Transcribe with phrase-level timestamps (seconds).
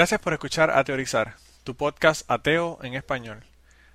[0.00, 3.44] Gracias por escuchar A Teorizar, tu podcast ateo en español.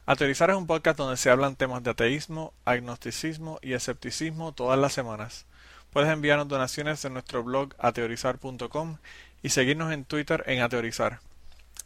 [0.06, 4.78] A Teorizar es un podcast donde se hablan temas de ateísmo, agnosticismo y escepticismo todas
[4.78, 5.48] las semanas.
[5.89, 8.98] Puedes enviarnos donaciones en nuestro blog ateorizar.com
[9.42, 11.22] y seguirnos en Twitter en Ateorizar.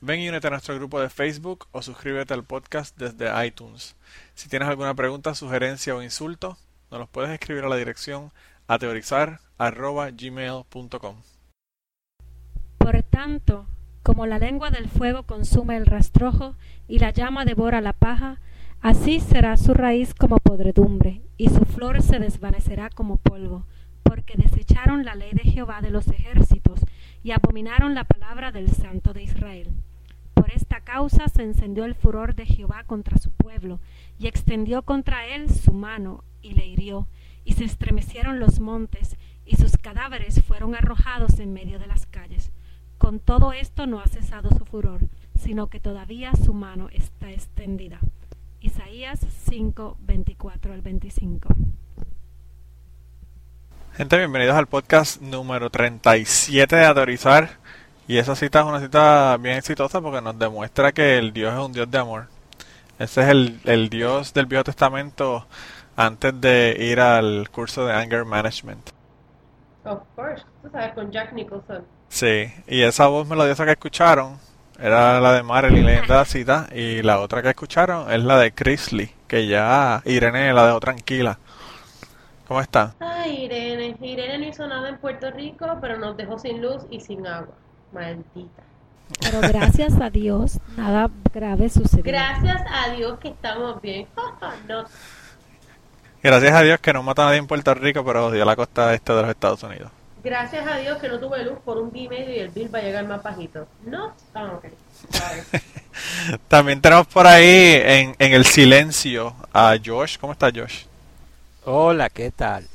[0.02, 3.96] Ven y únete a nuestro grupo de Facebook o suscríbete al podcast desde iTunes.
[4.36, 6.58] Si tienes alguna pregunta, sugerencia o insulto,
[6.92, 8.34] nos los puedes escribir a la dirección
[8.68, 11.16] ateorizar.gmail.com.
[12.80, 13.66] Por tanto,
[14.04, 16.56] como la lengua del fuego consume el rastrojo
[16.88, 18.40] y la llama devora la paja,
[18.82, 23.66] así será su raíz como podredumbre, y su flor se desvanecerá como polvo,
[24.04, 26.82] porque desecharon la ley de Jehová de los ejércitos,
[27.24, 29.70] y abominaron la palabra del Santo de Israel.
[30.34, 33.80] Por esta causa se encendió el furor de Jehová contra su pueblo,
[34.18, 37.08] y extendió contra él su mano, y le hirió,
[37.44, 42.52] y se estremecieron los montes, y sus cadáveres fueron arrojados en medio de las calles.
[43.00, 45.00] Con todo esto no ha cesado su furor,
[45.36, 47.98] sino que todavía su mano está extendida.
[48.60, 51.48] Isaías 5, 24 al 25.
[53.94, 57.52] Gente, bienvenidos al podcast número 37 de Adorizar.
[58.06, 61.60] Y esa cita es una cita bien exitosa porque nos demuestra que el Dios es
[61.60, 62.28] un Dios de amor.
[63.00, 65.48] Ese es el, el Dios del Viejo Testamento
[65.96, 68.90] antes de ir al curso de Anger Management.
[69.86, 71.86] Of course, tú sabes, con Jack Nicholson.
[72.10, 74.38] Sí, y esa voz melodiosa que escucharon
[74.80, 78.52] era la de Marilyn leyendo la cita y la otra que escucharon es la de
[78.52, 81.38] Chrisley, que ya Irene la dejó tranquila.
[82.48, 82.96] ¿Cómo está?
[83.00, 83.96] Ay, Irene.
[84.02, 87.54] Irene no hizo nada en Puerto Rico, pero nos dejó sin luz y sin agua.
[87.92, 88.64] Maldita.
[89.20, 92.04] Pero gracias a Dios, nada grave sucedió.
[92.04, 94.08] Gracias a Dios que estamos bien.
[94.68, 94.86] no.
[96.24, 98.94] Gracias a Dios que no mata a nadie en Puerto Rico, pero odió la costa
[98.94, 99.92] este de los Estados Unidos.
[100.24, 102.74] Gracias a Dios que no tuve luz por un día y medio y el bill
[102.74, 103.68] va a llegar más bajito.
[103.86, 104.14] No.
[104.34, 104.66] Ah, ok.
[105.14, 105.44] Vale.
[106.48, 110.18] También tenemos por ahí en, en el silencio a Josh.
[110.20, 110.84] ¿Cómo está Josh?
[111.66, 112.68] Hola, ¿qué tal?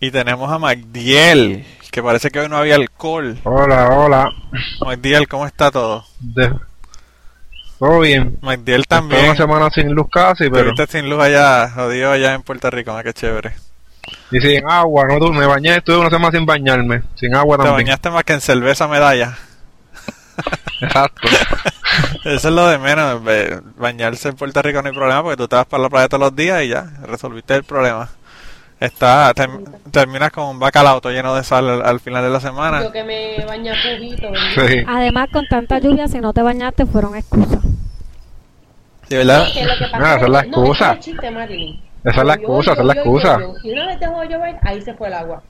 [0.00, 3.38] Y tenemos a Magdiel, que parece que hoy no había alcohol.
[3.44, 4.28] Hola, hola.
[4.84, 6.04] Magdiel, ¿cómo está todo?
[6.20, 6.52] De-
[7.78, 8.36] Todo bien.
[8.42, 9.24] Magdiel también.
[9.26, 10.72] una semana sin luz casi, pero...
[10.74, 13.54] viste sin luz allá, jodido allá en Puerto Rico, ah, qué chévere.
[14.36, 17.02] Y sin agua, no tu- me bañé, estuve una semana sin bañarme.
[17.14, 17.86] Sin agua Te también.
[17.86, 19.36] bañaste más que en cerveza medalla.
[20.80, 21.28] Exacto.
[22.24, 23.20] Eso es lo de menos.
[23.76, 26.20] Bañarse en Puerto Rico no hay problema porque tú te vas para la playa todos
[26.22, 28.08] los días y ya, resolviste el problema.
[28.80, 32.40] Está, term- terminas con un bacalao todo lleno de sal al, al final de la
[32.40, 32.82] semana.
[32.82, 34.28] Yo que me baña cubito.
[34.56, 34.84] Sí.
[34.86, 37.60] Además, con tanta lluvia, si no te bañaste, fueron excusas.
[39.08, 39.46] Sí, ¿verdad?
[39.54, 40.84] Que lo que pasa esa es la no, excusa.
[40.92, 41.80] ese es el chiste, Marilyn.
[42.04, 43.38] Esa es la excusa, esa es la excusa.
[43.62, 45.42] Y una vez dejó de llover, ahí se fue el agua.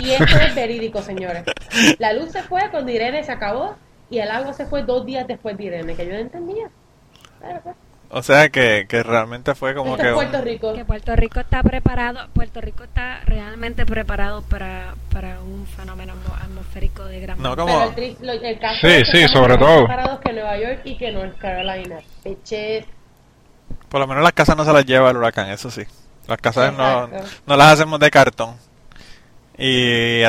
[0.00, 1.44] Y esto es verídico, señores.
[1.98, 3.76] La luz se fue cuando Irene se acabó
[4.10, 6.68] y el agua se fue dos días después de Irene, que yo no entendía.
[7.40, 7.76] Claro, pues.
[8.14, 10.08] O sea que, que realmente fue como Esto que...
[10.10, 10.72] un- Puerto Rico.
[10.74, 16.36] Que Puerto Rico está preparado, Puerto Rico está realmente preparado para, para un fenómeno atmo-
[16.44, 17.84] atmosférico de gran No, Pero como...
[17.84, 19.86] el, tri- lo- el caso Sí, es que sí, sobre todo.
[19.86, 22.00] preparados que Nueva York y que North Carolina.
[22.22, 22.84] Peches.
[23.92, 25.82] Por lo menos las casas no se las lleva el huracán, eso sí.
[26.26, 27.10] Las casas no,
[27.46, 28.56] no las hacemos de cartón.
[29.58, 30.22] Y,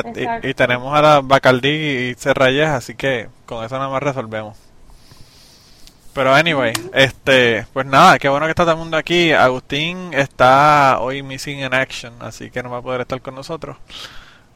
[0.43, 4.57] y, tenemos a la Bacardí y Cerrayes, así que con eso nada más resolvemos.
[6.13, 9.31] Pero anyway, este, pues nada, qué bueno que está todo el mundo aquí.
[9.31, 13.77] Agustín está hoy missing in action, así que no va a poder estar con nosotros.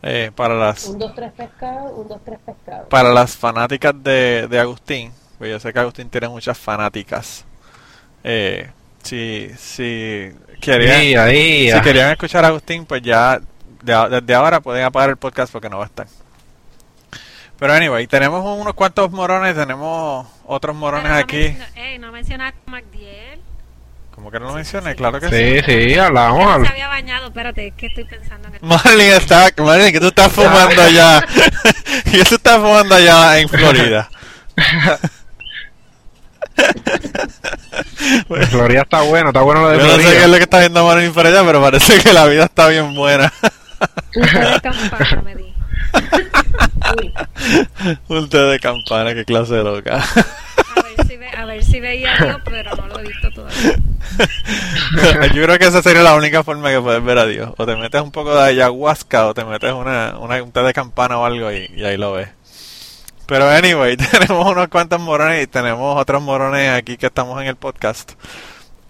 [0.02, 2.90] Eh, para las Un, dos, tres pescados, un, dos, tres pescados.
[2.90, 7.46] para las fanáticas de, de Agustín, pues yo sé que Agustín tiene muchas fanáticas.
[8.26, 8.70] Eh,
[9.08, 10.32] si, si
[10.62, 11.72] querían, Ahí, ahí.
[11.72, 13.40] si querían escuchar a Agustín, pues ya
[13.84, 16.08] de desde ahora pueden apagar el podcast porque no va a estar.
[17.60, 21.38] Pero anyway, tenemos unos cuantos morones, tenemos otros morones no aquí.
[21.38, 23.40] menciono- ey, no mencionaste a Magdiel.
[24.14, 25.90] Como que no lo mencioné, claro que Sí, sí.
[25.94, 26.60] sí, hablamos.
[26.60, 28.62] no se había bañado, espérate, es que estoy pensando en el...
[28.62, 31.24] Marlene está, Marlene, que tú estás fumando allá.
[32.12, 34.10] ¿Qué tú estás fumando allá en Florida?
[38.50, 40.28] Florida está bueno, está bueno lo de Yo no sé qué es Florida.
[40.28, 43.32] lo que está viendo Marlene por allá, pero parece que la vida está bien buena.
[44.16, 45.48] Un té de campana me di.
[48.30, 50.04] Té de campana, qué clase de loca.
[50.76, 53.30] A ver si, ve- a ver si veía a Dios, pero no lo he visto
[53.32, 53.76] todavía.
[55.34, 57.52] Yo creo que esa sería la única forma que puedes ver a Dios.
[57.58, 60.74] O te metes un poco de ayahuasca o te metes una, una, un té de
[60.74, 62.30] campana o algo y, y ahí lo ves.
[63.28, 67.56] Pero anyway, tenemos unos cuantos morones y tenemos otros morones aquí que estamos en el
[67.58, 68.14] podcast.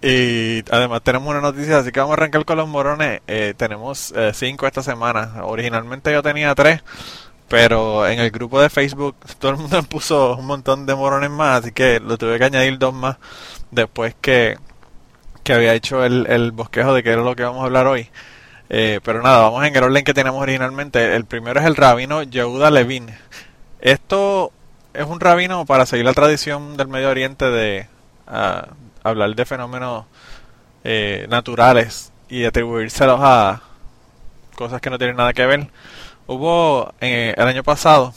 [0.01, 3.22] Y además tenemos una noticia, así que vamos a arrancar con los morones.
[3.28, 5.44] Eh, tenemos eh, cinco esta semana.
[5.44, 6.84] Originalmente yo tenía tres,
[7.48, 11.63] pero en el grupo de Facebook todo el mundo puso un montón de morones más,
[11.63, 13.18] así que lo tuve que añadir dos más
[13.72, 14.57] después que,
[15.44, 18.10] que había hecho el, el bosquejo de qué era lo que vamos a hablar hoy.
[18.69, 21.16] Eh, pero nada, vamos en el orden que tenemos originalmente.
[21.16, 23.07] El primero es el rabino Yehuda Levin.
[23.88, 24.51] Esto
[24.94, 27.88] es un rabino para seguir la tradición del Medio Oriente de
[28.28, 28.68] ah,
[29.01, 30.06] hablar de fenómenos
[30.84, 33.62] eh, naturales y atribuírselos a
[34.56, 35.69] cosas que no tienen nada que ver.
[36.28, 38.13] Hubo eh, el año pasado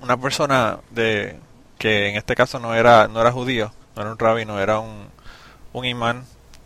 [0.00, 1.36] una persona de
[1.78, 5.84] que en este caso no era no era judío, no era un rabino, era un,
[5.84, 6.24] imán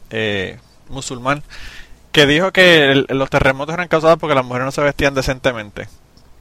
[0.09, 0.59] eh,
[0.89, 1.43] musulmán
[2.13, 5.87] que dijo que los terremotos eran causados porque las mujeres no se vestían decentemente,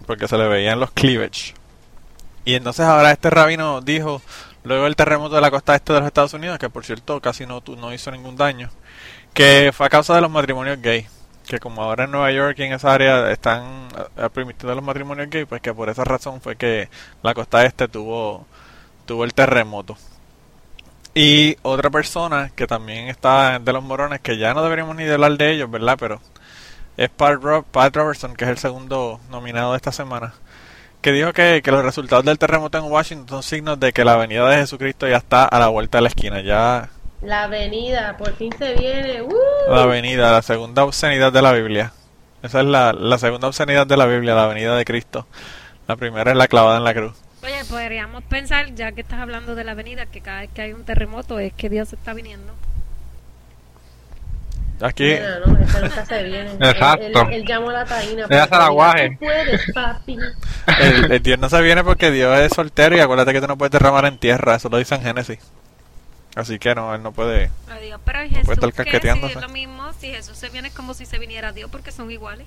[0.05, 1.53] porque se le veían los cleavage.
[2.45, 4.21] Y entonces ahora este rabino dijo,
[4.63, 7.45] luego del terremoto de la costa este de los Estados Unidos, que por cierto casi
[7.45, 8.69] no, no hizo ningún daño,
[9.33, 11.07] que fue a causa de los matrimonios gay.
[11.47, 13.87] Que como ahora en Nueva York y en esa área están
[14.17, 16.89] eh, permitidos los matrimonios gay, pues que por esa razón fue que
[17.21, 18.47] la costa este tuvo,
[19.05, 19.95] tuvo el terremoto.
[21.13, 25.37] Y otra persona que también está de los morones, que ya no deberíamos ni hablar
[25.37, 25.97] de ellos, ¿verdad?
[25.99, 26.19] Pero
[26.97, 30.33] es Pat, Rob- Pat Robertson, que es el segundo nominado de esta semana,
[31.05, 34.17] que dijo que, que los resultados del terremoto en Washington son signos de que la
[34.17, 36.41] venida de Jesucristo ya está a la vuelta de la esquina.
[36.41, 36.89] Ya
[37.21, 39.21] la avenida, por fin se viene.
[39.21, 39.31] ¡Uh!
[39.69, 41.93] la venida, la segunda obscenidad de la Biblia.
[42.41, 45.27] Esa es la, la segunda obscenidad de la Biblia, la venida de Cristo.
[45.87, 47.13] La primera es la clavada en la cruz.
[47.43, 50.73] Oye, podríamos pensar, ya que estás hablando de la avenida, que cada vez que hay
[50.73, 52.51] un terremoto es que Dios está viniendo.
[54.81, 56.51] Aquí, Mira, no, nunca se viene.
[56.59, 57.05] Exacto.
[57.05, 58.25] Él, él- él llamó a la taína.
[58.29, 59.09] Ella se la guaje.
[59.11, 60.17] Tú puedes, papi.
[60.81, 63.57] el, el Dios no se viene porque Dios es soltero y acuérdate que tú no
[63.57, 65.39] puedes derramar en tierra, eso lo dice en Génesis.
[66.35, 67.49] Así que no, él no puede.
[67.67, 68.75] Pero digo, pero ¿y puede Jesús estar qué?
[68.83, 69.35] Si casqueteándose.
[69.35, 72.11] es lo mismo, si Jesús se viene es como si se viniera Dios porque son
[72.11, 72.45] iguales.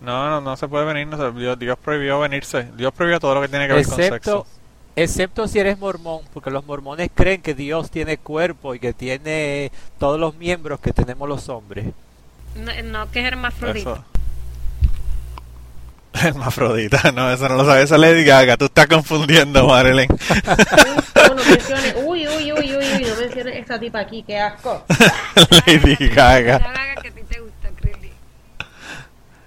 [0.00, 1.06] No, no, no se puede venir.
[1.08, 2.68] No se- Dios, Dios prohibió venirse.
[2.76, 4.46] Dios prohibió todo lo que tiene que ver con sexo.
[4.96, 9.70] Excepto si eres mormón, porque los mormones creen que Dios tiene cuerpo y que tiene
[9.98, 11.86] todos los miembros que tenemos los hombres.
[12.56, 13.92] No, no que es hermafrodita.
[13.92, 14.04] Eso.
[16.22, 17.84] Hermafrodita, no, eso no lo sabes.
[17.84, 18.56] Esa es Lady Gaga.
[18.56, 20.08] Tú estás confundiendo, Marilyn.
[20.10, 21.94] Uy, no menciones.
[22.04, 24.84] Uy, uy, uy, uy, no menciones esta tipa aquí, qué asco.
[25.66, 26.58] Lady Gaga.
[26.58, 28.12] La Gaga que a ti te gusta, Crilly.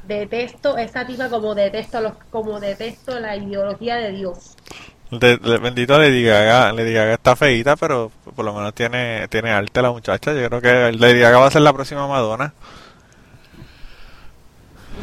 [0.03, 4.55] Detesto esta tipa como detesto los, como detesto la ideología de Dios.
[5.11, 6.71] De- de- bendito Lady Gaga.
[6.71, 10.33] Lady Gaga está feita, pero por lo menos tiene, tiene arte la muchacha.
[10.33, 12.53] Yo creo que Lady Gaga va a ser la próxima Madonna.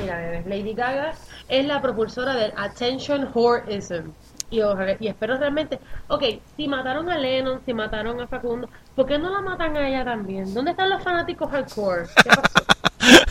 [0.01, 1.15] Mira, bebé, Lady Gaga
[1.49, 4.13] es la propulsora del attention whoreism.
[4.49, 6.23] Y, y espero realmente, ok,
[6.57, 10.05] si mataron a Lennon, si mataron a Facundo, ¿por qué no la matan a ella
[10.05, 10.55] también?
[10.55, 12.07] ¿Dónde están los fanáticos hardcore?
[12.23, 12.65] ¿Qué pasó?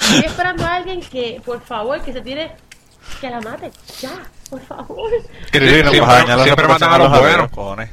[0.00, 2.52] Estoy esperando a alguien que, por favor, que se tire,
[3.20, 3.70] que la mate.
[4.00, 4.10] Ya,
[4.50, 5.10] por favor.
[5.52, 5.90] Sí, siempre-
[6.44, 7.50] siempre matan a los ateos, buenos.
[7.50, 7.90] cojones.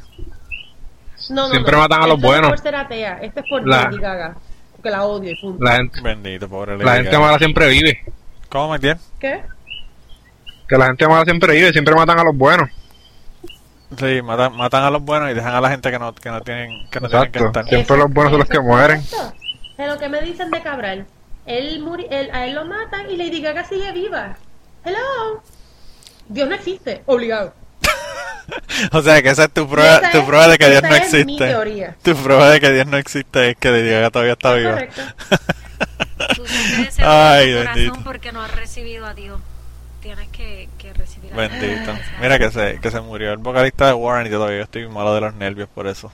[1.30, 1.78] No, no, Siempre no.
[1.80, 2.50] matan a los no es buenos.
[2.50, 4.36] por ser atea, esto es por La- Lady Gaga.
[4.74, 5.64] Porque la odio y punto.
[5.64, 7.26] La gente, Bendito, pobre Lady la gente Gaga.
[7.26, 8.04] mala siempre vive.
[8.50, 8.98] ¿Cómo, Matiel?
[9.20, 9.42] ¿Qué?
[10.68, 12.70] Que la gente mala siempre vive, siempre matan a los buenos.
[13.98, 16.42] Sí, matan, matan a los buenos y dejan a la gente que no, que no
[16.42, 17.66] tienen que no tienen que estar.
[17.68, 19.02] Siempre los buenos son los que mueren.
[19.78, 21.06] Es lo que me dicen de Cabral.
[21.46, 24.36] Él, muri- él- a él lo matan y Lady Gaga sigue viva.
[24.84, 25.42] Hello.
[26.28, 27.54] Dios no existe, obligado.
[28.92, 30.90] O sea, que esa es tu prueba, esa tu es- prueba de que Dios no
[30.96, 31.48] es mi existe.
[31.48, 31.96] teoría.
[32.04, 34.72] Tu prueba de que Dios no existe es que Gaga todavía está viva.
[34.72, 35.02] Correcto.
[37.00, 37.98] Ay, bendito.
[38.04, 39.40] porque no has recibido a Dios.
[40.02, 41.52] Tienes que, que recibir a Dios.
[41.62, 41.94] Bendito.
[42.22, 45.22] Mira que se, que se murió el vocalista de Warren y todavía estoy malo de
[45.22, 46.12] los nervios por eso.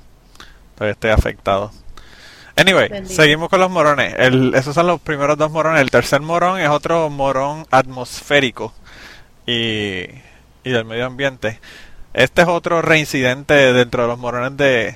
[0.75, 1.71] Todavía estoy afectado.
[2.55, 3.15] Anyway, Bendito.
[3.15, 4.13] seguimos con los morones.
[4.17, 5.81] El, esos son los primeros dos morones.
[5.81, 8.73] El tercer morón es otro morón atmosférico
[9.49, 10.09] y,
[10.63, 11.59] y del medio ambiente.
[12.13, 14.95] Este es otro reincidente dentro de los morones de,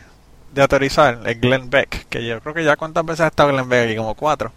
[0.53, 3.69] de aterrizar es Glenn Beck, que yo creo que ya cuántas veces ha estado Glenn
[3.69, 4.51] Beck aquí, como cuatro.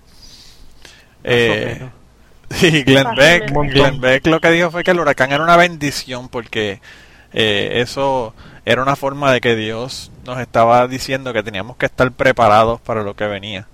[1.25, 1.88] Eh,
[2.62, 3.50] y Glenn Beck.
[3.50, 6.81] Glenn Beck lo que dijo fue que el huracán era una bendición porque
[7.33, 8.35] eh, eso
[8.65, 13.03] era una forma de que Dios nos estaba diciendo que teníamos que estar preparados para
[13.03, 13.67] lo que venía.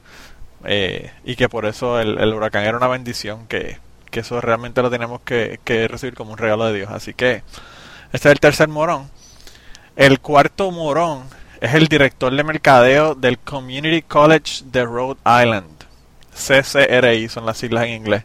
[0.65, 3.79] Eh, y que por eso el, el huracán era una bendición, que,
[4.13, 5.59] que eso realmente lo tenemos que,
[5.91, 6.91] recibir como un regalo de Dios.
[6.93, 7.43] Así que
[8.13, 9.11] este es el tercer morón.
[9.97, 11.25] El cuarto morón
[11.61, 15.67] es el director de mercadeo del Community College de Rhode Island.
[16.35, 18.25] CCRI son las siglas en inglés.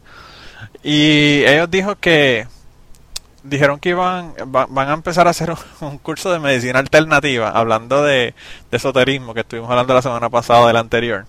[0.84, 2.48] Y ellos dijo que
[3.44, 7.50] dijeron que iban va- van a empezar a hacer un, un curso de medicina alternativa,
[7.50, 8.34] hablando de,
[8.72, 11.26] de esoterismo que estuvimos hablando la semana pasada del anterior.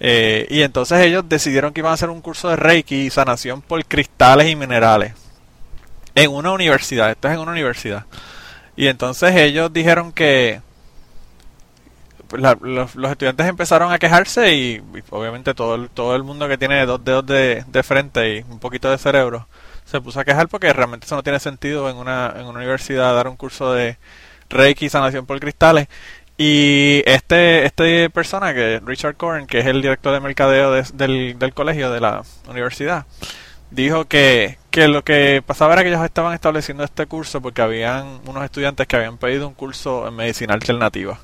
[0.00, 3.62] Eh, y entonces ellos decidieron que iban a hacer un curso de Reiki y sanación
[3.62, 5.14] por cristales y minerales
[6.14, 7.10] en una universidad.
[7.10, 8.06] Esto es en una universidad.
[8.76, 10.60] Y entonces ellos dijeron que
[12.28, 16.48] pues, la- los, estudiantes empezaron a quejarse y, y obviamente todo el, todo el mundo
[16.48, 19.46] que tiene dos dedos de, de frente y un poquito de cerebro
[19.84, 23.14] se puso a quejar porque realmente eso no tiene sentido en una, en una universidad
[23.14, 23.98] dar un curso de
[24.48, 25.88] Reiki y sanación por cristales.
[26.36, 31.38] Y este, este persona, que Richard Corn, que es el director de mercadeo de- del,
[31.38, 33.06] del colegio, de la universidad,
[33.70, 38.20] dijo que, que lo que pasaba era que ellos estaban estableciendo este curso porque habían
[38.26, 41.20] unos estudiantes que habían pedido un curso en medicina alternativa.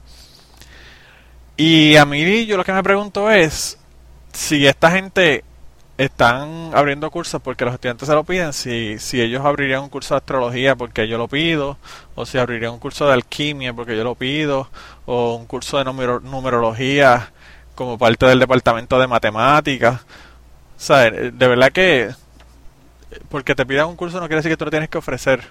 [1.57, 3.79] Y a mí yo lo que me pregunto es
[4.33, 5.45] si esta gente
[6.05, 10.15] están abriendo cursos porque los estudiantes se lo piden, si, si ellos abrirían un curso
[10.15, 11.77] de astrología porque yo lo pido,
[12.15, 14.69] o si abrirían un curso de alquimia porque yo lo pido,
[15.07, 17.33] o un curso de numero- numerología
[17.75, 20.01] como parte del departamento de matemáticas.
[20.03, 20.07] O
[20.83, 22.15] sea, eh, de verdad que eh,
[23.29, 25.43] porque te pidan un curso no quiere decir que tú lo tienes que ofrecer.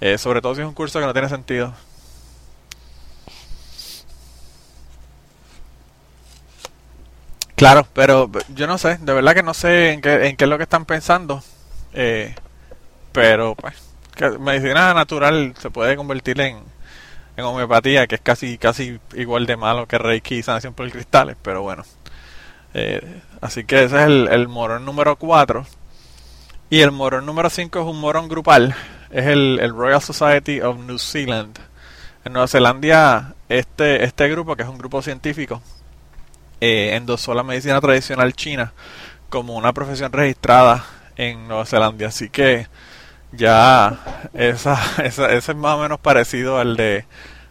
[0.00, 1.74] Eh, sobre todo si es un curso que no tiene sentido.
[7.58, 10.48] Claro, pero yo no sé, de verdad que no sé en qué, en qué es
[10.48, 11.42] lo que están pensando.
[11.92, 12.32] Eh,
[13.10, 13.74] pero pues,
[14.38, 16.58] medicina natural se puede convertir en,
[17.36, 21.36] en homeopatía, que es casi casi igual de malo que Reiki y sanación por cristales,
[21.42, 21.82] pero bueno.
[22.74, 25.66] Eh, así que ese es el, el morón número 4.
[26.70, 28.76] Y el morón número 5 es un morón grupal.
[29.10, 31.58] Es el, el Royal Society of New Zealand.
[32.24, 35.60] En Nueva Zelanda, este, este grupo, que es un grupo científico,
[36.60, 38.72] eh, endosó la medicina tradicional china
[39.28, 40.84] como una profesión registrada
[41.16, 42.08] en Nueva Zelanda.
[42.08, 42.66] Así que
[43.32, 43.98] ya
[44.34, 47.04] esa, esa, ese es más o menos parecido al de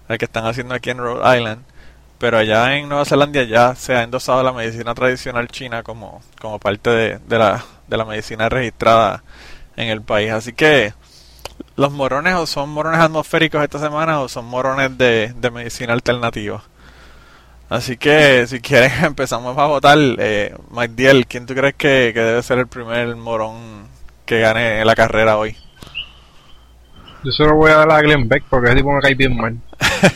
[0.07, 1.63] al que están haciendo aquí en Rhode Island.
[2.17, 6.21] Pero allá en Nueva Zelanda ya se ha endosado la medicina tradicional china como,
[6.59, 9.23] parte de, la, de la medicina registrada
[9.75, 10.31] en el país.
[10.31, 10.93] Así que
[11.75, 16.63] los morones o son morones atmosféricos esta semana o son morones de medicina alternativa.
[17.69, 19.97] Así que si quieren empezamos a votar.
[19.99, 23.87] Eh, Mike Diel, ¿quién tú crees que, que debe ser el primer morón
[24.25, 25.55] que gane la carrera hoy?
[27.23, 29.35] Yo se lo voy a dar a Glenn Beck porque ese tipo me cae bien
[29.35, 29.57] mal.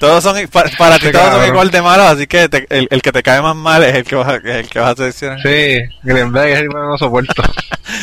[0.00, 3.10] todos son para ti todos son igual de malos, así que te- el, el que
[3.10, 5.40] te cae más mal es el que vas a, es el que vas a seleccionar.
[5.40, 7.42] Sí, Glenn Beck ese tipo no lo soporto.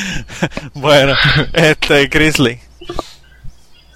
[0.73, 1.13] bueno,
[1.53, 2.59] este Grizzly.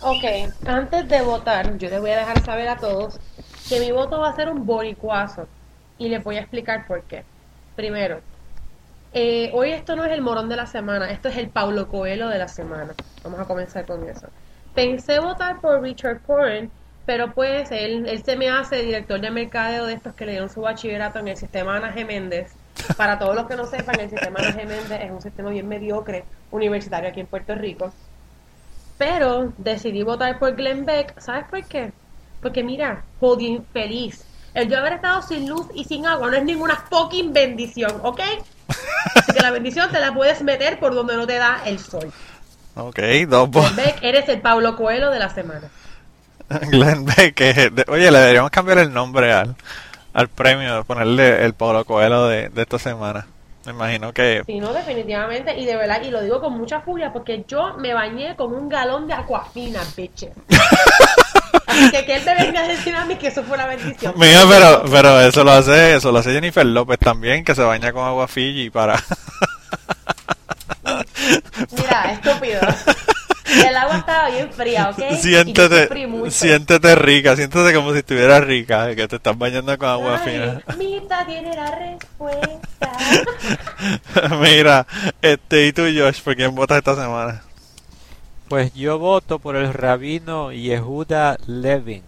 [0.01, 0.23] Ok,
[0.67, 3.19] antes de votar, yo les voy a dejar saber a todos
[3.69, 5.47] que mi voto va a ser un boricuazo.
[5.97, 7.23] Y les voy a explicar por qué.
[7.75, 8.21] Primero,
[9.13, 12.27] eh, hoy esto no es el morón de la semana, esto es el Paulo Coelho
[12.27, 12.93] de la semana.
[13.23, 14.27] Vamos a comenzar con eso.
[14.73, 16.69] Pensé votar por Richard Coren,
[17.05, 20.49] pero pues él, él se me hace director de mercadeo de estos que le dieron
[20.49, 22.45] su bachillerato en el sistema Ana G.
[22.97, 25.05] Para todos los que no sepan, el sistema Ana G.
[25.05, 27.93] Es un sistema bien mediocre universitario aquí en Puerto Rico.
[28.97, 31.17] Pero decidí votar por Glenn Beck.
[31.19, 31.93] ¿Sabes por qué?
[32.45, 34.23] Porque mira, jodido infeliz.
[34.53, 38.21] El yo haber estado sin luz y sin agua no es ninguna fucking bendición, ¿ok?
[39.15, 42.11] Así que la bendición te la puedes meter por donde no te da el sol.
[42.75, 43.49] Ok, dos.
[43.49, 45.69] Glenn Beck, eres el Pablo Coelho de la semana.
[46.69, 47.35] Glenn Beck,
[47.71, 49.55] de- oye, le deberíamos cambiar el nombre al,
[50.13, 53.25] al premio, ponerle el Pablo Coelho de, de esta semana.
[53.65, 55.57] Me imagino que Sí, no, definitivamente.
[55.57, 58.69] Y de verdad, y lo digo con mucha furia porque yo me bañé con un
[58.69, 60.29] galón de aquafina, bitches.
[61.67, 64.13] Así que que él me venga a decir a mí que eso fue una bendición.
[64.17, 67.91] Mira, pero, pero eso lo hace, eso lo hace Jennifer López también, que se baña
[67.91, 69.01] con agua Fiji para.
[71.71, 72.61] Mira, estúpido.
[73.45, 75.17] El agua estaba bien fría, ¿ok?
[75.19, 75.89] Siéntete,
[76.29, 80.61] siéntete rica, siéntete como si estuvieras rica, que te estás bañando con agua Ay, fina.
[80.77, 82.91] Mita tiene la respuesta.
[84.41, 84.87] Mira,
[85.21, 87.43] este, y tú, Josh, ¿por quién votas esta semana?
[88.47, 92.03] Pues yo voto por el rabino Yehuda Levin,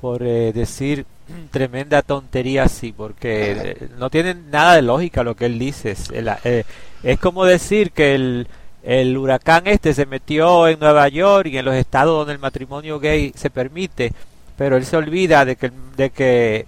[0.00, 1.06] por eh, decir
[1.50, 5.96] tremenda tontería así, porque eh, no tiene nada de lógica lo que él dice.
[6.12, 6.64] Eh,
[7.02, 8.46] es como decir que el,
[8.82, 13.00] el huracán este se metió en Nueva York y en los estados donde el matrimonio
[13.00, 14.12] gay se permite,
[14.58, 16.66] pero él se olvida de que, de que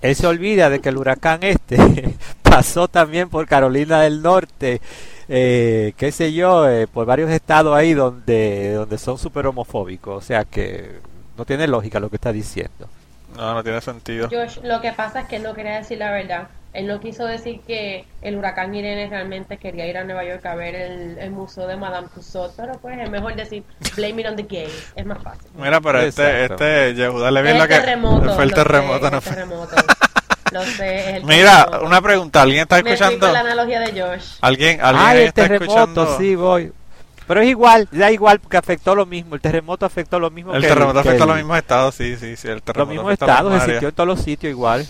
[0.00, 4.80] él se olvida de que el huracán este pasó también por Carolina del Norte,
[5.28, 10.16] eh, qué sé yo, eh, por varios estados ahí donde, donde son súper homofóbicos.
[10.22, 11.00] O sea que
[11.36, 12.88] no tiene lógica lo que está diciendo.
[13.36, 14.28] No, no tiene sentido.
[14.30, 16.48] Josh, lo que pasa es que él no quería decir la verdad.
[16.74, 20.54] Él no quiso decir que el huracán Irene realmente quería ir a Nueva York a
[20.54, 23.62] ver el, el museo de Madame Tussauds, pero pues es mejor decir
[23.94, 25.50] blame it on the gays, es más fácil.
[25.54, 26.64] Mira, pero este, Exacto.
[26.64, 28.34] este, Yehuda le lo el que terremoto.
[28.34, 29.32] fue el terremoto, no es el fue.
[29.34, 29.76] terremoto.
[30.52, 31.86] Lo sé, es el Mira, terremoto.
[31.86, 33.26] una pregunta, ¿alguien está Me escuchando?
[33.26, 34.24] con la analogía de Josh.
[34.40, 36.18] ¿Alguien, alguien Ay, el está terremoto, escuchando?
[36.18, 36.72] sí, voy.
[37.26, 39.34] Pero es igual, da igual porque afectó lo mismo.
[39.36, 41.94] El terremoto afectó lo mismo El que terremoto que afecta a el- los mismos estados,
[41.94, 43.90] sí, sí, sí, el Los terremoto mismos a las estados, existió áreas.
[43.90, 44.86] en todos los sitios igual.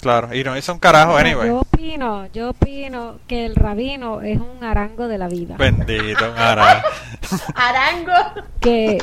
[0.00, 1.48] Claro, y no hizo un carajo, Mira, anyway.
[1.48, 5.56] Yo opino, yo opino que el rabino es un arango de la vida.
[5.58, 6.86] Bendito, un carajo.
[7.54, 8.12] Arango.
[8.60, 8.98] Que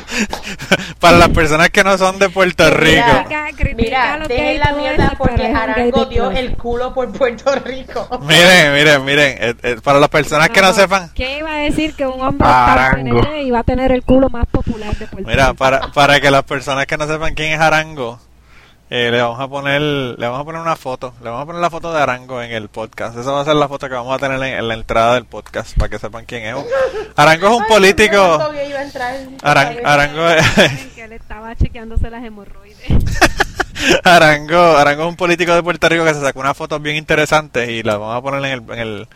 [0.99, 3.05] Para las personas que no son de Puerto Rico.
[3.25, 8.07] Mira, Mira, dejen la mierda porque Arango dio el culo por Puerto Rico.
[8.21, 11.95] Miren, miren, miren, eh, eh, para las personas que no sepan, ¿Qué iba a decir
[11.95, 13.21] que un hombre Arango.
[13.35, 15.55] iba a tener el culo más popular de Puerto mira, Rico?
[15.55, 18.19] para, para que las personas que no sepan quién es Arango,
[18.89, 21.61] eh, le vamos a poner, le vamos a poner una foto, le vamos a poner
[21.61, 23.17] la foto de Arango en el podcast.
[23.17, 25.25] Esa va a ser la foto que vamos a tener en, en la entrada del
[25.25, 26.65] podcast para que sepan quién es.
[27.15, 28.15] Arango es un político.
[28.17, 29.15] Arango gay iba a entrar.
[29.43, 32.77] Aran- Arango es, que él estaba chequeándose las hemorroides.
[34.03, 37.69] Arango, Arango es un político de Puerto Rico que se sacó unas fotos bien interesantes
[37.69, 39.07] y las vamos a poner en el, en el,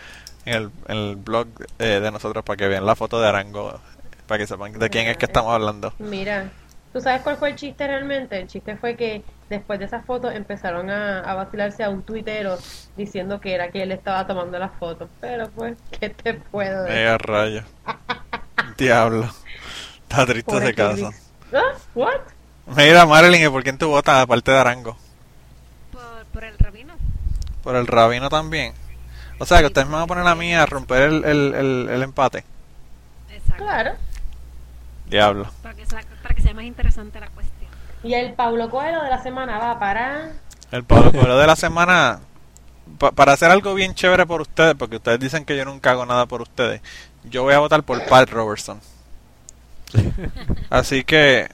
[0.46, 1.48] en el, en el blog
[1.80, 3.80] eh, de nosotros para que vean la foto de Arango,
[4.28, 5.94] para que sepan de quién es que estamos hablando.
[6.00, 6.50] Mira,
[6.94, 8.38] ¿tú sabes cuál fue el chiste realmente?
[8.40, 12.58] El chiste fue que después de esas fotos empezaron a, a vacilarse a un tuitero
[12.98, 15.10] diciendo que era que él estaba tomando las fotos.
[15.20, 16.98] Pero pues, ¿qué te puedo decir?
[16.98, 17.64] Eh, a rayo.
[18.78, 19.30] Diablo.
[20.04, 21.12] Está triste caso.
[21.12, 21.16] Kirby.
[21.54, 21.78] ¿Ah?
[21.94, 22.22] ¿What?
[22.66, 24.98] Mira, Marilyn, ¿y por quién tú votas aparte de Arango?
[25.92, 26.94] por, por el rabino.
[27.62, 28.74] Por el rabino también.
[29.40, 31.90] O sea, que ustedes me van a poner a mí a romper el, el, el,
[31.90, 32.46] el empate.
[33.30, 33.64] Exacto.
[33.64, 33.92] Claro.
[35.08, 35.50] Diablo.
[35.62, 37.61] Para que, sea, para que sea más interesante la cuestión.
[38.04, 40.32] Y el Pablo Coelho de la semana va para...
[40.72, 42.20] El Pablo Coelho de la semana,
[42.98, 46.06] pa- para hacer algo bien chévere por ustedes, porque ustedes dicen que yo nunca hago
[46.06, 46.82] nada por ustedes,
[47.26, 48.80] yo voy a votar por Pat Robertson.
[50.70, 51.50] Así que,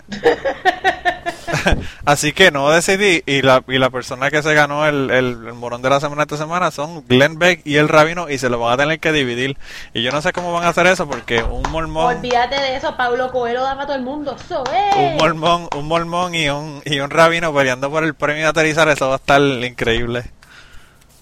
[2.06, 5.54] así que no decidí y la, y la persona que se ganó el, el, el
[5.54, 8.60] morón de la semana esta semana son Glenn Beck y el Rabino y se lo
[8.60, 9.58] van a tener que dividir.
[9.94, 12.96] Y yo no sé cómo van a hacer eso porque un mormón, Olvídate de eso,
[12.98, 14.36] Pablo Coelho daba a todo el mundo.
[14.40, 14.96] ¡Eso es!
[14.96, 18.88] un mormón, un mormón y un, y un rabino peleando por el premio de aterrizar,
[18.90, 20.24] eso va a estar increíble.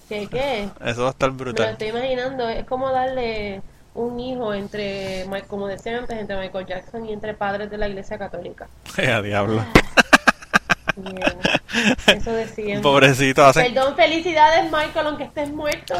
[0.08, 0.68] ¿Qué qué?
[0.84, 1.68] Eso va a estar Me lo brutal.
[1.70, 3.60] estoy imaginando, es como darle
[3.94, 8.18] un hijo entre, como decía antes, entre Michael Jackson y entre padres de la iglesia
[8.18, 8.68] católica.
[8.98, 9.64] a diablo.
[10.96, 11.38] Bien.
[12.06, 12.82] Eso decían.
[12.82, 15.94] Pobrecito, hacen, Perdón, felicidades Michael, aunque estés muerto.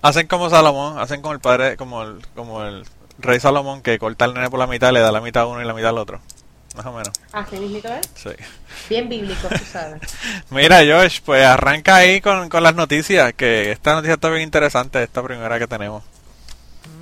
[0.00, 2.84] Hacen como Salomón, hacen como el padre, como el, como el
[3.18, 5.60] rey Salomón que corta al nene por la mitad, le da la mitad a uno
[5.60, 6.20] y la mitad al otro.
[6.74, 8.00] Más o menos, Así mismito es.
[8.14, 8.30] sí.
[8.88, 10.00] Bien bíblico, tú sabes.
[10.50, 15.02] Mira, Josh, pues arranca ahí con, con las noticias, que esta noticia está bien interesante,
[15.02, 16.02] esta primera que tenemos.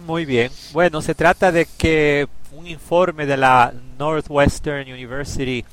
[0.06, 0.50] Muy bien.
[0.72, 5.64] Bueno, se trata de que un informe de la Northwestern University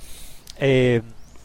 [0.60, 1.02] eh,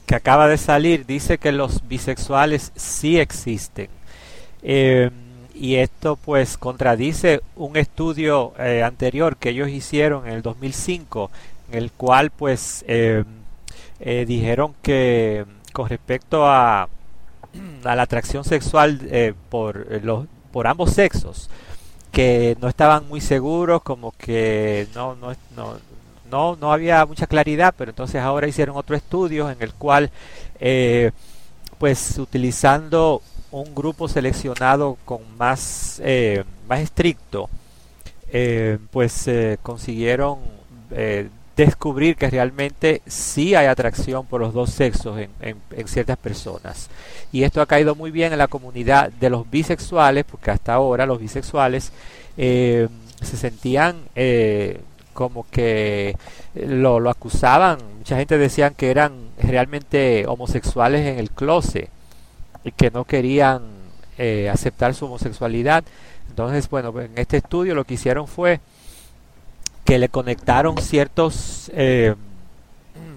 [0.06, 3.88] que acaba de salir dice que los bisexuales sí existen.
[4.62, 5.10] Eh,
[5.54, 11.30] y esto pues contradice un estudio eh, anterior que ellos hicieron en el 2005
[11.70, 13.24] en el cual pues eh,
[14.26, 16.82] dijeron que con respecto a,
[17.84, 19.00] a la atracción sexual
[19.48, 21.48] por, los, por ambos sexos
[22.10, 25.32] que no estaban muy seguros, como que no, no,
[26.32, 30.10] no, no había mucha claridad, pero entonces ahora hicieron otro estudio en el cual,
[30.58, 31.12] eh,
[31.78, 37.50] pues utilizando un grupo seleccionado con más, eh, más estricto,
[38.32, 40.38] eh, pues eh, consiguieron
[41.56, 46.88] descubrir que realmente sí hay atracción por los dos sexos en, en- ciertas personas.
[47.32, 51.06] Y esto ha caído muy bien en la comunidad de los bisexuales, porque hasta ahora
[51.06, 51.92] los bisexuales
[52.36, 53.96] se sentían
[55.12, 56.16] como que
[56.54, 57.78] lo, lo acusaban.
[57.98, 61.88] Mucha gente decían que eran realmente homosexuales en el closet
[62.64, 63.62] y que no querían
[64.18, 65.84] eh, aceptar su homosexualidad.
[66.28, 68.60] Entonces, bueno, en este estudio lo que hicieron fue
[69.84, 72.14] que le conectaron ciertos eh,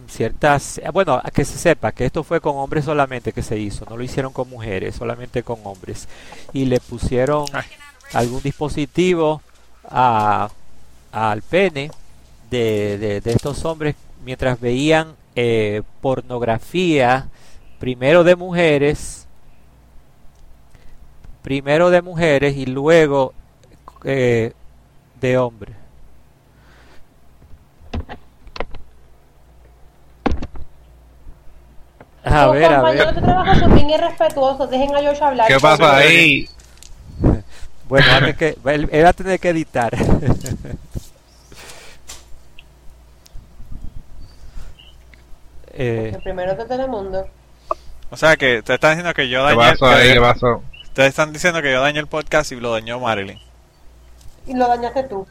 [0.08, 3.58] ciertas, eh, bueno, a que se sepa que esto fue con hombres solamente que se
[3.58, 6.08] hizo, no lo hicieron con mujeres, solamente con hombres.
[6.54, 7.46] Y le pusieron
[8.14, 9.42] algún dispositivo
[9.90, 10.50] a,
[11.16, 11.92] al pene
[12.52, 17.28] de, de- de estos hombres mientras veían eh, pornografía,
[17.80, 19.26] primero de mujeres,
[21.42, 23.34] primero de mujeres y luego
[24.04, 24.52] eh,
[25.22, 25.76] de hombres.
[32.24, 33.14] A ver, a ver.
[33.16, 34.70] de trabajo son bien irrespetuosos.
[34.70, 35.48] Dejen a George hablar.
[35.48, 36.50] ¿Qué pasa ahí?
[37.88, 39.96] Bueno, que, él, él va a tener que editar.
[45.76, 47.28] Eh, El primero de Telemundo.
[48.10, 49.72] O sea que te están diciendo que yo ¿Qué dañé.
[49.72, 50.14] pasó ahí?
[50.14, 50.64] ¿Qué pasó?
[50.84, 53.38] Ustedes están diciendo que yo dañé el podcast y lo dañó Marilyn.
[54.48, 55.28] Y lo dañaste tú.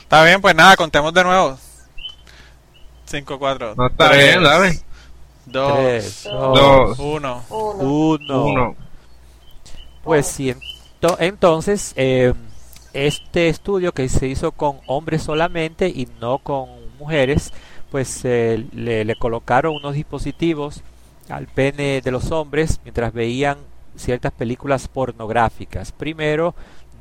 [0.00, 1.56] Está bien, pues nada, contemos de nuevo.
[3.04, 4.80] 5, 4, No está bien, dale.
[5.46, 6.98] 2, tres, Dos.
[6.98, 7.44] 1.
[7.50, 7.76] Uno.
[7.84, 8.44] uno.
[8.44, 8.76] Uno.
[10.02, 10.52] Pues sí,
[11.00, 12.34] ento- entonces eh,
[12.92, 16.68] este estudio que se hizo con hombres solamente y no con
[16.98, 17.52] mujeres,
[17.96, 20.82] pues le, le colocaron unos dispositivos
[21.30, 23.56] al pene de los hombres mientras veían
[23.94, 26.54] ciertas películas pornográficas, primero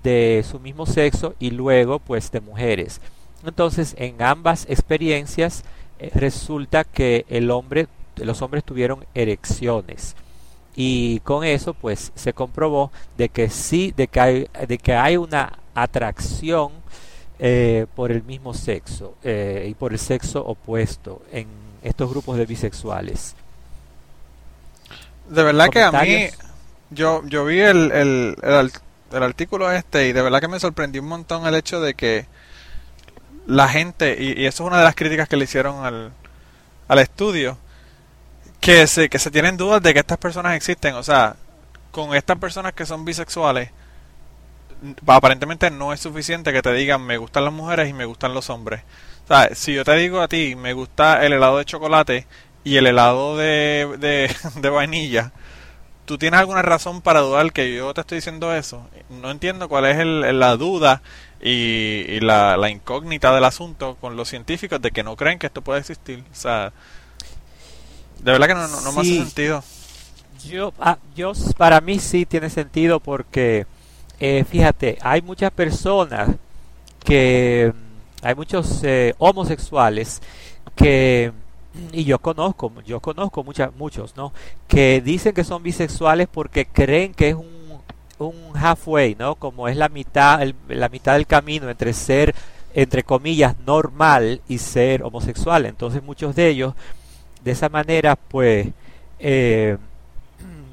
[0.03, 3.01] de su mismo sexo y luego pues de mujeres.
[3.45, 5.65] Entonces en ambas experiencias
[5.99, 10.15] eh, resulta que el hombre, los hombres tuvieron erecciones
[10.77, 15.17] y con eso pues se comprobó de que sí de que hay, de que hay
[15.17, 16.71] una atracción
[17.39, 21.48] eh, por el mismo sexo eh, y por el sexo opuesto en
[21.84, 23.36] estos grupos de bisexuales
[25.30, 26.28] De verdad que a mí,
[26.91, 28.36] yo, yo vi el, el,
[29.12, 32.26] el, artículo este y de verdad que me sorprendió un montón el hecho de que
[33.48, 36.12] la gente, y, y eso es una de las críticas que le hicieron al,
[36.88, 37.58] al estudio,
[38.60, 40.95] que se, que se tienen dudas de que estas personas existen.
[40.95, 41.36] O sea,
[41.91, 43.69] con estas personas que son bisexuales,
[45.07, 48.49] aparentemente no es suficiente que te digan me gustan las mujeres y me gustan los
[48.49, 48.83] hombres.
[49.25, 52.27] O sea, si yo te digo a ti me gusta el helado de chocolate
[52.63, 54.29] y el helado de, de,
[54.61, 55.31] de vainilla,
[56.05, 58.88] ¿tú tienes alguna razón para dudar que yo te estoy diciendo eso?
[59.09, 61.01] No entiendo cuál es el- la duda
[61.41, 65.47] y, y la, la incógnita del asunto con los científicos de que no creen que
[65.47, 66.23] esto puede existir.
[66.31, 66.73] O sea,
[68.21, 69.63] de verdad que no, no, no me hace sentido.
[70.43, 73.65] yo ah, yo para mí sí tiene sentido porque
[74.19, 76.30] eh, fíjate hay muchas personas
[77.04, 77.73] que
[78.21, 80.21] hay muchos eh, homosexuales
[80.75, 81.32] que
[81.91, 84.32] y yo conozco yo conozco muchas muchos no
[84.67, 87.54] que dicen que son bisexuales porque creen que es un
[88.17, 92.34] un halfway no como es la mitad el- la mitad del camino entre ser
[92.73, 95.65] entre comillas normal y ser homosexual.
[95.65, 96.73] Entonces muchos de ellos
[97.43, 98.67] de esa manera pues
[99.19, 99.78] eh,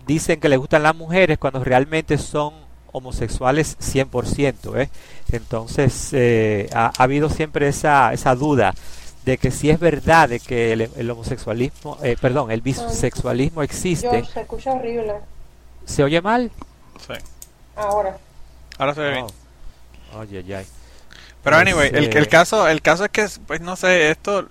[0.06, 2.54] dicen que les gustan las mujeres cuando realmente son
[2.92, 4.90] homosexuales 100%, ¿eh?
[5.30, 8.74] Entonces eh, ha, ha habido siempre esa, esa duda
[9.24, 14.24] de que si es verdad de que el, el homosexualismo, eh, perdón, el bisexualismo existe.
[14.24, 15.14] Se escucha horrible.
[15.84, 16.50] ¿Se oye mal?
[17.06, 17.14] Sí.
[17.76, 18.16] Ahora.
[18.78, 19.26] Ahora se ve bien.
[20.14, 20.18] Oh.
[20.18, 20.66] Oye, ay.
[21.42, 24.46] Pero Pues, anyway, el, el caso el caso es que pues no sé, esto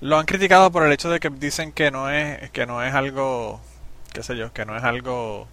[0.00, 2.94] lo han criticado por el hecho de que dicen que no es que no es
[2.94, 3.60] algo
[4.12, 5.46] qué sé yo, que no es algo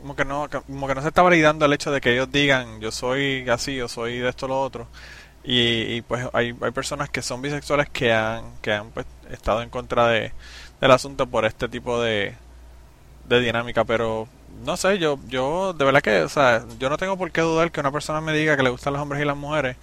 [0.00, 2.80] como que no como que no se está validando el hecho de que ellos digan
[2.80, 4.88] yo soy así, yo soy de esto o lo otro.
[5.42, 9.70] Y, pues hay, hay personas que son bisexuales que han que han pues, estado en
[9.70, 10.32] contra de
[10.80, 12.34] del asunto por este tipo de
[13.26, 14.28] de dinámica, pero
[14.64, 17.70] no sé, yo yo de verdad que, o sea, yo no tengo por qué dudar
[17.72, 19.76] que una persona me diga que le gustan los hombres y las mujeres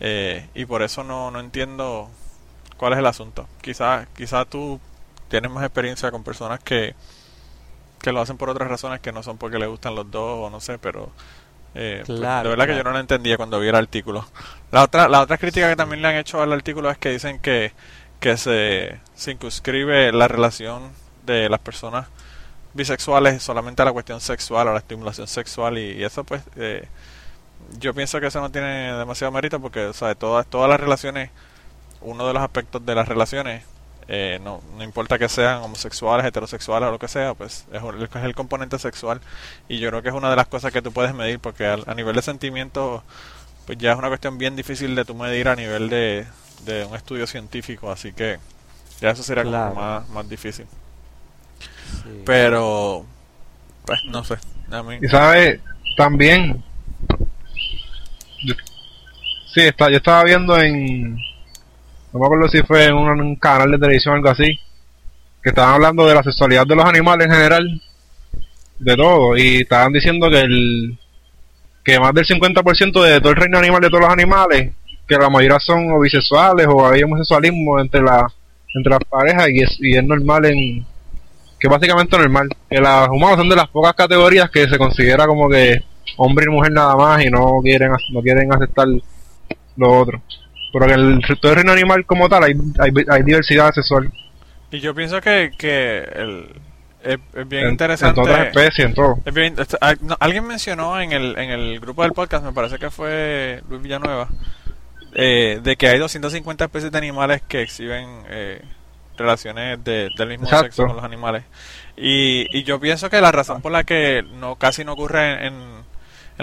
[0.00, 2.10] eh, y por eso no, no entiendo
[2.76, 3.48] cuál es el asunto.
[3.60, 4.80] Quizá quizá tú
[5.28, 6.94] tienes más experiencia con personas que
[8.00, 10.50] que lo hacen por otras razones que no son porque le gustan los dos o
[10.50, 11.10] no sé, pero
[11.74, 14.26] eh, pues, Claro, de verdad que yo no lo entendía cuando vi el artículo.
[14.70, 17.38] La otra la otra crítica que también le han hecho al artículo es que dicen
[17.38, 17.72] que
[18.20, 20.90] que se circunscribe la relación
[21.26, 22.08] de las personas
[22.72, 26.88] bisexuales solamente a la cuestión sexual, a la estimulación sexual y, y eso pues eh,
[27.78, 31.30] yo pienso que eso no tiene demasiado mérito porque o sea, todas todas las relaciones
[32.00, 33.64] uno de los aspectos de las relaciones
[34.08, 38.02] eh, no, no importa que sean homosexuales, heterosexuales o lo que sea, pues es, un-
[38.02, 39.20] es el componente sexual
[39.68, 41.84] y yo creo que es una de las cosas que tú puedes medir porque al-
[41.86, 43.02] a, nivel de sentimiento
[43.66, 46.24] pues ya es una cuestión bien difícil de tú medir a nivel de,
[46.64, 48.38] de un estudio científico, así que
[49.00, 49.74] ya eso sería Claro.
[49.74, 50.66] como más, más difícil.
[52.04, 52.22] Sí.
[52.24, 53.04] Pero,
[53.84, 54.36] pues no sé.
[54.70, 55.60] A mí, Y sabes,
[55.96, 56.62] también.
[58.44, 58.54] yo-
[59.52, 61.18] sí, está, yo estaba viendo en.
[62.16, 64.58] No me acuerdo si fue en un, canal de televisión o algo así,
[65.42, 67.82] que estaban hablando de la sexualidad de los animales en general,
[68.78, 70.98] de todo, y estaban diciendo que el
[71.84, 74.72] que más del 50% de todo el reino animal de todos los animales,
[75.06, 78.26] que la mayoría son bisexuales o hay homosexualismo entre la
[78.74, 80.84] entre las parejas y es, y es normal en
[81.58, 85.48] que básicamente normal, que los humanos son de las pocas categorías que se considera como
[85.48, 85.82] que
[86.16, 88.88] hombre y mujer nada más y no quieren no quieren aceptar
[89.76, 90.20] lo otro.
[90.72, 94.12] Pero que el todo el reino animal como tal hay, hay, hay diversidad sexual
[94.70, 96.50] Y yo pienso que, que el,
[97.02, 98.20] es, es bien en, interesante.
[98.20, 99.18] en todas las especies, en todo.
[99.24, 102.52] Es bien- esto- ah, no, alguien mencionó en el, en el grupo del podcast, me
[102.52, 104.28] parece que fue Luis Villanueva,
[105.14, 108.60] eh, de que hay 250 especies de animales que exhiben eh,
[109.16, 110.64] relaciones de- del mismo Exacto.
[110.66, 111.44] sexo con los animales.
[111.96, 115.54] Y, y yo pienso que la razón por la que no casi no ocurre en,
[115.54, 115.62] en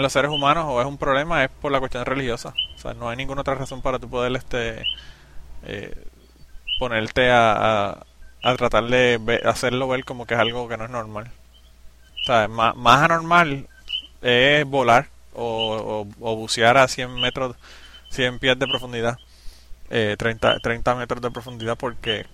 [0.02, 2.54] los seres humanos o es un problema es por la cuestión religiosa.
[2.74, 4.82] O sea, no hay ninguna otra razón para tú poder este,
[5.64, 5.94] eh,
[6.78, 8.04] ponerte a,
[8.42, 11.30] a, tratar de hacerlo ver como que es algo que no es normal.
[12.22, 13.68] O sea, más, más anormal
[14.22, 17.56] es volar o, o, bucear a 100 metros,
[18.10, 19.18] 100 pies de profundidad,
[19.90, 22.26] eh, 30, 30 metros de profundidad, porque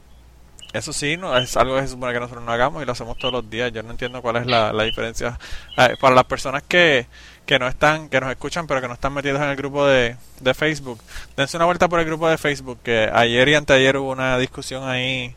[0.73, 3.18] eso sí, no es algo que se supone que nosotros no hagamos y lo hacemos
[3.18, 3.73] todos los días.
[3.73, 5.38] Yo no entiendo cuál es la, la diferencia.
[5.77, 7.07] Eh, para las personas que,
[7.51, 10.15] que no están, que nos escuchan, pero que no están metidos en el grupo de,
[10.39, 11.01] de Facebook,
[11.37, 14.89] dense una vuelta por el grupo de Facebook, que ayer y anteayer hubo una discusión
[14.89, 15.35] ahí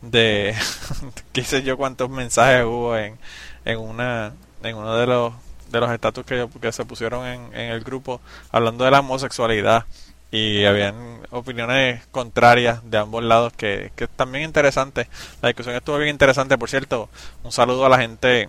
[0.00, 0.56] de
[1.32, 3.16] qué sé yo cuántos mensajes hubo en,
[3.64, 4.32] en una
[4.64, 5.34] en uno de los
[5.70, 8.20] de los estatus que, que se pusieron en, en el grupo
[8.50, 9.86] hablando de la homosexualidad.
[10.32, 15.06] Y habían opiniones contrarias de ambos lados que, que es también interesante
[15.42, 16.58] la discusión estuvo bien interesante.
[16.58, 17.08] Por cierto
[17.44, 18.48] un saludo a la gente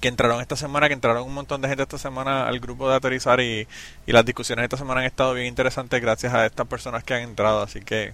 [0.00, 2.96] que entraron esta semana, que entraron un montón de gente esta semana al grupo de
[2.96, 3.68] Aterrizar y,
[4.06, 7.22] y las discusiones esta semana han estado bien interesantes gracias a estas personas que han
[7.22, 8.12] entrado, así que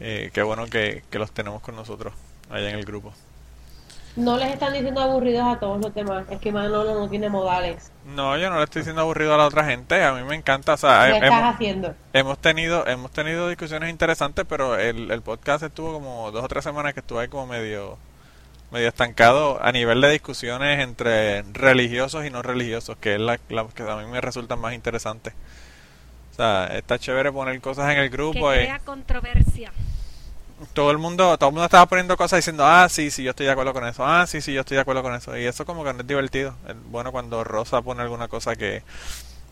[0.00, 2.12] eh, qué bueno que, que los tenemos con nosotros
[2.50, 3.12] allá en el grupo.
[4.14, 6.26] No les están diciendo aburridos a todos los demás.
[6.28, 7.90] Es que Manolo no tiene modales.
[8.04, 10.74] No, yo no le estoy diciendo aburrido a la otra gente, a mí me encanta,
[10.74, 11.94] o sea, ¿Qué he- estás hemos, haciendo?
[12.12, 16.62] hemos tenido hemos tenido discusiones interesantes, pero el, el podcast estuvo como dos o tres
[16.62, 17.96] semanas que estuve ahí como medio
[18.72, 23.66] medio estancado a nivel de discusiones entre religiosos y no religiosos, que es la, la
[23.68, 25.34] que a mí me resultan más interesantes.
[26.32, 29.70] O sea, está chévere poner cosas en el que grupo y crea controversia.
[30.72, 33.46] todo el mundo todo el mundo estaba poniendo cosas diciendo, ah, sí, sí, yo estoy
[33.46, 35.36] de acuerdo con eso, ah, sí, sí, yo estoy de acuerdo con eso.
[35.36, 36.54] Y eso como que no es divertido.
[36.66, 38.82] Es bueno cuando Rosa pone alguna cosa que,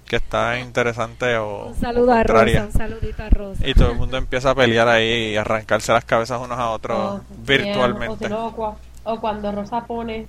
[0.07, 2.23] que está interesante o, Un saludo o a.
[2.23, 3.69] Rosa, un saludito a Rosa.
[3.69, 7.21] Y todo el mundo empieza a pelear ahí y arrancarse las cabezas unos a otros
[7.21, 8.29] O- virtualmente.
[8.31, 8.79] No,
[9.12, 10.27] o cua- o cuando Rosa pone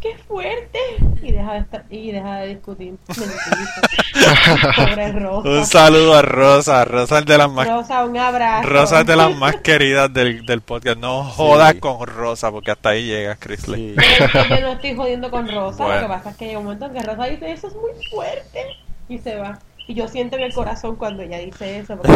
[0.00, 0.78] ¡Qué fuerte!
[1.22, 2.94] Y deja de, estar, y deja de discutir.
[4.76, 5.48] Pobre Rosa.
[5.48, 8.66] Un saludo a Rosa, Rosa es de las más Rosa, un abrazo.
[8.68, 10.96] Rosa es de las más queridas del, del podcast.
[10.98, 11.80] No jodas Sí.
[11.80, 13.94] con Rosa porque hasta ahí llegas, Chrisley.
[13.94, 14.24] Sí.
[14.48, 15.84] Yo no estoy jodiendo con Rosa.
[15.84, 16.00] Bueno.
[16.00, 17.90] Lo que pasa es que llega un momento en que Rosa dice eso es muy
[18.10, 18.64] fuerte.
[19.08, 19.58] Y se va.
[19.90, 21.96] Y yo siento en el corazón cuando ella dice eso.
[21.96, 22.12] Porque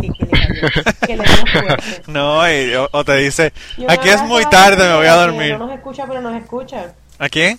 [0.12, 2.02] que, que que le fuerte.
[2.06, 3.52] No, y- o, o te dice,
[3.88, 5.58] aquí es muy tarde, me voy a dormir.
[5.58, 6.94] No nos escucha, pero nos escucha.
[7.18, 7.58] ¿A quién?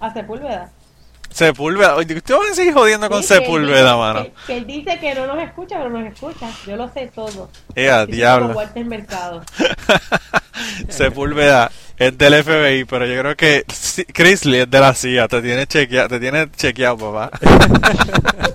[0.00, 0.70] A Sepúlveda.
[1.28, 1.94] Sepúlveda.
[1.96, 4.26] Oye, Usted va a seguir jodiendo con Sí, Sepúlveda, mano.
[4.46, 6.48] Que, él dice que no nos escucha, pero nos escucha.
[6.66, 7.50] Yo lo sé todo.
[7.74, 8.54] Eh, diablo.
[8.86, 9.42] Mercado.
[10.88, 15.28] Sepúlveda es del FBI, pero yo creo que sí, Chrisley es de la CIA.
[15.28, 17.30] Te tiene chequeado, te tiene chequeado, papá.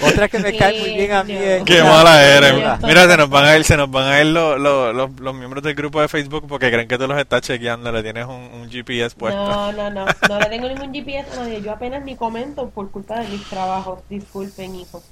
[0.00, 1.62] Otra que me cae muy bien a mí es...
[1.64, 2.54] Qué mala eres.
[2.82, 5.34] Mira, se nos van a ir, se nos van a ir los, los, los, los
[5.34, 8.50] miembros del grupo de Facebook porque creen que tú los estás chequeando, le tienes un,
[8.52, 9.36] un GPS puesto.
[9.36, 10.06] No, no, no.
[10.28, 11.60] No le tengo ningún GPS a nadie.
[11.60, 14.00] Yo apenas ni comento por culpa de mis trabajos.
[14.08, 15.02] Disculpen, hijo.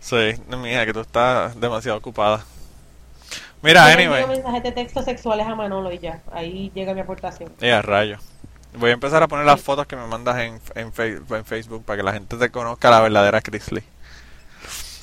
[0.00, 2.44] Sí, mija, que tú estás demasiado ocupada.
[3.64, 4.26] Mira, anyway.
[4.26, 6.20] mensajes de texto sexuales a Manolo y ya.
[6.30, 7.50] Ahí llega mi aportación.
[7.62, 8.18] Eh, a rayo.
[8.74, 11.96] Voy a empezar a poner las fotos que me mandas en, en, en Facebook para
[11.96, 13.82] que la gente te conozca la verdadera Chrisley.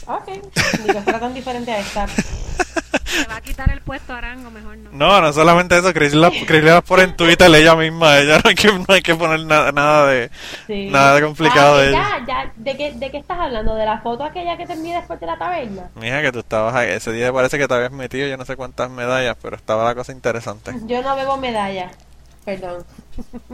[0.05, 0.27] Ok.
[0.27, 2.05] Ni que fuera tan diferente a esta.
[3.29, 4.89] Va a quitar el puesto a Arango, mejor no.
[4.91, 8.17] No, no solamente eso, Chrisley las, Chrisley las pone en Twitter ella misma.
[8.19, 10.29] Ella no hay que, no hay que poner nada, nada de
[10.67, 10.87] Sí.
[10.89, 12.03] nada de complicado Ah, de ella.
[12.19, 12.51] ya, ya.
[12.55, 13.75] ¿De qué, ¿De qué estás hablando?
[13.75, 15.89] ¿De la foto aquella que te envié después de la taberna?
[15.95, 16.89] Mija, que tú estabas ahí.
[16.91, 19.95] Ese día parece que te habías metido yo no sé cuántas medallas, pero estaba la
[19.95, 20.71] cosa interesante.
[20.85, 21.91] Yo no bebo medalla.
[22.45, 22.83] Perdón.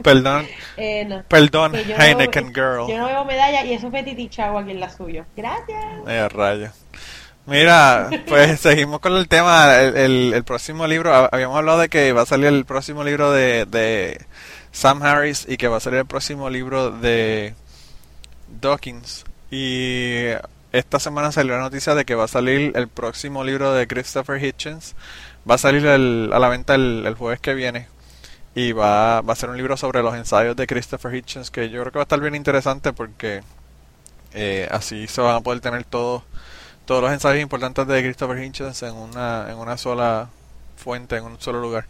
[0.02, 0.46] Perdón,
[0.78, 1.22] Eh, no.
[1.28, 2.88] perdón, yo no- Heineken Girl.
[2.88, 5.24] Yo no bebo medalla y eso fue Titi Chagua quien la suyo.
[5.36, 5.84] Gracias.
[6.06, 6.70] Eh, rayo.
[7.48, 9.76] Mira, pues seguimos con el tema.
[9.80, 13.32] El, el- próximo libro, hab- habíamos hablado de que va a salir el próximo libro
[13.32, 14.24] de, de
[14.72, 17.54] Sam Harris y que va a salir el próximo libro de
[18.60, 19.24] Dawkins.
[19.50, 20.24] Y
[20.72, 24.42] esta semana salió la noticia de que va a salir el próximo libro de Christopher
[24.44, 24.94] Hitchens.
[25.50, 27.88] Va a salir el- a la venta el, el jueves que viene.
[28.54, 31.80] Y va, va a ser un libro sobre los ensayos de Christopher Hitchens que yo
[31.80, 33.42] creo que va a estar bien interesante porque
[34.34, 36.22] eh, así se van a poder tener todos
[36.88, 40.30] todos los ensayos importantes de Christopher Hitchens en una, en una sola
[40.74, 41.84] fuente, en un solo lugar.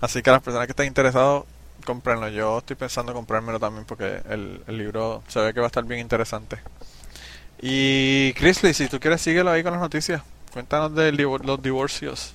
[0.00, 1.44] Así que las personas que estén interesados,
[1.84, 2.30] comprenlo.
[2.30, 6.00] Yo estoy pensando comprármelo también porque el, libro se ve que va a estar bien
[6.00, 6.56] interesante.
[7.60, 10.22] Y Chrisley, si tú quieres, síguelo ahí con las noticias.
[10.50, 12.32] Cuéntanos de los divorcios.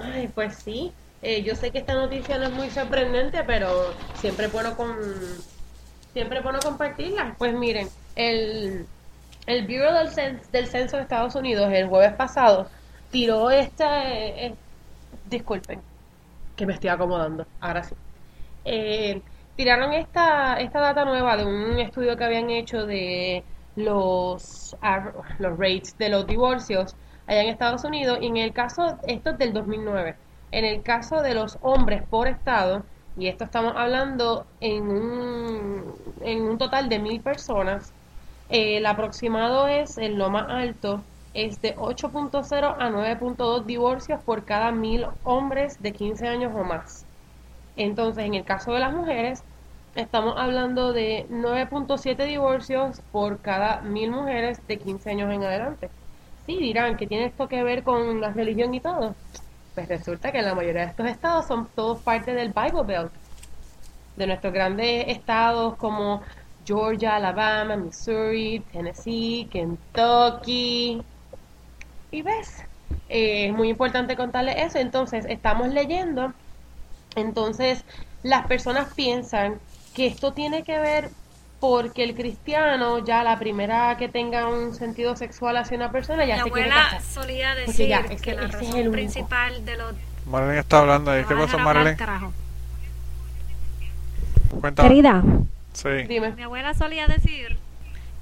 [0.00, 0.92] Ay, pues sí.
[1.22, 4.96] Eh, yo sé que esta noticia no es muy sorprendente, pero siempre bueno con
[6.12, 7.34] siempre bueno compartirla.
[7.36, 8.86] Pues miren, el,
[9.48, 12.70] el Bureau del, Cen- del Censo de Estados Unidos el jueves pasado
[13.10, 14.58] tiró esta eh, eh,
[15.24, 15.82] disculpen
[16.56, 17.94] que me estoy acomodando, ahora sí.
[18.64, 19.22] Eh,
[19.56, 23.44] tiraron esta esta data nueva de un estudio que habían hecho de
[23.76, 24.76] los
[25.38, 29.38] los rates de los divorcios allá en Estados Unidos y en el caso esto es
[29.38, 30.16] del 2009
[30.50, 36.42] en el caso de los hombres por estado y esto estamos hablando en un en
[36.42, 37.94] un total de mil personas
[38.48, 41.02] el aproximado es en lo más alto
[41.34, 47.04] es de 8.0 a 9.2 divorcios por cada mil hombres de 15 años o más
[47.78, 49.44] entonces, en el caso de las mujeres,
[49.94, 55.88] estamos hablando de 9.7 divorcios por cada mil mujeres de 15 años en adelante.
[56.44, 59.14] Sí, dirán que tiene esto que ver con la religión y todo.
[59.76, 63.12] Pues resulta que la mayoría de estos estados son todos parte del Bible Belt.
[64.16, 66.22] De nuestros grandes estados como
[66.68, 71.02] Georgia, Alabama, Missouri, Tennessee, Kentucky.
[72.10, 72.64] Y ves,
[73.08, 74.78] eh, es muy importante contarles eso.
[74.78, 76.32] Entonces, estamos leyendo
[77.16, 77.84] entonces,
[78.22, 79.58] las personas piensan
[79.94, 81.10] que esto tiene que ver
[81.60, 86.36] porque el cristiano, ya la primera que tenga un sentido sexual hacia una persona, ya
[86.36, 87.02] Mi se quiere casar.
[87.02, 88.92] solía decir ya, que la es razón único.
[88.92, 89.94] principal de los...
[90.26, 91.24] Marilyn está hablando ahí.
[91.24, 91.58] ¿Qué pasó.
[94.60, 94.90] Cuéntanos.
[94.90, 95.24] Querida,
[95.72, 95.88] Sí.
[96.08, 96.32] Dime.
[96.32, 97.56] mi abuela solía decir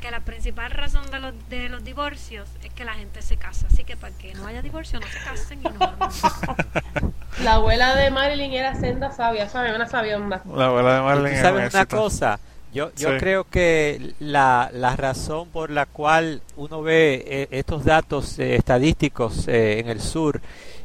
[0.00, 3.66] que la principal razón de los, de los divorcios es que la gente se casa.
[3.72, 7.12] Así que para que no haya divorcio, no se casen y no...
[7.42, 9.74] La abuela de Marilyn era senda sabia, ¿sabes?
[9.74, 10.42] Una sabionda.
[10.54, 12.40] La abuela de ¿Tú Marilyn es un sabes una cosa?
[12.72, 13.16] Yo, yo Sí.
[13.18, 19.48] creo que la, la razón por la cual uno ve eh, estos datos eh, estadísticos
[19.48, 20.40] eh, en el sur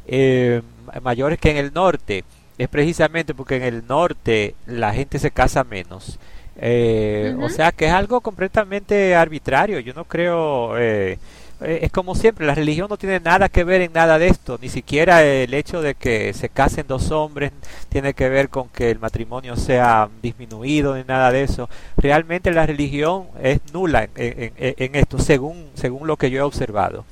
[0.08, 0.62] eh,
[1.02, 2.24] mayores que en el norte
[2.58, 6.18] es precisamente porque en el norte la gente se casa menos.
[6.58, 9.80] Eh, O sea que es algo completamente arbitrario.
[9.80, 10.78] Yo no creo...
[10.78, 11.18] eh,
[11.62, 14.58] eh, es como siempre, la religión no tiene nada que ver en nada de esto,
[14.60, 17.52] ni siquiera el hecho de que se casen dos hombres
[17.90, 21.70] tiene que ver con que el matrimonio sea disminuido ni nada de eso.
[21.98, 26.40] Realmente la religión es nula en, en- en- en esto, según, según lo que yo
[26.40, 27.06] he observado.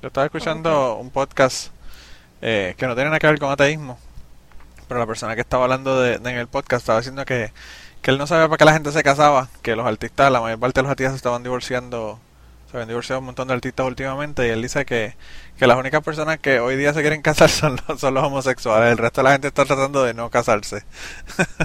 [0.00, 1.68] Yo estaba escuchando un podcast
[2.42, 3.98] eh, que no tiene nada que ver con ateísmo,
[4.88, 7.52] pero la persona que estaba hablando de, de- en el podcast estaba diciendo que,
[8.04, 10.58] que él no sabía para qué la gente se casaba, que los artistas, la mayor
[10.58, 12.20] parte de los artistas se estaban divorciando,
[12.70, 15.14] se habían divorciado un montón de artistas últimamente, y él dice que,
[15.56, 18.92] que las únicas personas que hoy día se quieren casar son los, son los homosexuales,
[18.92, 20.84] el resto de la gente está tratando de no casarse.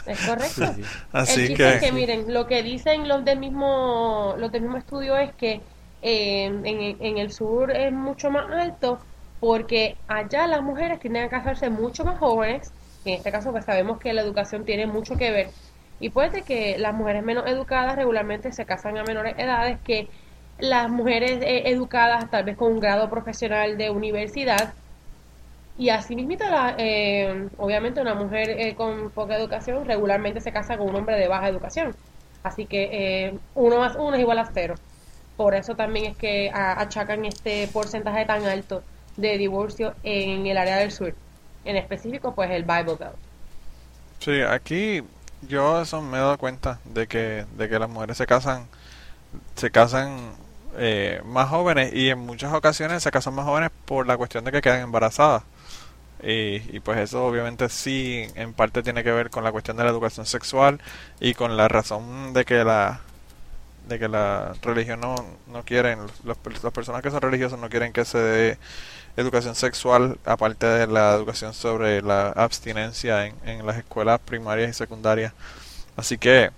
[0.05, 0.75] Es correcto.
[1.11, 4.77] Así el que, es que miren, lo que dicen los del mismo, los del mismo
[4.77, 5.59] estudio es que
[6.01, 8.97] eh, en, en el sur es mucho más alto
[9.41, 12.71] porque allá las mujeres tienden a casarse mucho más jóvenes,
[13.03, 15.49] que en este caso pues sabemos que la educación tiene mucho que ver,
[15.99, 20.07] y puede que las mujeres menos educadas regularmente se casan a menores edades que
[20.59, 24.73] las mujeres eh, educadas tal vez con un grado profesional de universidad
[25.79, 30.77] y así mismito, la, eh, obviamente una mujer eh, con poca educación regularmente se casa
[30.77, 31.95] con un hombre de baja educación.
[32.43, 34.75] Así que eh, uno más uno es igual a cero.
[35.37, 38.83] Por eso también es que achacan este porcentaje tan alto
[39.15, 41.15] de divorcio en el área del sur.
[41.63, 43.15] En específico, pues el Bible Belt.
[44.19, 45.01] sí, aquí
[45.41, 48.67] yo eso me he dado cuenta de que, de que las mujeres se casan,
[49.55, 50.33] se casan
[50.77, 54.51] eh, más jóvenes y en muchas ocasiones se casan más jóvenes por la cuestión de
[54.51, 55.43] que quedan embarazadas.
[56.21, 59.83] Y, y pues eso obviamente sí en parte tiene que ver con la cuestión de
[59.85, 60.81] la educación sexual
[61.21, 63.01] y con la razón de que la
[63.87, 65.15] de que la religión no,
[65.47, 68.57] no quieren, los, las personas que son religiosas no quieren que se dé
[69.17, 74.73] educación sexual aparte de la educación sobre la abstinencia en, en las escuelas primarias y
[74.73, 75.33] secundarias.
[75.95, 76.51] Así que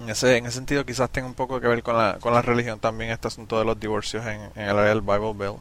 [0.00, 2.42] en ese, en ese sentido quizás tenga un poco que ver con la, con la
[2.42, 5.58] religión también este asunto de los divorcios en, el área del Bible Belt.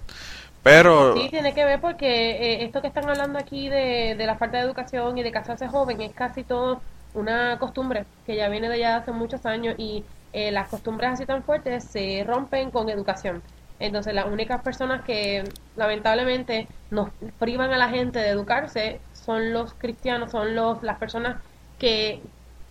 [0.63, 4.35] Pero Sí, tiene que ver porque eh, esto que están hablando aquí de, de la
[4.35, 6.81] falta de educación y de casarse joven es casi todo
[7.13, 10.03] una costumbre que ya viene de ya hace muchos años y
[10.33, 13.41] eh, las costumbres así tan fuertes se rompen con educación.
[13.79, 15.43] Entonces las únicas personas que
[15.75, 17.09] lamentablemente nos
[17.39, 21.41] privan a la gente de educarse son los cristianos, son los, las personas
[21.77, 22.21] que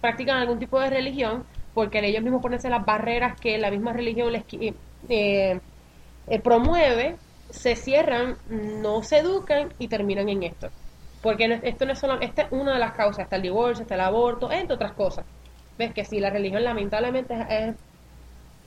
[0.01, 1.45] practican algún tipo de religión,
[1.75, 4.45] porque ellos mismos ponerse las barreras que la misma religión les
[5.09, 5.61] eh,
[6.29, 7.17] eh, promueve,
[7.51, 10.71] se cierran, no se educan y terminan en esto.
[11.23, 13.95] Porque esto no es solo, esta es una de las causas, está el divorcio, está
[13.95, 15.25] el aborto, entre otras cosas.
[15.79, 17.35] Ves que sí, la religión lamentablemente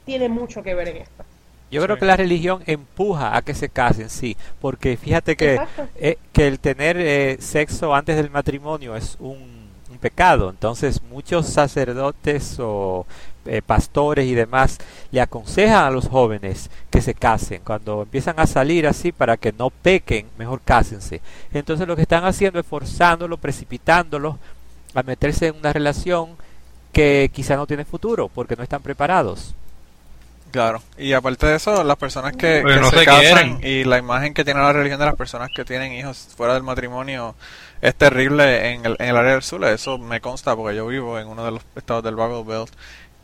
[0.06, 1.24] tiene mucho que ver en esto.
[1.70, 5.60] Yo creo que la religión empuja a que se casen, sí, porque fíjate que,
[5.98, 9.58] eh, que el tener eh, sexo antes del matrimonio es un,
[9.98, 13.08] pecado, entonces muchos sacerdotes o
[13.48, 14.78] eh, pastores y demás
[15.10, 19.52] le aconsejan a los jóvenes que se casen, cuando empiezan a salir así para que
[19.54, 21.20] no pequen, mejor cásense.
[21.52, 24.36] Entonces lo que están haciendo es forzándolo, precipitándolos
[24.94, 26.36] a meterse en una relación
[26.92, 29.56] que quizá no tiene futuro porque no están preparados.
[30.52, 34.62] Claro, y aparte de eso, las personas que, se, casan y la imagen que tiene
[34.62, 37.36] la religión de las personas que tienen hijos fuera del matrimonio
[37.82, 39.64] es terrible en el, en el área del sur.
[39.66, 42.72] Eso me consta porque yo vivo en uno de los estados del Bible Belt.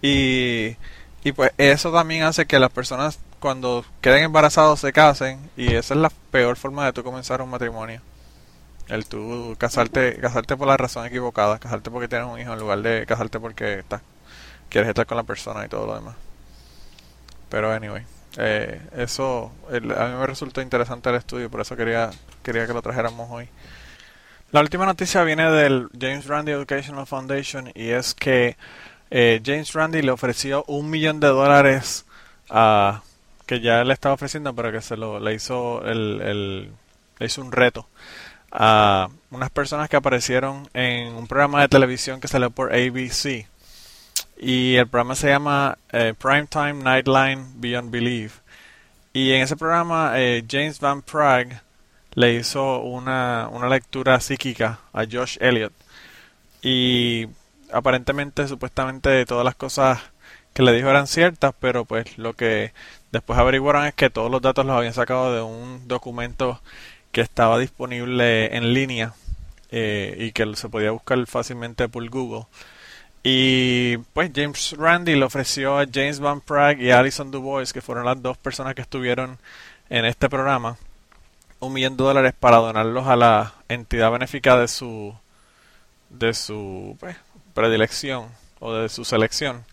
[0.01, 0.75] Y,
[1.23, 5.93] y pues eso también hace que las personas cuando queden embarazados se casen y esa
[5.93, 8.01] es la peor forma de tú comenzar un matrimonio.
[8.89, 12.81] El tú casarte, casarte por la razón equivocada, casarte porque tienes un hijo en lugar
[12.81, 14.01] de casarte porque estás,
[14.69, 16.15] quieres estar con la persona y todo lo demás.
[17.53, 18.01] Pero anyway,
[18.37, 22.09] eh, eso a mí me resultó interesante el estudio, por eso quería,
[22.41, 23.47] quería que lo trajéramos hoy.
[24.51, 28.57] La última noticia viene del James Randi Educational Foundation y es que
[29.11, 32.07] eh, James Randi le ofreció un millón de dólares
[32.49, 33.03] a
[33.45, 36.71] que ya le estaba ofreciendo, pero que se lo le hizo el,
[37.19, 37.87] le hizo un reto
[38.51, 43.45] a unas personas que aparecieron en un programa de televisión que salió por ABC
[44.43, 48.39] y el programa se llama eh, Primetime Nightline Beyond Belief.
[49.13, 51.61] Y en ese programa eh, James Van Prague
[52.15, 55.73] le hizo una, una lectura psíquica a Josh Elliott.
[56.61, 57.27] Y
[57.71, 60.01] aparentemente, supuestamente, todas las cosas
[60.53, 62.73] que le dijo eran ciertas, pero pues lo que
[63.11, 66.61] después averiguaron es que todos los datos los habían sacado de un documento
[67.13, 69.13] que estaba disponible en línea
[69.71, 72.45] eh, y que se podía buscar fácilmente por Google.
[73.23, 78.05] Y pues James Randi le ofreció a James Van Prague y Alison Dubois, que fueron
[78.05, 79.39] las dos personas que estuvieron
[79.89, 80.77] en este programa,
[81.59, 85.15] un millón de dólares para donarlos a la entidad benéfica de su
[86.09, 87.15] de su pues,
[87.53, 88.27] predilección
[88.59, 89.65] o de su selección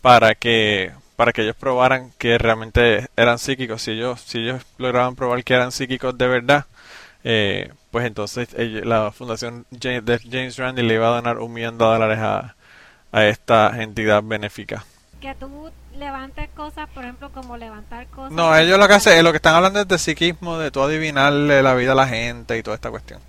[0.00, 3.82] para que para que ellos probaran que realmente eran psíquicos.
[3.82, 6.66] Si ellos si ellos lograban probar que eran psíquicos de verdad
[7.24, 8.48] eh, pues entonces
[8.86, 12.54] la fundación de James Randi le iba a donar un millón de dólares a,
[13.12, 14.84] a esta entidad benéfica.
[15.20, 18.32] Que tú levantes cosas, por ejemplo, como levantar cosas.
[18.32, 21.62] No, ellos lo que hacen, lo que están hablando es de psiquismo, de tú adivinarle
[21.62, 23.20] la vida a la gente y toda esta cuestión.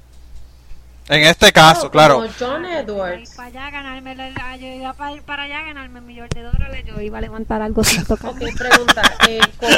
[1.07, 2.15] En este caso, claro.
[2.17, 3.31] Como John Edwards.
[3.31, 4.15] Para allá ganarme,
[4.59, 7.83] yo iba para, para allá ganarme un millón de dólares, yo iba a levantar algo
[7.83, 8.29] sin tocar.
[8.29, 9.75] ok, pregunta, eh, como,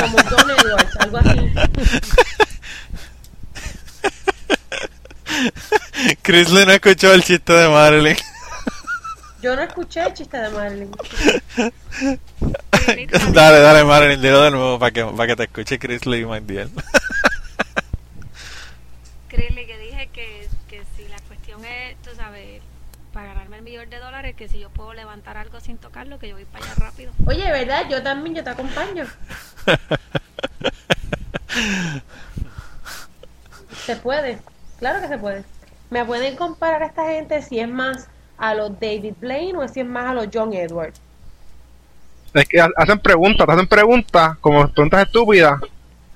[0.00, 1.52] como John Edwards, algo así.
[6.22, 8.16] Chris no escuchó el chiste de Marilyn.
[9.42, 10.92] Yo no escuché el chiste de Marilyn.
[13.34, 16.70] dale, dale, Marilyn, dilo de nuevo para que, para que te escuche Chris Lee Mandiel.
[19.26, 22.62] Chris Lee, que dije que, que si la cuestión es, tú sabes,
[23.12, 26.28] para ganarme el millón de dólares, que si yo puedo levantar algo sin tocarlo, que
[26.28, 27.12] yo voy para allá rápido.
[27.26, 27.88] Oye, ¿verdad?
[27.90, 29.06] Yo también, yo te acompaño.
[33.84, 34.38] se puede,
[34.78, 35.42] claro que se puede.
[35.90, 38.06] ¿Me pueden comparar a esta gente si es más
[38.42, 41.00] a los David Blaine o si es más a los John Edwards?
[42.34, 45.60] Es que hacen preguntas, te hacen preguntas, como preguntas estúpidas,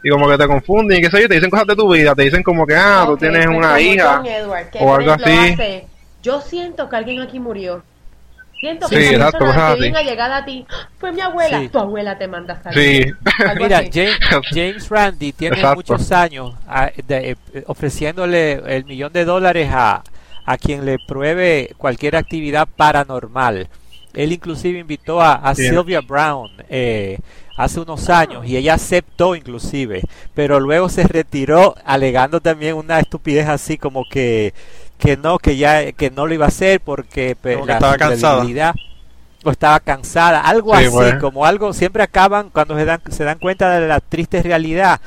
[0.02, 2.14] y como que te confunden y qué sé yo, te dicen cosas de tu vida,
[2.14, 4.22] te dicen como que, ah, tú tienes pues una hija,
[4.80, 5.56] o algo así.
[6.22, 7.82] Yo siento que alguien aquí murió.
[8.58, 9.80] Siento sí, que esa exacto, persona que así.
[9.82, 10.66] venga llegada a ti,
[10.98, 11.68] fue mi abuela, Sí.
[11.68, 13.04] tu abuela te manda a Sí,
[13.60, 14.18] Mira, James,
[14.50, 15.76] James Randi tiene Exacto.
[15.76, 20.02] muchos años ah, de- eh, ofreciéndole el millón de dólares a,
[20.46, 23.68] a quien le pruebe cualquier actividad paranormal.
[24.14, 25.54] Él inclusive invitó a, a.
[25.54, 27.18] Sylvia Brown eh,
[27.56, 33.48] hace unos años y ella aceptó inclusive, pero luego se retiró alegando también una estupidez
[33.48, 34.54] así como que
[34.98, 38.50] que no que ya que no lo iba a hacer porque que la estaba cansada.
[39.44, 41.20] o estaba cansada, algo Sí, así, bueno.
[41.20, 45.00] como algo, siempre acaban cuando se dan, se dan cuenta de la triste realidad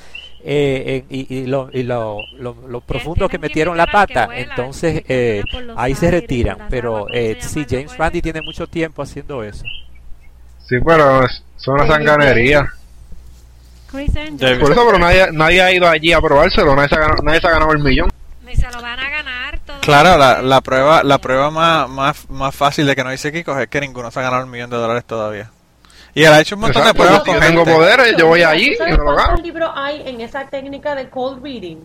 [0.43, 4.41] eh, en- y, y lo, y lo, lo, lo profundo que metieron la pata, vuela,
[4.41, 5.43] entonces eh,
[5.75, 8.11] ahí se retiran, pero aguas, ¿cómo eh, sí, el James vuela?
[8.11, 9.63] tiene mucho tiempo haciendo eso.
[10.65, 12.73] Sí, pero es una sanganería.
[13.91, 14.01] Por
[14.71, 17.47] eso, pero nadie, nadie ha ido allí a probárselo, nadie se ha ganado, nadie se
[17.47, 18.09] ha ganado el millón.
[18.45, 19.79] Ni se lo van a ganar todo.
[19.81, 23.59] Claro, la, la prueba la prueba más, más, más fácil de que no hay psíquicos
[23.59, 25.49] es que ninguno se ha ganado un millón de dólares todavía.
[26.13, 27.79] Y él ha hecho un montón Exacto, de pruebas yo con tengo gente.
[27.79, 29.41] poderes, yo voy ¿Tú allí y me lo cuántos gano.
[29.43, 31.77] libros hay en esa técnica de cold reading?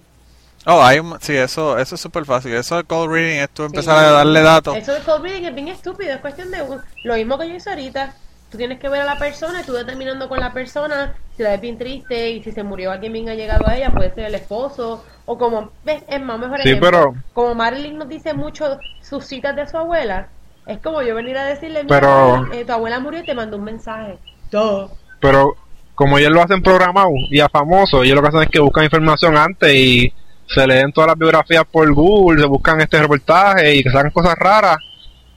[0.66, 2.54] Oh, hay un- sí, eso, eso es súper fácil.
[2.54, 4.04] Eso de cold reading es tú empezar Sí.
[4.06, 4.76] a darle datos.
[4.76, 7.54] Eso de cold reading es bien estúpido, es cuestión de un- lo mismo que yo
[7.56, 8.14] hice ahorita.
[8.50, 11.50] Tú tienes que ver a la persona y tú determinando con la persona si la
[11.50, 14.26] ves bien triste y si se murió alguien bien ha llegado a ella, puede ser
[14.26, 16.88] el esposo o como, ves, es más mejor Sí, ejemplo.
[16.90, 20.28] pero- Como Marilyn nos dice mucho sus citas de su abuela,
[20.66, 23.56] es como yo venir a decirle, mira, Pero- eh, tu abuela murió y te mandó
[23.56, 24.18] un mensaje.
[24.50, 24.88] Duh.
[25.20, 25.54] Pero
[25.94, 28.84] como ellos lo hacen programado y a famosos, ellos lo que hacen es que buscan
[28.84, 30.12] información antes y
[30.46, 34.34] se leen todas las biografías por Google, se buscan este reportaje y que sacan cosas
[34.38, 34.76] raras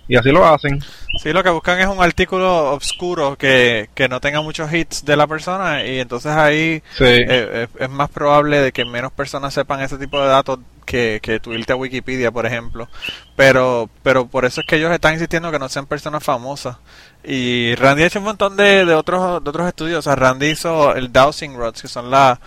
[0.08, 0.80] y así lo hacen.
[1.22, 5.16] Sí, lo que buscan es un artículo obscuro que, que no tenga muchos hits de
[5.18, 7.04] la persona y entonces ahí Sí.
[7.06, 11.20] eh, es, es más probable de que menos personas sepan ese tipo de datos que,
[11.22, 12.88] que irte a Wikipedia, por ejemplo.
[13.36, 16.78] Pero, pero por eso es que ellos están insistiendo que no sean personas famosas.
[17.24, 20.00] Y Randy ha hecho un montón de, de otros de otros estudios.
[20.00, 22.40] O sea, Randy hizo el dowsing rods, que son la,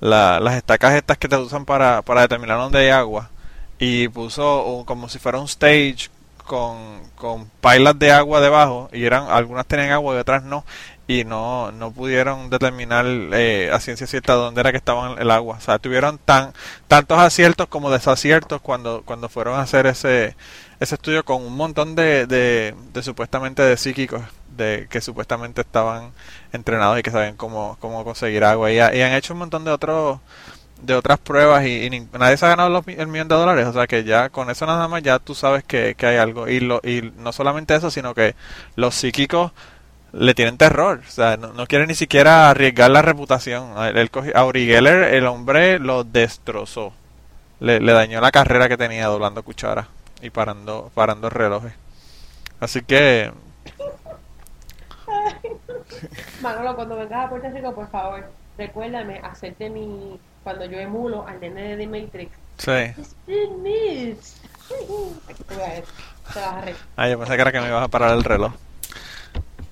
[0.00, 3.28] la- las estacas estas que te usan para, para determinar dónde hay agua.
[3.78, 6.08] Y puso un- como si fuera un stage
[6.46, 8.88] con, con pailas de agua debajo.
[8.92, 10.64] Y eran algunas tenían agua y otras no
[11.20, 15.56] y no, no pudieron determinar eh, a ciencia cierta dónde era que estaba el agua.
[15.58, 16.52] O sea, tuvieron tan
[16.88, 20.36] tantos aciertos como desaciertos cuando, cuando fueron a hacer ese,
[20.80, 24.22] ese estudio con un montón de, de, supuestamente de psíquicos
[24.56, 26.12] de que supuestamente estaban
[26.52, 28.70] entrenados y que saben cómo, cómo conseguir agua.
[28.70, 30.20] Y, ha- y han hecho un montón de otros
[30.80, 33.66] de otras pruebas y, y nadie se ha ganado los el millón de dólares.
[33.66, 36.48] O sea que ya con eso nada más ya tú sabes que, que hay algo.
[36.48, 38.34] Y, lo, y no solamente eso, sino que
[38.76, 39.52] los psíquicos
[40.12, 43.72] le tienen terror, o sea, no, no quiere ni siquiera arriesgar la reputación.
[43.76, 46.92] A, él cogió- a Uri Geller, el hombre lo destrozó,
[47.60, 49.88] le, le dañó la carrera que tenía doblando cuchara
[50.20, 51.72] y parando, parando relojes.
[52.60, 53.32] Así que,
[56.40, 58.24] Manolo, cuando vengas a Puerto Rico, por favor,
[58.58, 60.18] recuérdame hacerte mi.
[60.42, 62.32] Cuando yo emulo al nene de The Matrix.
[62.58, 63.04] sí.
[65.48, 66.76] Te vas a reír.
[66.96, 68.52] Ah, yo pensé que era que me ibas a parar el reloj.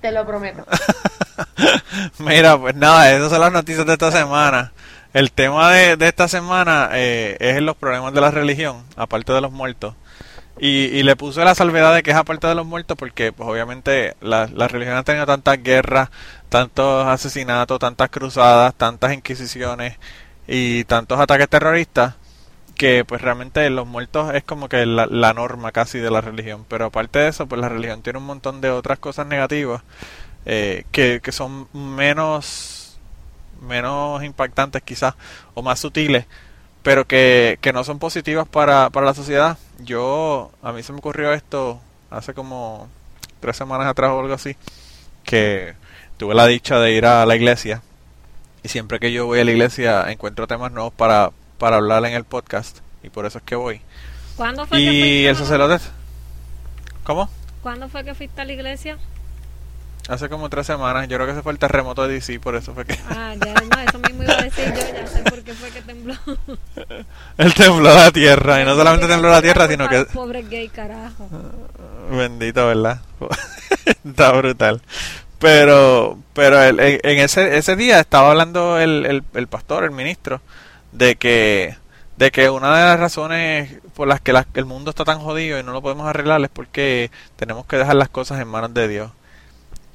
[0.01, 0.65] Te lo prometo.
[2.19, 4.71] Mira, pues nada, esas son las noticias de esta semana.
[5.13, 9.41] El tema de, de esta semana eh, es los problemas de la religión, aparte de
[9.41, 9.93] los muertos.
[10.59, 13.47] Y, y le puse la salvedad de que es aparte de los muertos porque, pues
[13.47, 16.09] obviamente, la, la religión ha tenido tantas guerras,
[16.49, 19.97] tantos asesinatos, tantas cruzadas, tantas inquisiciones
[20.47, 22.15] y tantos ataques terroristas
[22.81, 25.05] que pues realmente los muertos es como que la,
[25.35, 26.65] norma casi de la religión.
[26.67, 29.83] Pero aparte de eso, pues la religión tiene un montón de otras cosas negativas
[30.47, 32.97] eh, que, que son menos
[33.61, 35.13] menos impactantes quizás
[35.53, 36.25] o más sutiles
[36.81, 40.97] pero que, que no son positivas para, para la sociedad yo a mí se me
[40.97, 41.79] ocurrió esto
[42.09, 42.89] hace como
[43.39, 44.55] tres semanas atrás o algo así
[45.23, 45.75] que
[46.17, 47.83] tuve la dicha de ir a la iglesia
[48.63, 51.31] y siempre que yo voy a la iglesia encuentro temas nuevos para,
[51.61, 53.81] para hablar en el podcast y por eso es que voy
[54.35, 55.83] ¿Cuándo fue que fuiste, el sacerdote
[57.03, 57.29] ¿cómo?
[57.61, 58.97] ¿Cuándo fue que fuiste a la iglesia?
[60.09, 62.73] hace como tres semanas yo creo que ese fue el terremoto de DC por eso
[62.73, 65.53] fue que Ah, ya, no, eso mismo iba a decir yo, ya sé por qué
[65.53, 66.15] fue que tembló.
[67.37, 71.29] Él tembló la tierra y no solamente tembló la tierra, sino que Pobre gay, carajo.
[72.09, 73.01] bendito, ¿verdad?
[74.03, 74.81] Está brutal.
[75.37, 79.91] Pero, pero el- en en ese, ese día estaba hablando el, el, el pastor, el
[79.91, 80.41] ministro,
[80.91, 81.75] de que,
[82.17, 85.63] de que una de las razones por las que el mundo está tan jodido y
[85.63, 89.11] no lo podemos arreglar es porque tenemos que dejar las cosas en manos de Dios.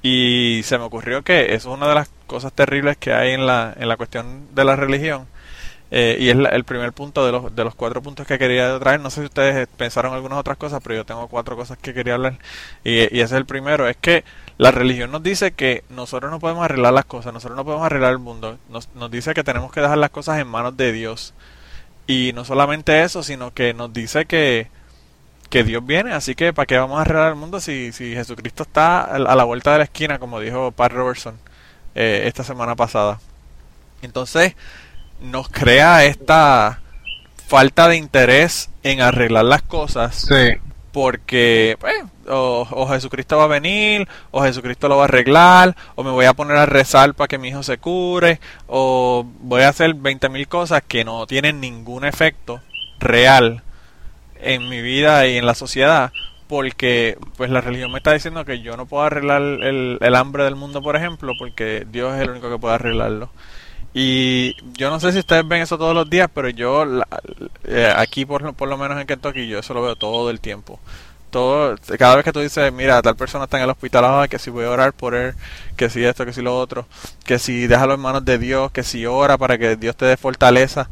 [0.03, 3.47] Y se me ocurrió que eso es una de las cosas terribles que hay en
[3.47, 5.27] la, en la cuestión de la religión.
[5.91, 8.79] Eh, y es la- el primer punto de los, de los cuatro puntos que quería
[8.81, 9.01] traer.
[9.01, 12.15] No sé si ustedes pensaron algunas otras cosas, pero yo tengo cuatro cosas que quería
[12.15, 12.39] hablar.
[12.85, 13.89] Y, y ese es el primero.
[13.89, 14.25] Es que
[14.59, 18.13] la religión nos dice que nosotros no podemos arreglar las cosas, nosotros no podemos arreglar
[18.13, 18.59] el mundo.
[18.71, 21.35] Nos, dice que tenemos que dejar las cosas en manos de Dios.
[22.07, 24.69] Y no solamente eso, sino que nos dice que,
[25.51, 26.13] que Dios viene.
[26.13, 29.33] Así que, ¿para qué vamos a arreglar el mundo si, si Jesucristo está a la
[29.33, 31.39] a la vuelta de la esquina, como dijo Pat Robertson
[31.95, 33.21] eh, esta semana pasada?
[34.01, 34.55] Entonces,
[35.21, 36.81] nos crea esta
[37.47, 40.61] falta de interés en arreglar las cosas Sí.
[40.97, 41.95] Porque pues,
[42.27, 46.25] o, o Jesucristo va a venir, o Jesucristo lo va a arreglar, o me voy
[46.25, 50.49] a poner a rezar para que mi hijo se cure, o voy a hacer 20.000
[50.49, 52.63] cosas que no tienen ningún efecto
[52.99, 53.63] real
[54.41, 56.13] en mi vida y en la sociedad,
[56.47, 60.45] porque pues la religión me está diciendo que yo no puedo arreglar el, el hambre
[60.45, 63.29] del mundo, por ejemplo, porque Dios es el único que puede arreglarlo.
[63.99, 66.85] Y yo no sé si ustedes ven eso todos los días, pero yo
[67.65, 70.79] eh, aquí por, por lo menos en Kentucky yo eso lo veo todo el tiempo.
[71.31, 74.39] Todo, cada vez que tú dices, mira, tal persona está en el hospital, ah, que
[74.39, 75.35] si voy a orar por él,
[75.79, 76.87] que si esto, que si lo otro,
[77.25, 80.19] que si déjalo en manos de Dios, que si ora para que Dios te dé
[80.19, 80.91] fortaleza.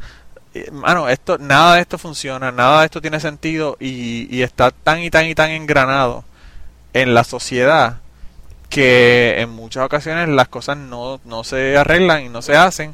[0.71, 5.03] Mano, esto, nada de esto funciona, nada de esto tiene sentido y, y está tan
[5.03, 6.23] y tan y tan engranado
[6.93, 7.99] en la sociedad
[8.75, 12.93] que en muchas ocasiones las cosas no, no se arreglan y no se hacen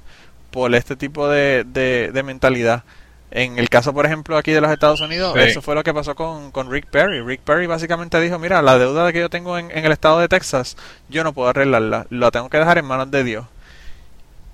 [0.51, 2.83] por este tipo de, de, mentalidad.
[3.31, 6.13] En el caso, por ejemplo, aquí de los Estados Unidos, eso fue lo que pasó
[6.13, 7.21] con, con, Rick Perry.
[7.21, 10.27] Rick Perry básicamente dijo, mira, la deuda que yo tengo en, en, el estado de
[10.27, 10.77] Texas,
[11.09, 13.47] yo no puedo arreglarla, la tengo que dejar en manos de Dios.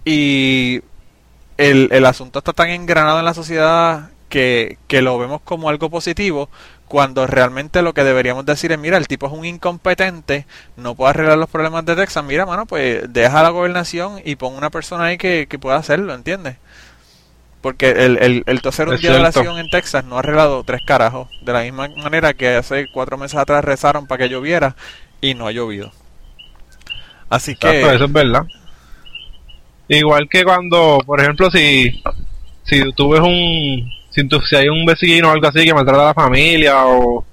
[0.06, 0.82] Y
[1.58, 5.90] el, el asunto está tan engranado en la sociedad que, que lo vemos como algo
[5.90, 6.50] positivo,
[6.88, 10.46] cuando realmente lo que deberíamos decir es, mira, el tipo es un incompetente,
[10.78, 14.56] no puede arreglar los problemas de Texas, mira, mano, pues deja la gobernación y pon
[14.56, 16.58] una persona ahí que, que pueda hacerlo, ¿entiendes?
[17.62, 20.82] Porque el, el, el toser un día de la en Texas no ha arreglado tres
[20.86, 24.76] carajos, de la misma manera que hace cuatro meses atrás rezaron para que lloviera
[25.20, 25.92] y no ha llovido.
[27.30, 27.82] Así que...
[27.82, 28.46] eso es verdad.
[29.90, 32.02] Igual que cuando, por ejemplo, si,
[32.64, 33.90] si tú ves un,
[34.46, 37.26] si, hay un vecino o algo así que maltrata a la familia o,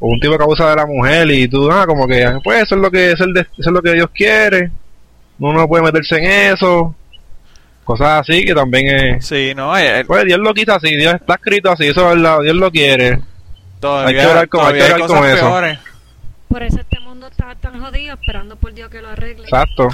[0.00, 2.80] un tipo que abusa de la mujer y tú, ah, como que, pues eso es
[2.80, 4.70] lo que, es el eso es lo que Dios quiere,
[5.38, 6.94] uno no puede meterse en eso,
[7.84, 9.26] cosas así que también es...
[9.26, 10.04] Sí, no, eh, eh.
[10.04, 13.20] pues Dios lo quita así, Dios está escrito así, eso es verdad, Dios lo quiere.
[13.80, 15.80] Todavía, hay que orar con, hay que orar con eso.
[16.48, 19.44] Por eso este mundo está tan jodido esperando por Dios que lo arregle.
[19.44, 19.88] Exacto.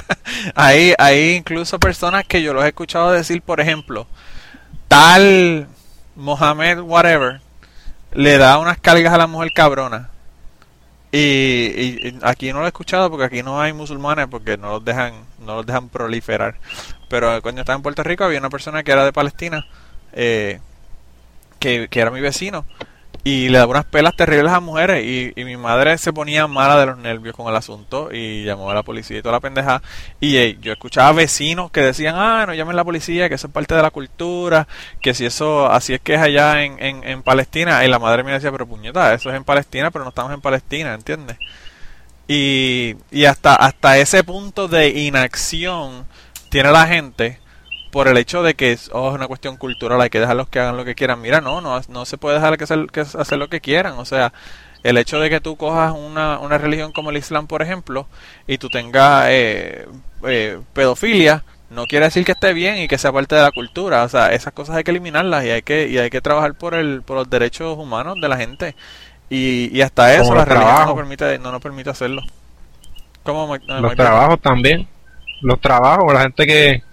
[0.54, 4.06] hay, hay incluso personas que yo los he escuchado decir, por ejemplo,
[4.88, 5.66] tal
[6.16, 7.40] Mohamed whatever
[8.12, 10.10] le da unas cargas a la mujer cabrona.
[11.12, 15.14] Y, aquí no lo he escuchado porque aquí no hay musulmanes porque no los dejan
[15.38, 16.56] no los dejan proliferar.
[17.08, 19.66] Pero cuando estaba en Puerto Rico había una persona que era de Palestina
[20.12, 20.60] eh,
[21.58, 22.64] que, que era mi vecino
[23.26, 26.86] y le daba unas pelas terribles a mujeres y, mi madre se ponía mala de
[26.86, 29.82] los nervios con el asunto y llamó a la policía y toda la pendeja
[30.20, 33.52] y yo escuchaba vecinos que decían ah no llamen a la policía que eso es
[33.52, 34.68] parte de la cultura
[35.00, 38.22] que si eso así es que es allá en, en, en Palestina y la madre
[38.22, 41.36] me decía pero puñeta eso es en Palestina pero no estamos en Palestina ¿entiendes?
[42.28, 46.06] y, y hasta hasta ese punto de inacción
[46.48, 47.40] tiene la gente
[47.96, 50.76] por el hecho de que oh, es una cuestión cultural, hay que dejarlos que hagan
[50.76, 51.18] lo que quieran.
[51.22, 53.94] Mira, no, no, no se puede dejar que hacer, que hacer lo que quieran.
[53.94, 54.34] O sea,
[54.82, 58.06] el hecho de que tú cojas una, una religión como el Islam, por ejemplo,
[58.46, 59.88] y tú tengas eh,
[60.26, 64.04] eh, pedofilia, no quiere decir que esté bien y que sea parte de la cultura.
[64.04, 66.74] O sea, esas cosas hay que eliminarlas y hay que, y hay que trabajar por,
[66.74, 68.74] el, por los derechos humanos de la gente.
[69.30, 72.20] Y, y hasta eso la religión no nos, permite, no nos permite hacerlo.
[73.22, 74.86] ¿Cómo, los trabajos también.
[75.40, 76.85] Los trabajos, la gente que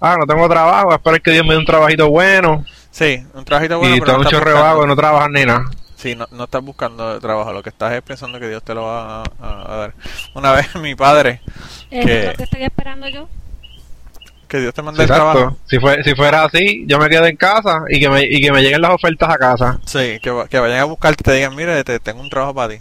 [0.00, 2.64] ah, no tengo trabajo, espero que Dios me dé un trabajito bueno.
[2.90, 3.96] Sí, un trabajito bueno.
[3.96, 5.70] Y tengo no mucho rebajo no trabajas ni nada.
[5.96, 8.84] Sí, no, no estás buscando trabajo, lo que estás es pensando que Dios te lo
[8.84, 9.94] va a, dar.
[10.34, 11.42] Una vez mi padre...
[11.90, 13.28] ¿Es que, lo que estoy esperando yo?
[14.48, 15.58] Que Dios te mande el trabajo.
[15.66, 18.50] Si, fue, si fuera así, yo me quedo en casa y que me, y que
[18.50, 19.78] me lleguen las ofertas a casa.
[19.84, 22.74] Sí, que, que vayan a buscarte y te digan, mire, te, tengo un trabajo para
[22.74, 22.80] ti.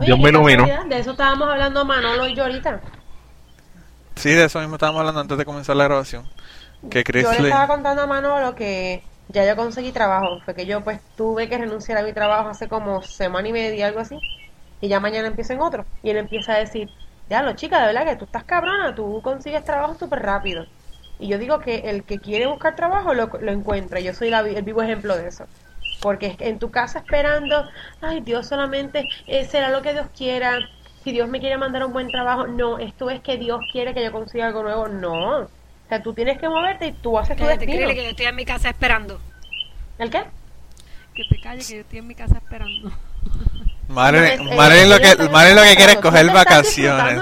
[0.00, 0.66] Dios me ilumino.
[0.88, 2.80] De eso estábamos hablando Manolo y yo ahorita.
[4.20, 6.28] Sí, de eso mismo estábamos hablando antes de comenzar la grabación.
[6.90, 10.40] Que Chris yo le estaba contando a Manolo que ya yo conseguí trabajo.
[10.44, 13.86] Fue que yo pues tuve que renunciar a mi trabajo hace como semana y media,
[13.86, 14.18] algo así.
[14.82, 15.86] Y ya mañana empiezo en otro.
[16.02, 16.90] Y él empieza a decir,
[17.30, 20.66] ya lo chica, de verdad que tú estás cabrona, tú consigues trabajo súper rápido.
[21.18, 24.00] Y yo digo que el que quiere buscar trabajo lo, lo encuentra.
[24.00, 25.46] Yo soy el vivo ejemplo de eso.
[26.02, 27.68] Porque en tu casa esperando,
[28.02, 30.58] ay Dios solamente eh, será lo que Dios quiera
[31.02, 34.04] si Dios me quiere mandar un buen trabajo, no, esto es que Dios quiere que
[34.04, 35.40] yo consiga algo nuevo, no.
[35.40, 35.48] O
[35.88, 37.88] sea, tú tienes que moverte y tú haces tu destino.
[37.88, 39.20] que yo estoy en mi casa esperando.
[39.98, 40.24] ¿El qué?
[41.14, 42.92] Que te calles, que yo estoy en mi casa esperando.
[43.90, 47.20] Marilyn, Marilyn, lo que, Marilyn lo que quiere es coger vacaciones.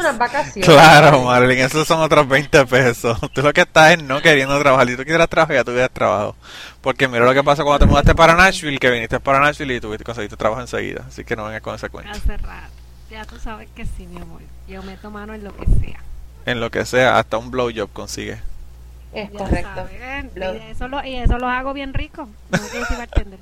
[0.62, 3.18] Claro, Marilyn, esos son otros 20 pesos.
[3.32, 4.86] Tú lo que estás es no queriendo trabajar.
[4.86, 6.36] Si tú quieres trabajar, ya tuvieras trabajo.
[6.82, 9.80] Porque mira lo que pasó cuando te mudaste para Nashville, que viniste para Nashville y
[9.80, 11.04] tuviste conseguiste trabajo enseguida.
[11.08, 12.10] Así que no vengas con esa cuenta.
[12.10, 12.77] Hace rato.
[13.10, 14.42] Ya tú sabes que sí, mi amor.
[14.68, 16.00] Yo meto mano en lo que sea.
[16.44, 18.38] En lo que sea, hasta un blowjob consigue.
[19.12, 19.88] Es correcto.
[20.36, 22.28] y, eso lo, y eso lo hago bien rico.
[22.50, 23.38] No que bartender.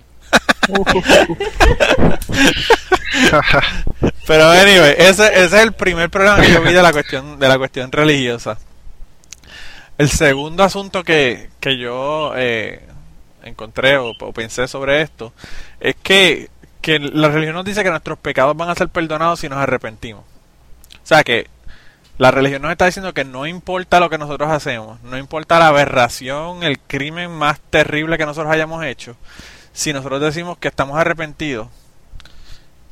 [4.27, 7.49] Pero anyway, ese, ese es el primer problema que yo vi de la cuestión, de
[7.49, 8.59] la cuestión religiosa.
[9.99, 12.83] El segundo asunto que, que yo eh,
[13.43, 15.33] encontré o, o, pensé sobre esto
[15.81, 16.51] es que
[16.87, 20.23] que la religión nos dice que nuestros pecados van a ser perdonados si nos arrepentimos.
[20.23, 21.49] O sea que
[22.17, 25.67] la religión nos está diciendo que no importa lo que nosotros hacemos, no importa la
[25.67, 29.17] aberración, el crimen más terrible que nosotros hayamos hecho,
[29.73, 31.67] si nosotros decimos que estamos arrepentidos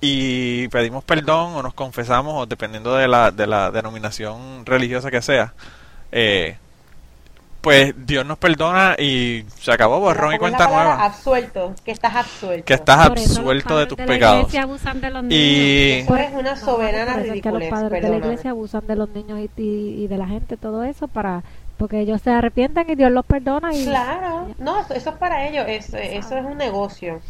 [0.01, 5.23] y pedimos perdón o nos confesamos, o dependiendo de la, de la denominación religiosa que
[5.23, 5.55] sea,
[6.11, 6.59] eh,
[7.65, 11.03] pues Dios nos perdona y se acabó borrón y cuenta nueva.
[11.05, 12.65] Absuelto, que estás absuelto.
[12.67, 14.53] Que estás eso absuelto de tus la pecados.
[14.53, 15.33] de los niños.
[15.33, 18.27] Y- eres una No, soberana eso es que los padres de la perdóname.
[18.27, 21.43] iglesia abusan de los niños y, y- y de la gente, todo eso, para
[21.79, 23.75] porque ellos se arrepienten y Dios los perdona.
[23.75, 27.21] y Claro, no, eso, eso es para ellos, eso, eso es un negocio.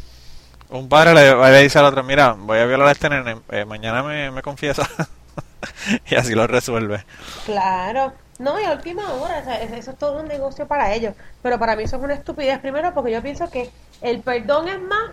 [0.68, 3.64] Un padre le, le dice al otro, mira, voy a violar a este nene, eh,
[3.64, 4.87] mañana me, me confiesa.
[6.11, 7.05] y así lo resuelve.
[7.47, 10.93] Claro, no, y a última hora, o sea, es- eso es todo un negocio para
[10.95, 11.14] ellos.
[11.41, 14.80] Pero para mí eso es una estupidez, primero porque yo pienso que el perdón es
[14.82, 15.11] más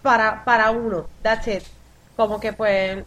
[0.00, 1.68] para, para uno, that's it.
[2.14, 3.04] Como que pues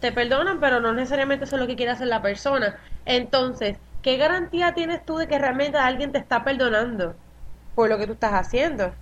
[0.00, 2.80] te perdonan, pero no necesariamente eso es lo que quiere hacer la persona.
[3.04, 7.20] Entonces, ¿qué garantía tienes tú de que realmente alguien te está perdonando
[7.74, 8.96] por lo que tú estás haciendo?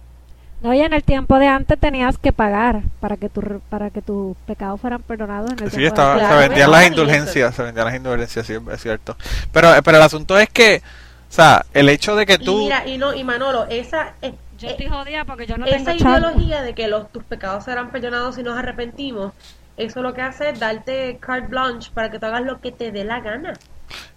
[0.61, 4.02] No, y en el tiempo de antes tenías que pagar para que tu, para que
[4.02, 5.50] tus pecados fueran perdonados.
[5.52, 6.12] En el Sí, tiempo de estaba.
[6.12, 9.16] Claro, se vendían las Y indulgencias, se vendían las indulgencias, sí, es cierto.
[9.52, 10.82] Pero, pero el asunto es que,
[11.28, 12.54] o sea, el hecho de que Y tú...
[12.54, 15.92] mira, y no, y Manolo, esa, eh, Yo eh, estoy jodida porque yo no esa
[15.92, 16.14] tengo chavo.
[16.20, 19.34] ideología de que los, tus pecados serán perdonados si nos arrepentimos,
[19.76, 22.92] eso lo que hace es darte carte blanche para que tú hagas lo que te
[22.92, 23.61] dé la gana.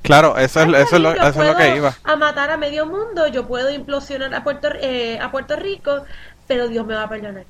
[0.01, 1.93] Claro, eso es, Ay, eso es, lo, eso es lo que iba.
[2.03, 6.03] A matar a medio mundo, yo puedo implosionar a Puerto, eh, a Puerto Rico,
[6.47, 7.43] pero Dios me va a perdonar.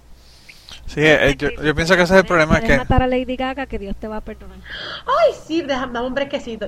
[0.87, 3.35] Sí, eh, yo, yo pienso que ese es el problema, es que matar a Lady
[3.35, 4.57] Gaga que Dios te va a perdonar.
[5.05, 6.67] Ay, sí, déjame dame un brequecito.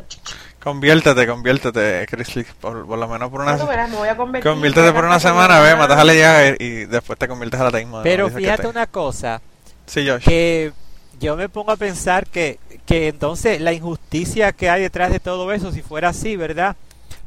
[0.63, 3.57] conviértete, conviértete, Chris Lee, por, por lo menos por una...
[3.57, 4.49] Me voy a convertir.
[4.51, 7.67] Conviértete por una semana, ve, matas a Lady Gaga y, y después te conviertes al
[7.67, 8.01] ateísmo.
[8.03, 9.41] Pero Dices que fíjate te- una cosa,
[9.87, 10.23] Sí, Josh.
[10.23, 10.71] que
[11.19, 15.51] yo me pongo a pensar que, que entonces la injusticia que hay detrás de todo
[15.51, 16.75] eso, si fuera así, ¿verdad?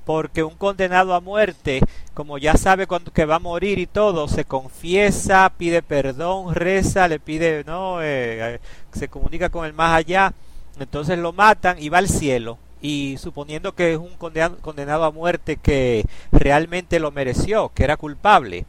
[0.04, 1.80] Porque un condenado a muerte,
[2.12, 7.08] como ya sabe cuándo que va a morir y todo, se confiesa, pide perdón, reza,
[7.08, 8.60] le pide, no, Eh, eh,
[8.92, 10.32] se comunica con el más allá,
[10.78, 12.58] entonces lo matan y va al cielo.
[12.82, 18.66] Y suponiendo que es un condenado a muerte que realmente lo mereció, que era culpable,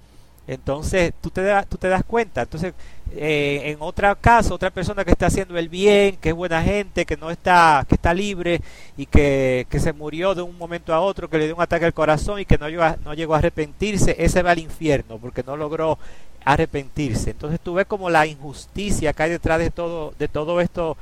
[0.48, 2.44] entonces tú te, das tú te das cuenta.
[2.44, 2.74] Entonces,
[3.16, 7.06] eh, en otro caso, otra persona que está haciendo el bien, que es buena gente,
[7.06, 8.62] que no está, que está libre
[8.98, 11.86] y que, que se murió de un momento a otro, que le dio un ataque
[11.86, 15.18] al corazón y que no llegó, a, no llegó a arrepentirse, ese va al infierno
[15.18, 15.98] porque no logró
[16.44, 17.32] arrepentirse.
[17.32, 20.96] Entonces tú ves como la injusticia que hay detrás de todo, de todo esto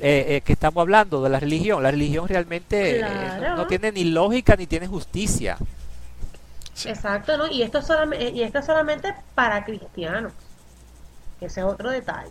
[0.00, 1.82] eh, eh, que estamos hablando de la religión.
[1.82, 3.02] La religión realmente eh,
[3.50, 5.58] no- no tiene ni lógica ni tiene justicia.
[6.78, 6.88] Sí.
[6.90, 7.46] Exacto, ¿no?
[7.48, 10.32] Y esto, solamente, y esto es solamente para cristianos.
[11.40, 12.30] Ese es otro detalle.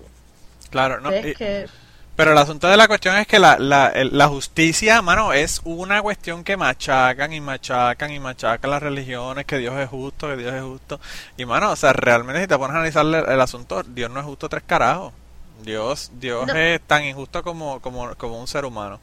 [0.69, 1.67] Claro, no, es y- que
[2.15, 5.61] pero el asunto de la cuestión es que la, la, el- la justicia, mano, es
[5.65, 10.37] una cuestión que machacan y machacan y machacan las religiones, que Dios es justo, que
[10.37, 10.99] Dios es justo.
[11.37, 14.19] Y, mano, o sea, realmente si te pones a analizar el, el asunto, Dios no
[14.19, 15.13] es justo tres carajos.
[15.61, 16.53] Dios, Dios No.
[16.55, 18.99] es tan injusto como, como, como un ser humano.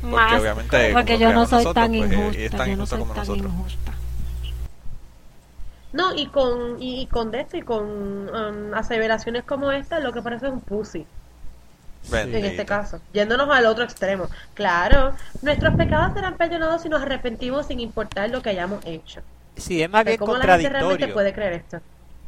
[0.00, 2.72] Porque Más, obviamente porque yo no soy nosotros, tan pues, y- es tan yo no
[2.84, 3.52] injusto soy como tan nosotros.
[3.52, 3.92] injusta.
[5.94, 10.20] No, y con, y con de esto y con um, aseveraciones como esta, lo que
[10.20, 11.06] parece es un pussy
[12.12, 14.28] en este caso, yéndonos al otro extremo.
[14.54, 19.20] Claro, nuestros pecados serán perdonados si nos arrepentimos sin importar lo que hayamos hecho.
[19.56, 21.14] Sí, es más bien ¿Cómo la gente realmente contradictorio.
[21.14, 21.80] puede creer esto?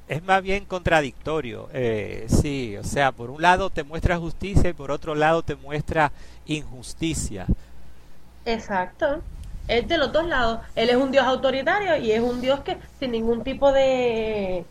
[0.08, 1.68] Es más bien contradictorio.
[1.72, 5.56] Eh, sí, o sea, por un lado te muestra justicia y por otro lado te
[5.56, 6.12] muestra
[6.46, 7.46] injusticia.
[8.44, 9.20] Exacto.
[9.68, 10.60] Es de los dos lados.
[10.74, 14.64] Él es un Dios autoritario y es un Dios que sin ningún tipo de,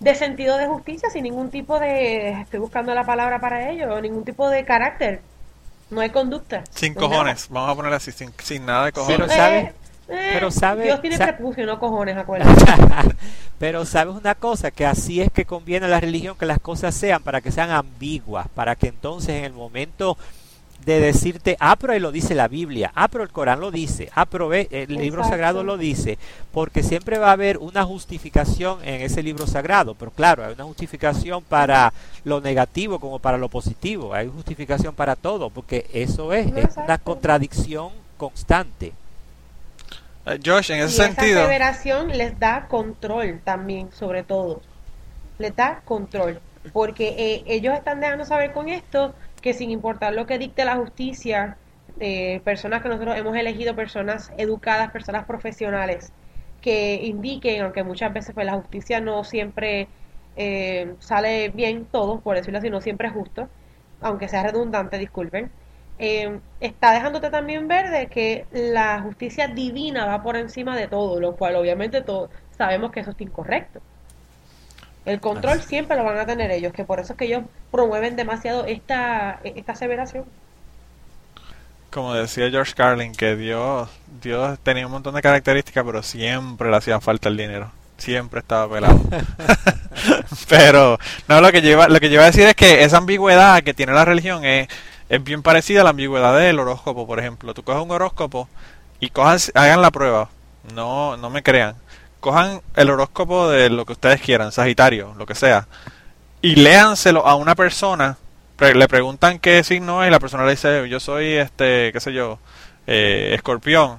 [0.00, 4.24] de sentido de justicia, sin ningún tipo de, estoy buscando la palabra para ello, ningún
[4.24, 5.20] tipo de carácter.
[5.90, 6.64] No hay conducta.
[6.70, 9.18] Sin No hay cojones, vamos a ponerle así, sin, sin nada de cojones.
[9.18, 9.72] Pero sabe-
[10.08, 12.64] eh, pero sabe- Dios tiene sa- prepucio, no cojones, acuérdate.
[13.58, 16.94] Pero sabes una cosa, que así es que conviene a la religión que las cosas
[16.94, 20.18] sean, para que sean ambiguas, para que entonces en el momento
[20.86, 24.08] de decirte, ah, pero ahí lo dice la Biblia, ah, pero el Corán lo dice,
[24.14, 25.30] ah, pero el libro Exacto.
[25.30, 26.16] sagrado lo dice,
[26.52, 30.62] porque siempre va a haber una justificación en ese libro sagrado, pero claro, hay una
[30.62, 36.46] justificación para lo negativo como para lo positivo, hay justificación para todo, porque eso es,
[36.56, 38.92] es una contradicción constante.
[40.24, 44.62] Eh, Josh, en Y ese esa sentido, aseveración les da control también, sobre todo.
[45.38, 46.40] Les da control.
[46.72, 50.76] Porque eh, ellos están dejando saber con esto que sin importar lo que dicte la
[50.76, 51.56] justicia,
[52.00, 56.12] eh, personas que nosotros hemos elegido, personas educadas, personas profesionales,
[56.60, 59.88] que indiquen, aunque muchas veces pues la justicia no siempre
[60.36, 63.48] eh, sale bien todo, por decirlo así, no siempre es justo,
[64.00, 65.50] aunque sea redundante, disculpen,
[65.98, 71.20] eh, está dejándote también ver de que la justicia divina va por encima de todo,
[71.20, 73.80] lo cual obviamente todos sabemos que eso es incorrecto.
[75.06, 78.16] El control siempre lo van a tener ellos, que por eso es que ellos promueven
[78.16, 80.24] demasiado esta, esta aseveración.
[81.90, 83.88] Como decía George Carlin, que Dios,
[84.20, 87.70] Dios tenía un montón de características, pero siempre le hacía falta el dinero.
[87.98, 89.00] Siempre estaba pelado.
[90.48, 90.98] pero,
[91.28, 93.74] no, lo que, lleva, lo que yo iba a decir es que esa ambigüedad que
[93.74, 94.68] tiene la religión es,
[95.08, 97.54] es bien parecida a la ambigüedad del horóscopo, por ejemplo.
[97.54, 98.48] Tú coges un horóscopo
[98.98, 100.28] y cojan, hagan la prueba.
[100.74, 101.76] No, no me crean.
[102.20, 105.68] Cojan el horóscopo de lo que ustedes quieran, Sagitario, lo que sea,
[106.42, 108.18] y léanselo a una persona.
[108.58, 112.12] le preguntan qué signo es y la persona le dice, yo soy, este, qué sé
[112.12, 112.38] yo,
[112.86, 113.98] eh, escorpión.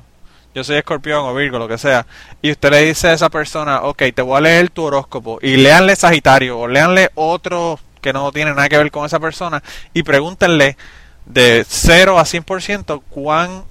[0.56, 2.08] Yo soy escorpión o Virgo, lo que sea.
[2.42, 5.38] Y usted le dice a esa persona, ok, te voy a leer tu horóscopo.
[5.42, 9.62] Y léanle Sagitario o léanle otro que no tiene nada que ver con esa persona.
[9.94, 10.78] Y pregúntenle
[11.26, 13.66] de 0 a 100% cuán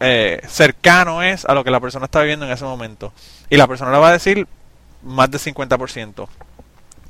[0.00, 3.12] eh, cercano es a lo que la persona está viviendo en ese momento.
[3.48, 4.46] Y la persona le va a decir
[5.02, 6.28] más de 50%.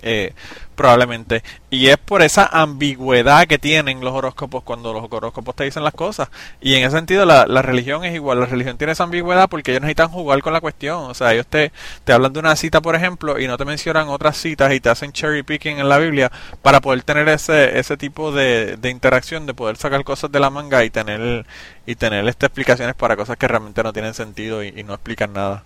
[0.03, 0.33] Eh,
[0.81, 1.43] probablemente.
[1.69, 5.93] Y es por esa ambigüedad que tienen los horóscopos cuando los horóscopos te dicen las
[5.93, 6.31] cosas.
[6.63, 8.41] Y en ese sentido la, la religión es igual.
[8.41, 11.11] La religión tiene esa ambigüedad porque ellos necesitan jugar con la cuestión.
[11.11, 11.71] O sea, ellos te,
[12.05, 14.89] te hablan de una cita, por ejemplo, y no te mencionan otras citas y te
[14.89, 16.33] hacen cherry picking en la Biblia
[16.63, 20.49] para poder tener ese, ese tipo de, de interacción, de poder sacar cosas de la
[20.49, 21.45] manga y tener,
[21.85, 25.35] y tener estas explicaciones para cosas que realmente no tienen sentido y, y no explican
[25.35, 25.65] nada.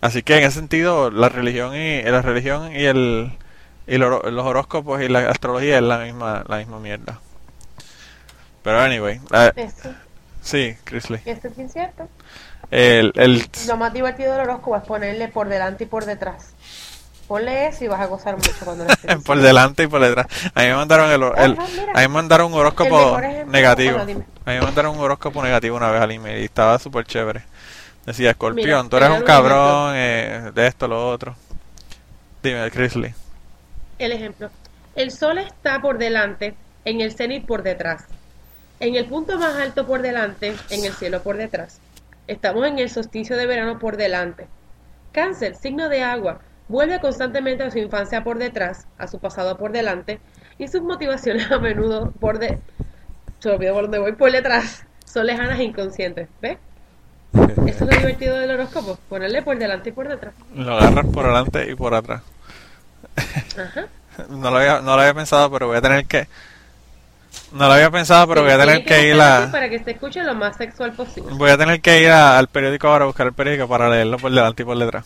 [0.00, 3.32] Así que en ese sentido, la religión y la religión y el
[3.86, 7.20] y lo- los horóscopos y la astrología es la misma la misma mierda.
[8.62, 9.20] Pero anyway,
[10.42, 11.20] sí, Chrisley.
[11.24, 12.08] eso es bien cierto.
[12.70, 16.50] El, el, Lo más divertido del horóscopo es ponerle por delante y por detrás.
[17.28, 20.26] Ponle eso y vas a gozar mucho cuando lo estés por delante y por detrás.
[20.54, 21.64] A mí me mandaron el, el- Ajá,
[21.94, 23.98] a mí me mandaron un horóscopo negativo.
[24.04, 24.24] bueno.
[24.44, 27.42] A mí me mandaron un horóscopo negativo una vez al email y estaba súper chévere.
[28.04, 31.34] Decía, Escorpión, tú eres un cabrón eh, de esto, lo otro.
[32.42, 33.12] Dime, Chrisley.
[33.98, 34.50] El ejemplo.
[34.94, 38.04] El sol está por delante, en el cenit por detrás.
[38.80, 41.80] En el punto más alto por delante, en el cielo por detrás.
[42.26, 44.46] Estamos en el solsticio de verano por delante.
[45.12, 49.72] Cáncer, signo de agua, vuelve constantemente a su infancia por detrás, a su pasado por
[49.72, 50.20] delante,
[50.58, 52.58] y sus motivaciones a menudo por de...
[53.38, 54.84] Se olvidó por dónde voy, por detrás.
[55.04, 56.28] Son lejanas e inconscientes.
[56.42, 56.58] ¿Ves?
[57.32, 60.34] Eso es lo divertido del horóscopo, ponerle por delante y por detrás.
[60.54, 62.22] Lo agarras por delante y por atrás.
[63.16, 63.86] Ajá.
[64.30, 66.26] No lo había, no lo había pensado, pero voy a tener que...
[67.52, 69.50] No lo había pensado, pero voy a tener Tienes que ir a...
[69.52, 71.32] Para que se escuche lo más sexual posible.
[71.34, 74.16] Voy a tener que ir a- al periódico ahora a buscar el periódico para leerlo
[74.16, 75.04] por delante y por detrás.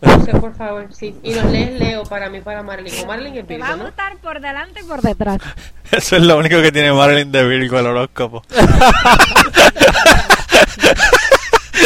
[0.00, 1.14] Sí, por favor, sí.
[1.22, 2.94] Y nos lees Leo para mí, para Marilyn.
[3.02, 3.84] O Marilyn es Te Virgo, va a ¿no?
[3.84, 5.38] gustar por delante y por detrás.
[5.90, 8.42] Eso es lo único que tiene Marilyn de Virgo, el horóscopo.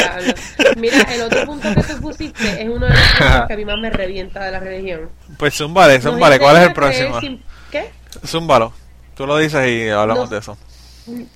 [0.02, 0.34] Diablo.
[0.76, 3.64] Mira, el otro punto que tú pusiste es uno de los puntos que a mí
[3.64, 5.08] más me revienta de la religión.
[5.38, 6.00] Pues zúmbale.
[6.00, 7.20] ¿Cuál es el próximo?
[7.20, 7.90] sin- ¿Qué?
[8.26, 8.72] Zúmbalo.
[9.16, 10.58] Tú lo dices y hablamos Nos- de eso.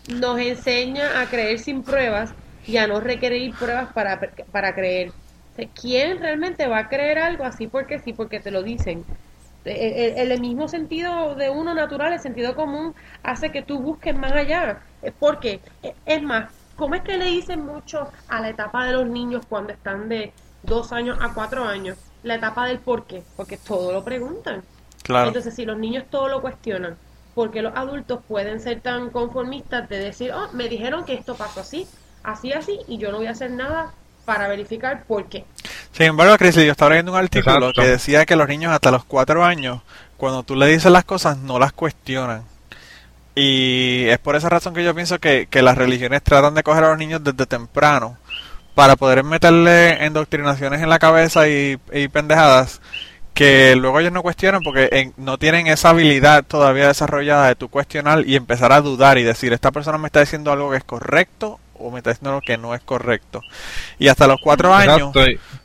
[0.09, 2.31] Nos enseña a creer sin pruebas
[2.67, 4.21] y a no requerir pruebas para,
[4.53, 5.11] para creer.
[5.11, 9.05] O sea, ¿Quién realmente va a creer algo así porque sí, porque te lo dicen?
[9.65, 12.95] El, el- el mismo sentido de uno natural, el sentido común,
[13.25, 14.79] hace que tú busques más allá.
[15.19, 15.61] Porque,
[16.05, 19.73] es más, ¿cómo es que le dicen mucho a la etapa de los niños cuando
[19.73, 21.99] están de dos años a cuatro años?
[22.23, 24.63] La etapa del por qué, porque todo lo preguntan.
[25.03, 25.29] Claro.
[25.29, 26.97] Entonces, si los niños todo lo cuestionan,
[27.35, 31.61] porque los adultos pueden ser tan conformistas de decir, oh, me dijeron que esto pasó
[31.61, 31.87] así,
[32.23, 33.93] así, así, y yo no voy a hacer nada
[34.25, 35.45] para verificar por qué.
[35.93, 37.83] Sin embargo, Chris, yo estaba leyendo un artículo Exacto.
[37.83, 39.83] que decía que los niños hasta los cuatro años,
[40.17, 42.43] cuando tú le dices las cosas, no las cuestionan.
[43.37, 46.85] Y es por esa razón que yo pienso que, que las religiones tratan de coger
[46.85, 48.17] a los niños desde temprano
[48.75, 52.81] para poder meterle endoctrinaciones en la cabeza y, y pendejadas
[53.35, 57.69] que luego ellos no cuestionan porque en- no tienen esa habilidad todavía desarrollada de tu
[57.69, 60.85] cuestionar y empezar a dudar y decir, esta persona me está diciendo algo que es
[60.85, 63.43] correcto o me está diciendo que no es correcto.
[63.99, 65.13] Y hasta los cuatro años,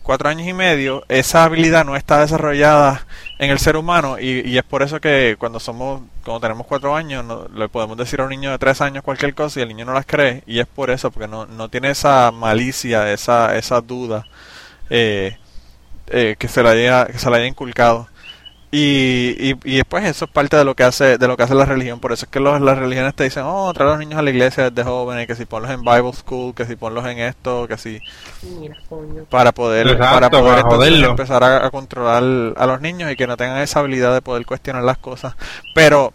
[0.04, 3.06] cuatro años y medio, esa habilidad no está desarrollada
[3.40, 6.96] en el ser humano y, y es por eso que cuando somos, cuando tenemos cuatro
[6.96, 9.70] años, no, le podemos decir a un niño de tres años cualquier cosa y el
[9.70, 13.56] niño no las cree y es por eso, porque no, no tiene esa malicia, esa,
[13.58, 14.26] esa duda
[14.90, 15.38] eh,
[16.08, 18.08] eh, que se la haya, que se la haya inculcado.
[18.74, 21.54] Y, y, y después eso es parte de lo que hace de lo que hace
[21.56, 24.00] la religión por eso es que los, las religiones te dicen oh trae a los
[24.00, 27.06] niños a la iglesia desde jóvenes que si ponlos en Bible School que si ponlos
[27.06, 28.00] en esto que si
[28.42, 29.26] Mira, coño.
[29.30, 31.08] para poder Exacto, para poder para entonces joderlo.
[31.08, 32.24] empezar a, a controlar
[32.58, 35.36] a los niños y que no tengan esa habilidad de poder cuestionar las cosas
[35.74, 36.14] pero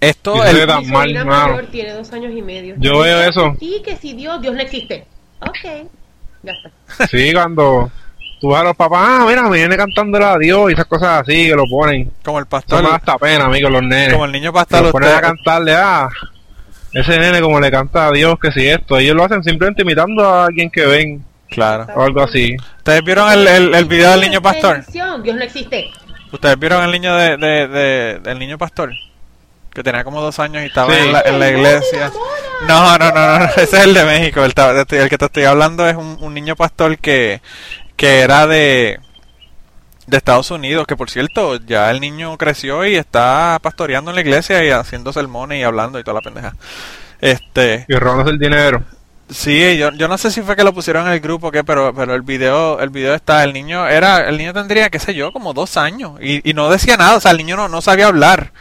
[0.00, 1.54] esto se tan mal, mano.
[1.54, 2.74] mayor tiene dos años y medio.
[2.78, 3.54] Yo veo eso.
[3.60, 5.06] Sí, que si Dios, Dios no existe.
[5.40, 5.88] Ok.
[6.42, 6.72] Ya está.
[7.06, 7.90] Sí, cuando
[8.42, 11.22] tú vas a los papás, ah, mira, me viene cantándole a Dios y esas cosas
[11.22, 12.10] así que lo ponen.
[12.24, 14.12] como el Eso pastor me da hasta pena, amigos, los nenes.
[14.12, 16.08] como el niño pastor Lo ponen usted- a cantarle, ah,
[16.92, 18.98] ese nene como le canta a Dios, que si esto.
[18.98, 22.56] Ellos lo hacen simplemente imitando a alguien que ven claro o algo así.
[22.78, 25.90] ustedes vieron el, el, el video del niño pastor Dios no existe.
[26.32, 28.92] ustedes vieron el niño de, de, de- del niño pastor
[29.72, 30.98] que tenía como dos años y estaba Sí.
[31.00, 32.10] en, la, en la ¡Ay, iglesia
[32.68, 34.44] No, no, no, no, ese es el de México.
[34.44, 37.40] El, el que te estoy hablando es un, un niño pastor que,
[37.96, 39.00] que era de,
[40.06, 44.20] de Estados Unidos, que por cierto, ya el niño creció y está pastoreando en la
[44.22, 46.56] iglesia y haciendo sermones y hablando y toda la pendeja.
[47.20, 48.84] Este, Y robándose el dinero.
[49.30, 51.64] sí, yo, yo no sé si fue que lo pusieron en el grupo o qué,
[51.64, 55.14] pero, pero el video, el video está, el niño era, el niño tendría, qué sé
[55.14, 57.80] yo, como dos años y, y no decía nada, o sea, el niño no, no
[57.80, 58.52] sabía hablar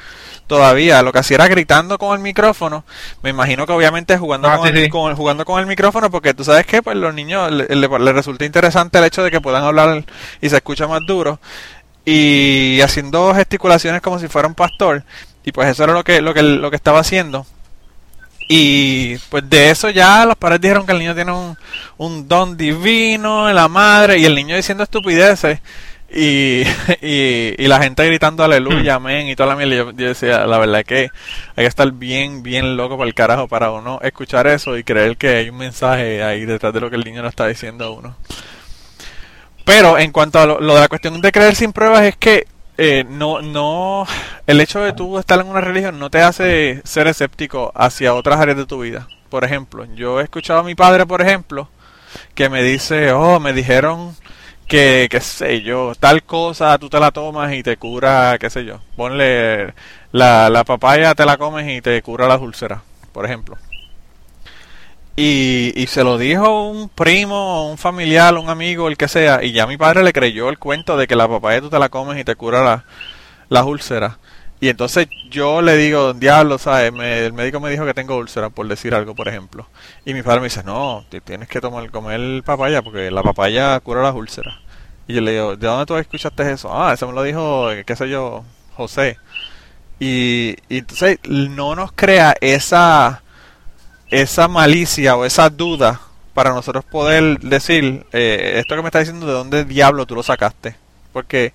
[0.55, 2.83] todavía, lo que hacía era gritando con el micrófono,
[3.23, 4.89] me imagino que obviamente jugando, Ah, con, sí, el, sí.
[4.89, 8.13] con- jugando con el micrófono, porque tú sabes que pues los niños le, le- le
[8.13, 10.03] resulta interesante el hecho de que puedan hablar
[10.41, 11.39] y se escucha más duro.
[12.03, 15.03] Y haciendo gesticulaciones como si fuera un pastor.
[15.45, 17.45] Y pues eso era lo que lo que lo que estaba haciendo.
[18.47, 21.57] Y pues de eso ya los padres dijeron que el niño tiene un,
[21.97, 24.17] un don divino la madre.
[24.17, 25.59] Y el niño diciendo estupideces
[26.13, 26.63] y,
[27.01, 29.75] y, y la gente gritando aleluya, amén y toda la mierda.
[29.75, 30.99] Yo, yo decía, la verdad es que
[31.55, 35.17] hay que estar bien, bien loco para el carajo para uno escuchar eso y creer
[35.17, 37.91] que hay un mensaje ahí detrás de lo que el niño nos está diciendo a
[37.91, 38.15] uno.
[39.63, 42.47] Pero en cuanto a lo, lo de la cuestión de creer sin pruebas es que
[42.77, 44.07] eh, no, no,
[44.47, 48.39] el hecho de tú estar en una religión no te hace ser escéptico hacia otras
[48.39, 49.07] áreas de tu vida.
[49.29, 51.69] Por ejemplo, yo he escuchado a mi padre, por ejemplo,
[52.33, 54.15] que me dice, oh, me dijeron
[54.71, 58.65] que, qué sé yo, tal cosa tú te la tomas y te cura, qué sé
[58.65, 58.79] yo.
[58.95, 59.73] Ponle
[60.11, 62.81] la, la papaya, te la comes y te cura las úlceras,
[63.13, 63.57] por ejemplo.
[65.15, 69.51] Y, y se lo dijo un primo, un familiar, un amigo, el que sea, y
[69.51, 72.17] ya mi padre le creyó el cuento de que la papaya tú te la comes
[72.19, 72.85] y te cura la-
[73.49, 74.17] las úlceras.
[74.61, 76.93] Y entonces yo le digo, diablo, ¿sabes?
[76.93, 79.67] Me- el médico me dijo que tengo úlceras, por decir algo, por ejemplo.
[80.05, 84.03] Y mi padre me dice, no, tienes que tomar, comer papaya, porque la papaya cura
[84.03, 84.55] las úlceras.
[85.07, 86.71] Y yo le digo, ¿de dónde tú escuchaste eso?
[86.73, 88.45] Ah, eso me lo dijo, qué sé yo,
[88.77, 89.17] José.
[89.99, 93.23] Y, y entonces no nos crea esa
[94.09, 96.01] esa malicia o esa duda
[96.33, 100.23] para nosotros poder decir eh, esto que me está diciendo de dónde diablo tú lo
[100.23, 100.75] sacaste
[101.13, 101.53] porque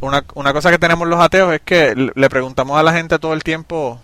[0.00, 3.32] una, una cosa que tenemos los ateos es que le preguntamos a la gente todo
[3.34, 4.00] el tiempo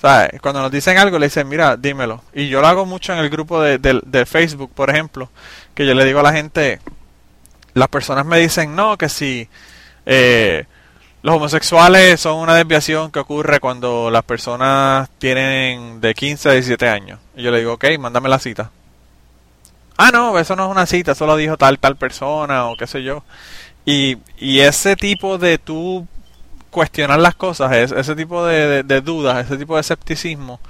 [0.00, 0.40] ¿sabes?
[0.40, 3.28] cuando nos dicen algo le dicen mira dímelo y yo lo hago mucho en el
[3.30, 5.28] grupo de, de- de Facebook por ejemplo
[5.74, 6.80] que yo le digo a la gente
[7.74, 9.48] las personas me dicen no que si
[10.06, 10.64] eh,
[11.22, 16.88] los homosexuales son una desviación que ocurre cuando las personas tienen de 15 a 17
[16.88, 17.18] años.
[17.36, 18.70] Y yo le digo, ok, mándame la cita.
[19.96, 22.86] Ah, no, eso no es una cita, eso lo dijo tal, tal persona o qué
[22.86, 23.24] sé yo.
[23.84, 26.06] Y, y ese tipo de tú
[26.70, 30.60] cuestionar las cosas, es- ese tipo de dudas, ese tipo de escepticismo,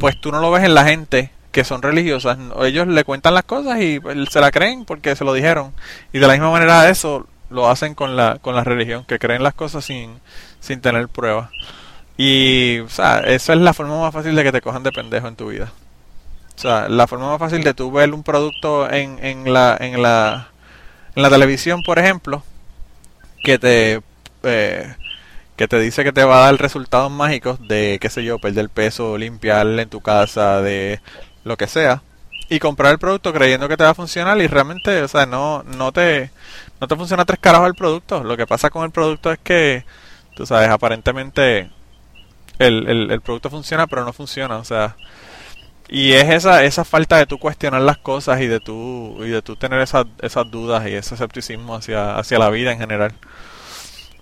[0.00, 2.38] pues tú no lo ves en la gente que son religiosas.
[2.62, 5.72] Ellos le cuentan las cosas y pues, se la creen porque se lo dijeron.
[6.12, 9.42] Y de la misma manera eso lo hacen con la, con la religión, que creen
[9.42, 10.20] las cosas sin,
[10.60, 11.50] sin tener pruebas.
[12.16, 15.28] Y, o sea, esa es la forma más fácil de que te cojan de pendejo
[15.28, 15.72] en tu vida.
[16.56, 20.02] O sea, la forma más fácil de tú ver un producto en, en, la, en,
[20.02, 20.48] la,
[21.18, 22.44] en la televisión, por ejemplo,
[23.42, 24.00] que te,
[24.44, 24.94] eh,
[25.56, 28.70] que te dice que te va a dar resultados mágicos de, qué sé yo, perder
[28.70, 31.00] peso, limpiar en tu casa, de
[31.42, 32.02] lo que sea,
[32.48, 35.64] y comprar el producto creyendo que te va a funcionar y realmente, o sea, no,
[35.64, 36.30] no te,
[36.80, 38.22] no te funciona tres carajos el producto.
[38.22, 39.84] Lo que pasa con el producto es que,
[40.36, 41.68] tú sabes, aparentemente
[42.60, 44.94] el, el, el producto funciona, pero no funciona, o sea,
[45.88, 49.42] y es esa, esa falta de tú cuestionar las cosas y de tú, y de
[49.42, 53.14] tú tener esas, esas dudas y ese escepticismo hacia, hacia la vida en general.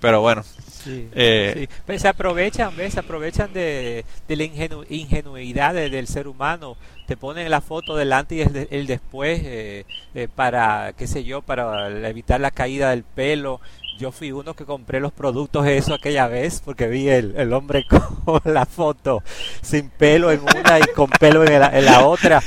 [0.01, 1.69] Pero bueno, Sí, Eh, sí.
[1.85, 2.95] Pues se aprovechan, ¿ves?
[2.95, 7.97] Se aprovechan de, de la ingenu- ingenuidad de- del ser humano te ponen la foto
[7.97, 12.41] del antes y el, de- el después eh, eh, para, qué sé yo, para evitar
[12.41, 13.61] la caída del pelo.
[13.99, 17.87] Yo fui uno que compré los productos eso aquella vez porque vi el, el hombre
[18.25, 19.23] con la foto
[19.63, 22.43] sin pelo en una y con pelo en la, en la otra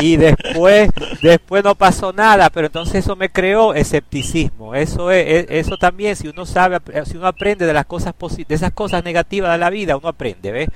[0.00, 5.66] y después después no pasó nada pero entonces eso me creó escepticismo eso es, es-
[5.66, 8.14] eso también si uno sabe si uno aprende de las cosas
[8.48, 10.68] de esas cosas negativas de la vida uno aprende ¿ves?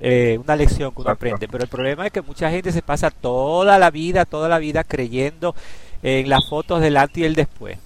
[0.00, 1.26] Eh, una lección que uno Exacto.
[1.26, 4.58] aprende pero el problema es que mucha gente se pasa toda la vida toda la
[4.58, 5.54] vida creyendo
[6.02, 7.78] en las fotos del antes y el después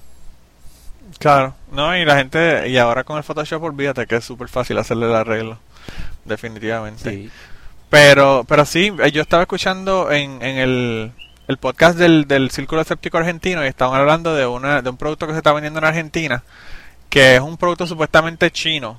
[1.18, 4.78] Claro, no, y la gente, y ahora con el Photoshop, olvídate que es súper fácil
[4.78, 5.58] hacerle el arreglo,
[6.24, 7.10] definitivamente.
[7.10, 7.30] sí
[7.90, 11.12] Pero, pero sí, eh, yo estaba escuchando en, en el,
[11.48, 15.26] el podcast del, del Círculo Escéptico Argentino y estaban hablando de, una, de un producto
[15.26, 16.42] que se está vendiendo en Argentina,
[17.08, 18.98] que es un producto supuestamente chino,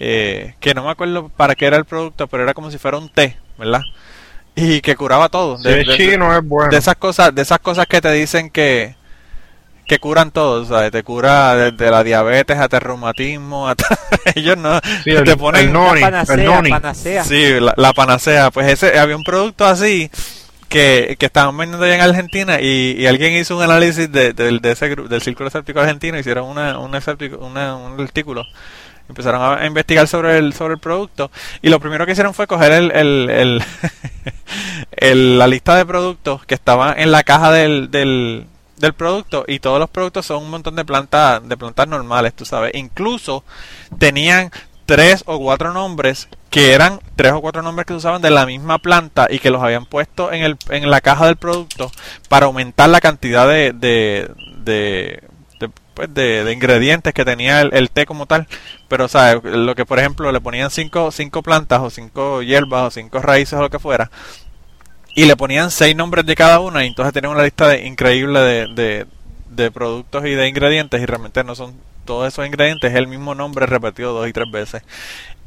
[0.00, 2.98] eh, que no me acuerdo para qué era el producto, pero era como si fuera
[2.98, 3.82] un té, ¿verdad?
[4.54, 5.58] Y que curaba todo.
[5.58, 6.70] Si es chino es bueno.
[6.70, 8.96] de esas cosas de esas cosas que te dicen que
[9.86, 10.90] que curan todo, ¿sabes?
[10.92, 13.86] Te cura desde la diabetes hasta el reumatismo, hasta
[14.34, 16.70] ellos no Sí, el, te ponen el noni, la panacea, el noni.
[16.70, 17.24] panacea.
[17.24, 20.10] sí, la, la panacea, pues ese había un producto así
[20.68, 24.60] que, que estaban vendiendo allá en Argentina y, y alguien hizo un análisis de, del-
[24.60, 28.44] de ese del círculo escéptico argentino, hicieron una, un, escéptico- una- un artículo
[29.08, 31.30] empezaron a investigar sobre el sobre el producto
[31.60, 33.64] y lo primero que hicieron fue coger el, el, el-
[34.96, 38.46] el- la lista de productos que estaba en la caja del, del,
[38.82, 42.44] del producto y todos los productos son un montón de plantas de plantas normales tú
[42.44, 42.74] sabes.
[42.74, 43.44] Incluso
[43.98, 44.50] tenían
[44.84, 48.78] tres o cuatro nombres que eran tres o cuatro nombres que usaban de la misma
[48.78, 51.90] planta y que los habían puesto en el en la caja del producto
[52.28, 54.28] para aumentar la cantidad de de,
[54.64, 55.22] de,
[55.94, 58.48] pues, de- ingredientes que tenía el, el té como tal.
[58.88, 62.90] Pero sea lo que por ejemplo le ponían cinco cinco plantas o cinco hierbas o
[62.90, 64.10] cinco raíces o lo que fuera
[65.14, 68.40] y le ponían seis nombres de cada una y entonces tenían una lista de, increíble
[68.40, 69.06] de, de,
[69.50, 73.34] de productos y de ingredientes y realmente no son todos esos ingredientes es el mismo
[73.34, 74.82] nombre repetido dos y tres veces.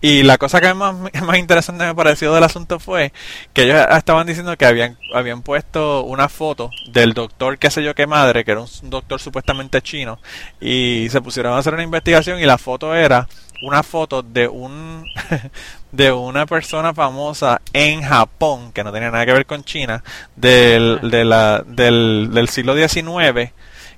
[0.02, 3.12] Y la cosa que más, más interesante me pareció del asunto fue
[3.54, 7.96] que ellos estaban diciendo que habían, habían puesto una foto del doctor qué sé yo
[7.96, 10.20] qué madre, que era un doctor supuestamente chino,
[10.62, 13.28] y se pusieron a hacer una investigación y la foto era
[13.62, 15.06] una foto de un
[15.92, 20.04] de una persona famosa en Japón, que no tenía nada que ver con China,
[20.36, 23.52] del, de la, del, del siglo XIX,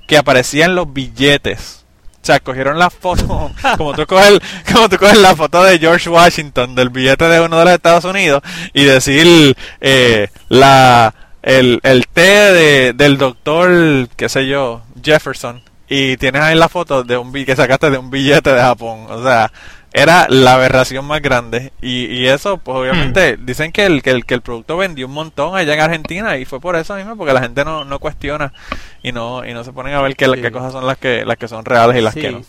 [0.08, 1.86] que aparecía en los billetes.
[2.22, 4.39] O sea, cogieron la foto, como tú coges,
[4.72, 8.05] como tú coges la foto de George Washington del billete de uno de los Estados
[8.05, 8.43] Unidos
[8.74, 16.17] y decir eh, la el, el té de, del doctor, qué sé yo, Jefferson y
[16.17, 19.51] tienes ahí la foto de un que sacaste de un billete de Japón, o sea,
[19.93, 24.25] era la aberración más grande y, y eso pues obviamente dicen que el, que el
[24.25, 27.33] que el producto vendió un montón allá en Argentina y fue por eso mismo porque
[27.33, 28.53] la gente no, no cuestiona
[29.01, 30.41] y no y no se ponen a ver qué, Sí.
[30.41, 32.21] qué cosas son las que las que son reales y las Sí.
[32.21, 32.41] que no.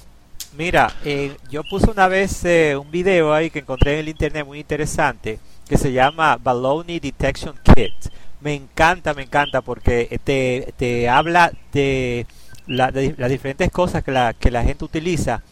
[0.56, 4.44] Mira, eh, yo puse una vez eh, un video ahí que encontré en el internet
[4.44, 7.92] muy interesante que se llama Baloney Detection Kit.
[8.40, 12.26] Me encanta, me encanta porque te, te habla de,
[12.68, 15.42] la- las diferentes cosas que la, que la gente utiliza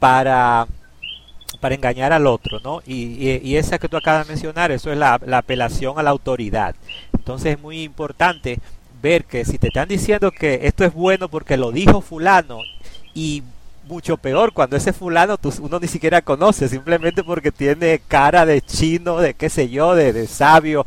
[0.00, 0.66] para,
[1.60, 2.80] para engañar al otro, ¿no?
[2.86, 6.10] Y, y- esa que tú acabas de mencionar, eso es la, la apelación a la
[6.10, 6.74] autoridad.
[7.14, 8.58] Entonces es muy importante
[9.02, 12.60] ver que si te están diciendo que esto es bueno porque lo dijo fulano
[13.14, 13.42] y
[13.88, 18.60] mucho peor cuando ese fulano tú, uno ni siquiera conoce, simplemente porque tiene cara de
[18.62, 20.86] chino, de qué sé yo, de sabio.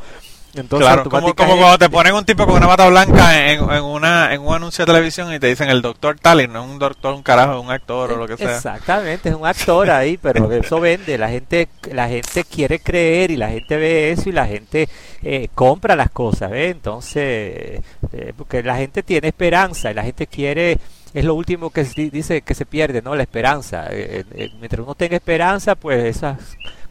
[0.55, 3.83] Entonces, claro, como, como cuando te ponen un tipo con una bata blanca en, en
[3.83, 6.69] una en un anuncio de televisión y te dicen el doctor tal y no es
[6.69, 8.55] un doctor, un carajo, un actor o lo que sea.
[8.55, 13.37] Exactamente, es un actor ahí, pero eso vende, la gente la gente quiere creer y
[13.37, 14.87] la gente ve eso y la gente
[15.23, 16.69] eh, compra las cosas, ¿ve?
[16.69, 20.79] Entonces, eh, porque la gente tiene esperanza y la gente quiere
[21.15, 23.15] es lo último que se dice que se pierde, ¿no?
[23.15, 23.87] La esperanza.
[23.89, 26.37] Eh, eh, mientras uno tenga esperanza, pues esas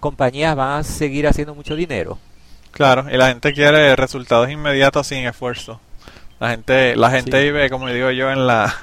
[0.01, 2.19] compañías van a seguir haciendo mucho dinero.
[2.75, 5.81] Claro, y la gente quiere resultados inmediatos sin esfuerzo.
[6.41, 7.45] La gente, la gente Sí.
[7.45, 8.75] vive, como digo yo, en la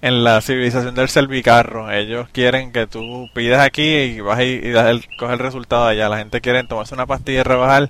[0.00, 1.90] en la civilización del servicarro.
[1.90, 5.86] Ellos quieren que tú pides aquí y vas y, y das el, coges el resultado
[5.88, 6.08] allá.
[6.08, 7.88] La gente quiere tomarse una pastilla y rebajar,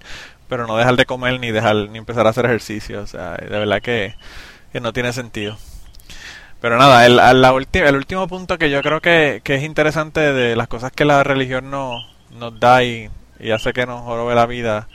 [0.48, 3.02] pero no dejar de comer ni dejar ni empezar a hacer ejercicio.
[3.02, 4.14] O sea, de verdad que,
[4.72, 5.59] que no tiene sentido.
[6.60, 10.32] Pero nada, el, la ulti- el último punto que yo creo que, que es interesante
[10.32, 11.93] de las cosas que la religión no,
[12.30, 14.89] nos da y, y hace que nos jorobe la vida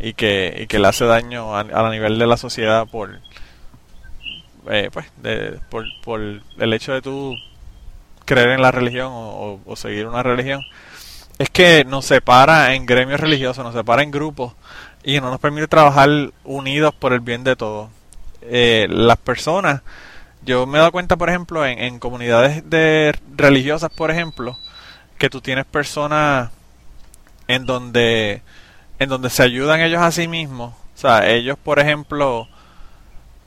[0.00, 3.20] y que, y que le hace daño a, a nivel de la sociedad por
[4.70, 7.34] eh, pues de, por, por el hecho de tú
[8.24, 10.62] creer en la religión o, o- seguir una religión
[11.38, 14.54] es que nos separa en gremios religiosos, nos separa en grupos
[15.04, 16.10] y no nos permite trabajar
[16.44, 17.90] unidos por el bien de todos.
[18.42, 19.82] Eh, las personas,
[20.42, 24.58] yo me he dado cuenta, por ejemplo, en, en comunidades de religiosas, por ejemplo,
[25.18, 26.50] que tú tienes personas
[27.48, 28.42] en donde
[29.00, 30.74] en donde se ayudan ellos a sí mismos.
[30.94, 32.46] O sea, ellos, por ejemplo,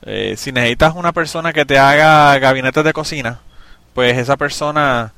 [0.02, 3.40] eh, si necesitas una persona que te haga gabinetes de cocina,
[3.94, 5.14] pues esa persona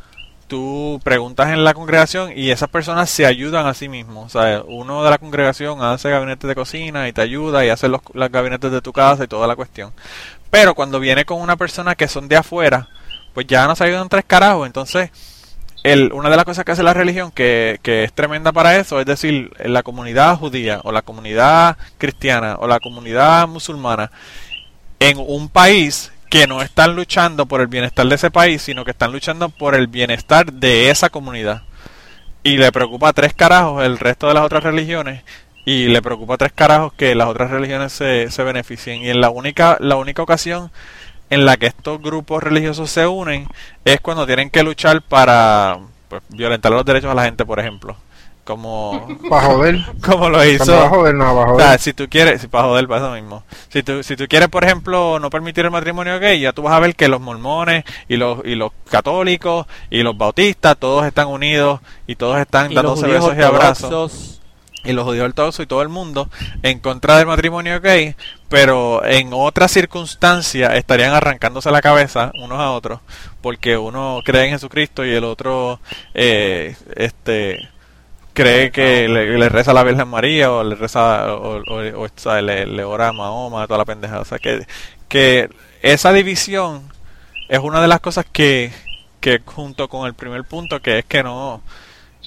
[0.47, 4.25] tú preguntas en la congregación y esas personas se ayudan a sí mismos.
[4.25, 7.87] O sea, uno de la congregación hace gabinetes de cocina y te ayuda y hace
[7.87, 9.93] los, los gabinetes de tu casa y toda la cuestión.
[10.51, 12.89] Pero cuando viene con una persona que son de afuera,
[13.33, 14.67] pues ya no se ayudan tres carajos.
[14.67, 15.11] Entonces,
[15.85, 18.99] el, una de las cosas que hace la religión que, que es tremenda para eso,
[18.99, 24.11] es decir, la comunidad judía o la comunidad cristiana o la comunidad musulmana
[24.99, 28.91] en un país que no están luchando por el bienestar de ese país, sino que
[28.91, 31.61] están luchando por el bienestar de esa comunidad.
[32.41, 35.23] Y le preocupa a tres carajos el resto de las otras religiones
[35.65, 39.03] y le preocupa a tres carajos que las otras religiones se, se beneficien.
[39.03, 40.71] Y en la única, la única ocasión
[41.29, 43.47] en la que estos grupos religiosos se unen
[43.85, 47.97] es cuando tienen que luchar para pues, violentar los derechos a la gente, por ejemplo.
[48.43, 49.85] Como para joder.
[50.05, 51.69] como lo hizo para joder no para o joder.
[51.69, 53.43] sea, si tú quieres si para joder para eso mismo.
[53.69, 56.73] Si tú si tú quieres por ejemplo no permitir el matrimonio gay ya tú vas
[56.73, 61.27] a ver que los mormones y los y los católicos y los bautistas todos están
[61.27, 63.83] unidos y todos están Y dándose besos y abrazos.
[63.83, 64.34] ortodoxos,
[64.85, 66.29] y los judíos ortodoxos y todo el mundo
[66.63, 68.15] en contra del matrimonio gay,
[68.49, 72.99] pero en otra circunstancia estarían arrancándose la cabeza unos a otros,
[73.41, 75.79] porque uno cree en Jesucristo y el otro
[76.13, 77.69] eh, este
[78.33, 82.65] cree que le, reza la Virgen María o le reza o, o- o, o le,
[82.65, 84.19] le ora a Mahoma, toda la pendeja.
[84.19, 84.65] O sea, que,
[85.07, 85.49] que
[85.81, 86.91] esa división
[87.47, 88.71] es una de las cosas que,
[89.21, 91.61] que junto con el primer punto, que es que no,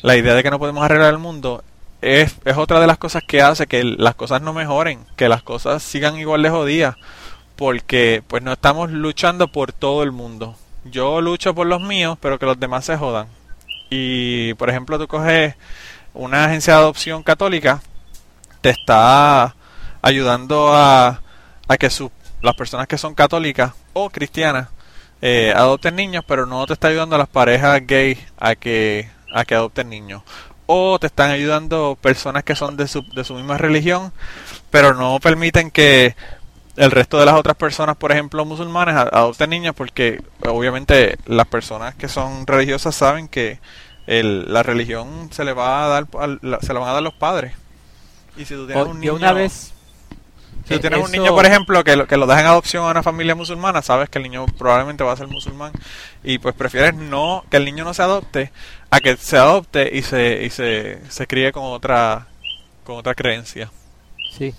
[0.02, 1.62] la idea de que no podemos arreglar el mundo,
[2.00, 5.42] es, es otra de las cosas que hace que las cosas no mejoren, que las
[5.42, 6.96] cosas sigan igual de jodidas,
[7.56, 10.56] porque pues no estamos luchando por todo el mundo.
[10.84, 13.26] Yo lucho por los míos, pero que los demás se jodan.
[13.90, 15.54] Y por ejemplo, tú coges
[16.14, 17.80] una agencia de adopción católica,
[18.60, 19.54] te está
[20.02, 21.20] ayudando a,
[21.68, 22.12] a que su-
[22.42, 24.68] las personas que son católicas o cristianas
[25.20, 29.44] eh, adopten niños, pero no te está ayudando a las parejas gay a que, a
[29.44, 30.22] que adopten niños.
[30.70, 34.12] O te están ayudando personas que son de su, de su misma religión,
[34.70, 36.14] pero no permiten que
[36.76, 41.94] el resto de las otras personas, por ejemplo, musulmanes, adopten niños porque obviamente las personas
[41.94, 43.60] que son religiosas saben que
[44.06, 46.06] el- la religión se le va a dar
[46.60, 47.54] se la van a dar los padres.
[48.36, 49.72] Y si tú tienes o- un yo niño, una vez
[50.68, 52.84] si tú eh, tienes un niño, por ejemplo, que lo, que lo das en adopción
[52.86, 55.72] a una familia musulmana, sabes que el niño probablemente va a ser musulmán
[56.22, 58.52] y pues prefieres no que el niño no se adopte
[58.90, 62.28] a que se adopte y se y se, se críe con otra
[62.84, 63.72] con otra creencia.
[64.30, 64.54] Sí.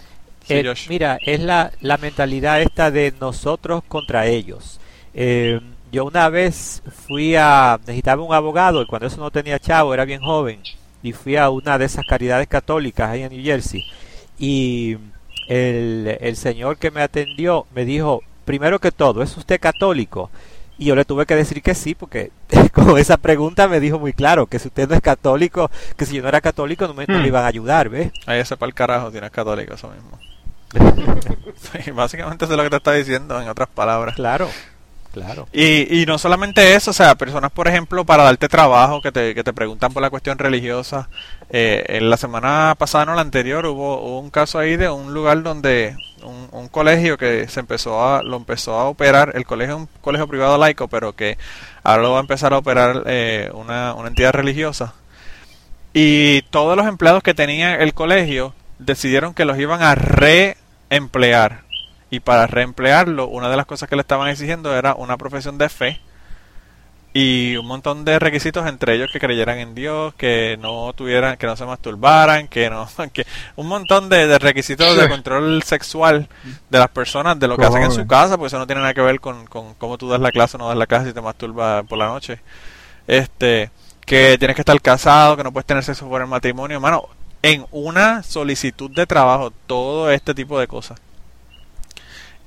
[0.46, 0.90] Sí, Eh, Josh.
[0.90, 4.80] mira, es la, la mentalidad esta de nosotros contra ellos.
[5.14, 5.60] Eh,
[5.92, 10.06] yo una vez fui a, necesitaba un abogado y cuando eso no tenía chavo, era
[10.06, 10.66] bien joven,
[11.04, 13.84] y fui a una de esas caridades católicas ahí en New Jersey.
[14.40, 14.98] Y
[15.50, 20.32] el, el señor que me atendió me dijo, primero que todo, ¿es usted católico?
[20.78, 22.32] Y yo le tuve que decir que sí, porque
[22.74, 26.16] con esa pregunta me dijo muy claro que si usted no es católico, que si
[26.16, 27.28] yo no era católico no me, no me Hmm.
[27.28, 28.14] iban a ayudar, ¿ves?
[28.26, 30.20] Ahí ese el carajo, tienes católico, eso mismo.
[31.56, 34.16] Sí, básicamente eso es lo que te está diciendo, en otras palabras.
[34.16, 34.56] Claro,
[35.52, 39.36] Y, y no solamente eso, o sea, personas, por ejemplo, para darte trabajo, que te,
[39.36, 41.10] que te preguntan por la cuestión religiosa.
[41.52, 45.42] Eh, en la semana pasada, no la anterior, hubo, un caso ahí de un lugar
[45.42, 49.82] donde un, un colegio que se empezó a, lo empezó a operar, el colegio es
[49.82, 51.38] un colegio privado laico, pero que
[51.84, 54.94] ahora lo va a empezar a operar eh, una, una entidad religiosa.
[55.94, 61.69] Y todos los empleados que tenía el colegio decidieron que los iban a reemplear.
[62.10, 65.70] Y para reemplearlo, una de las cosas que le estaban exigiendo era una profesión de
[65.70, 66.02] fe
[67.12, 71.48] y un montón de requisitos entre ellos que creyeran en Dios, que no tuvieran, que
[71.48, 73.26] no se masturbaran, que no, que
[73.56, 76.30] un montón de, de requisitos de control sexual
[76.70, 78.94] de las personas, de lo que hacen en su casa, pues eso no tiene nada
[78.94, 81.14] que ver con, con cómo tú das la clase o no das la clase y
[81.14, 82.40] te masturbas por la noche.
[83.08, 83.72] Este,
[84.06, 87.10] que tienes que estar casado, que no puedes tener sexo por el matrimonio, hermano,
[87.42, 91.00] en una solicitud de trabajo, todo este tipo de cosas.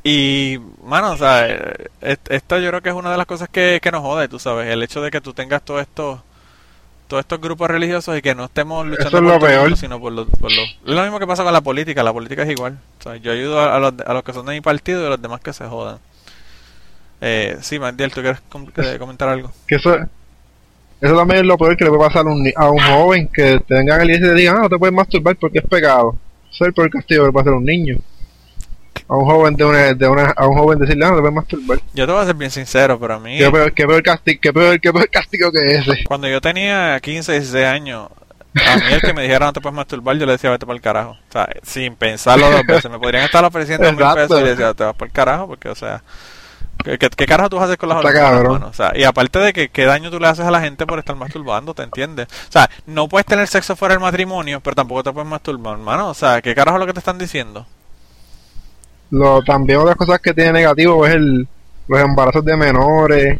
[0.04, 3.48] Y, mano, o sea, eh, est- esto yo creo que es una de las cosas
[3.48, 6.20] que, que nos jode, tú sabes, el hecho de que tú tengas todos estos
[7.08, 9.76] todos estos grupos religiosos y que no estemos luchando Eso es por lo todo mundo,
[9.76, 12.42] sino por los, por los- Es lo mismo que pasa con la política, la política
[12.42, 12.78] es igual.
[12.98, 15.06] O sea, yo ayudo a, a los, a los que son de mi partido y
[15.06, 15.98] a los demás que se jodan.
[17.20, 18.66] Eh, sí, Mandiel, ¿tú quieres com-
[18.98, 19.52] comentar algo?
[19.68, 19.94] Que eso,
[21.00, 23.60] eso también es lo peor que le puede pasar a un, a un joven que
[23.60, 25.66] te vengan a la iglesia y te digan, ah, no te puedes masturbar porque es
[25.66, 26.16] pecado.
[26.50, 27.98] Ese es el peor castigo que puede hacer un niño.
[29.12, 31.34] A un joven de una, de una, a un joven decirle, ah, no te puedes
[31.34, 31.78] masturbar.
[31.93, 34.40] Yo te voy a ser bien sincero, pero a mí, ¿Qué peor, qué peor castigo,
[34.40, 36.05] qué peor, qué peor castigo que ese?
[36.05, 38.09] cuando yo tenía 15, 16 años,
[38.55, 40.76] a mí el que me dijera no te puedes masturbar, yo le decía vete para
[40.76, 41.10] el carajo.
[41.10, 42.90] O sea, sin pensarlo dos veces.
[42.90, 45.74] Me podrían estar ofreciendo mil pesos y decía te vas para el carajo, porque, o
[45.74, 46.02] sea,
[46.82, 48.70] ¿qué, qué, qué carajo tú hacer con las hormonas?
[48.70, 50.98] O sea, y aparte de que qué daño tú le haces a la gente por
[50.98, 52.28] estar masturbando, ¿te entiendes?
[52.48, 56.09] O sea, no puedes tener sexo fuera del matrimonio, pero tampoco te puedes masturbar, hermano.
[56.09, 57.66] O sea, ¿qué carajo es lo que te están diciendo?
[59.12, 61.47] Lo, también otras cosas que tiene negativo es el,
[61.86, 63.39] los embarazos de menores,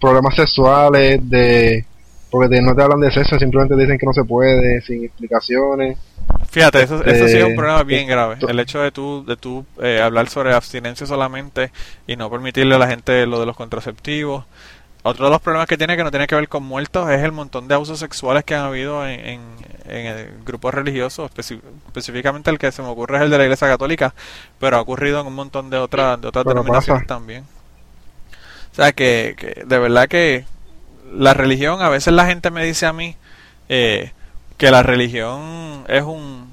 [0.00, 1.84] problemas sexuales, de
[2.30, 5.04] porque te- no te hablan de sexo, simplemente te dicen que no se puede, sin
[5.04, 5.96] explicaciones.
[6.50, 8.34] Fíjate, eso, eso sí es un Eh, problema bien grave.
[8.34, 11.70] esto- El hecho de tú, de tú eh, hablar sobre abstinencia solamente
[12.06, 14.44] y no permitirle a la gente lo de los contraceptivos.
[15.08, 17.30] Otro de los problemas que tiene que no tiene que ver con muertos es el
[17.30, 19.40] montón de abusos sexuales que han habido en, en,
[19.88, 23.68] en el grupos religiosos, específicamente el que se me ocurre es el de la Iglesia
[23.68, 24.14] Católica,
[24.58, 27.06] pero ha ocurrido en un montón de otras de otras Pero denominaciones pasa.
[27.06, 27.44] también.
[28.72, 30.44] O sea que, que de verdad que
[31.12, 33.14] la religión, a veces la gente me dice a mí
[33.68, 34.10] eh,
[34.56, 36.50] que la religión es un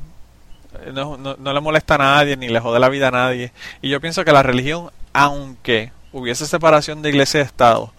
[0.93, 3.51] no, no, no le molesta a nadie ni le jode la vida a nadie
[3.81, 7.91] y yo pienso que la religión aunque hubiese separación de iglesia y estado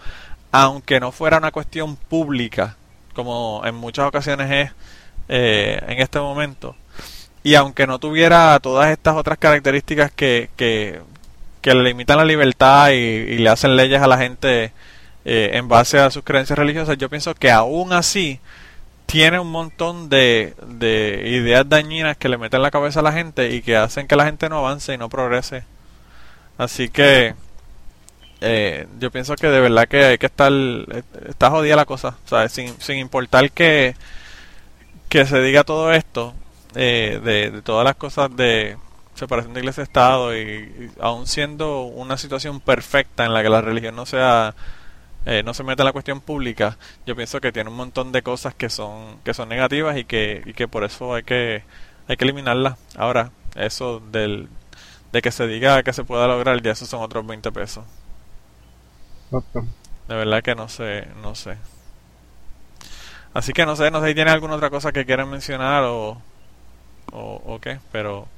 [0.57, 2.77] aunque no fuera una cuestión pública
[3.13, 4.71] como en muchas ocasiones es
[5.29, 6.77] eh, en este momento
[7.43, 11.01] y aunque no tuviera todas estas otras características que, que,
[11.61, 14.73] que le limitan la libertad y, le hacen leyes a la gente
[15.25, 18.39] eh, en base a sus creencias religiosas, yo pienso que aún así
[19.07, 23.13] tiene un montón de, de ideas dañinas que le meten en la cabeza a la
[23.13, 25.65] gente y que hacen que la gente no avance y no progrese.
[26.59, 27.35] Así que
[28.45, 32.19] eh, yo pienso que de verdad que hay que estar, eh, está jodida la cosa,
[32.27, 32.53] ¿sabes?
[32.53, 33.97] Sin, sin importar que,
[35.09, 36.35] que se diga todo esto,
[36.75, 38.77] eh, de, de todas las cosas de
[39.15, 43.95] separación de iglesia-estado y, y aún siendo una situación perfecta en la que la religión
[43.97, 44.55] no sea
[45.27, 46.77] eh, no se mete en la cuestión pública,
[47.07, 50.43] yo pienso que tiene un montón de cosas que son que son negativas y que
[50.45, 51.65] y que por eso hay que
[52.09, 52.79] hay que eliminarlas.
[52.97, 54.49] Ahora, eso del
[55.13, 57.85] de que se diga que se pueda lograr, ya esos son otros 20 pesos.
[59.31, 59.65] Exacto.
[60.09, 61.57] De verdad que no sé, no sé.
[63.33, 66.19] Así que no sé, no sé si tiene alguna otra cosa que quieran mencionar o,
[67.13, 68.29] o, o qué, pero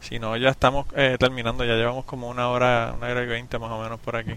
[0.00, 3.58] si no, ya estamos eh, terminando, ya llevamos como una hora, una hora y veinte
[3.58, 4.34] más o menos por aquí.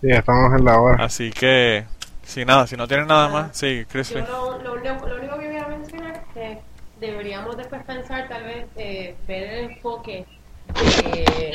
[0.00, 1.04] Sí, estamos en la hora.
[1.04, 1.84] Así que,
[2.24, 4.20] si nada, si no tienen nada más, sí, Yo Crispy.
[4.26, 6.62] lo, lo único, lo único que voy a mencionar es que
[6.98, 10.26] deberíamos después pensar, tal vez, eh, ver el enfoque
[10.74, 11.52] de,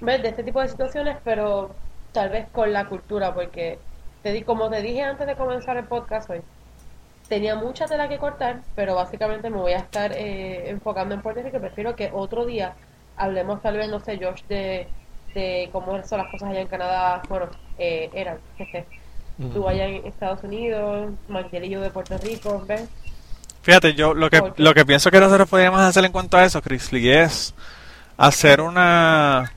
[0.00, 0.22] ¿ves?
[0.22, 1.74] de este tipo de situaciones, pero
[2.16, 3.78] tal vez con la cultura, porque
[4.22, 6.40] te di, como te dije antes de comenzar el podcast hoy,
[7.28, 11.42] tenía mucha tela que cortar, pero básicamente me voy a estar eh, enfocando en Puerto
[11.42, 11.60] Rico.
[11.60, 12.72] Prefiero que otro día
[13.18, 14.88] hablemos, tal vez, no sé, Josh, de,
[15.34, 17.20] de cómo son las cosas allá en Canadá.
[17.28, 18.86] Bueno, eh, eran, jeje.
[19.52, 21.12] Tú allá en Estados Unidos,
[21.68, 22.88] yo de Puerto Rico, ¿ves?
[23.60, 26.62] Fíjate, yo lo que, lo que pienso que nosotros podríamos hacer en cuanto a eso,
[26.62, 27.54] Crispy, es
[28.16, 29.52] hacer una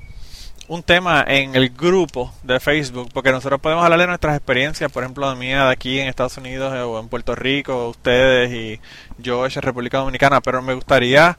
[0.69, 5.03] un tema en el grupo de Facebook, porque nosotros podemos hablar de nuestras experiencias, por
[5.03, 8.79] ejemplo, la mía de aquí en Estados Unidos eh, o en Puerto Rico, ustedes y
[9.27, 11.37] Josh en República Dominicana, pero me gustaría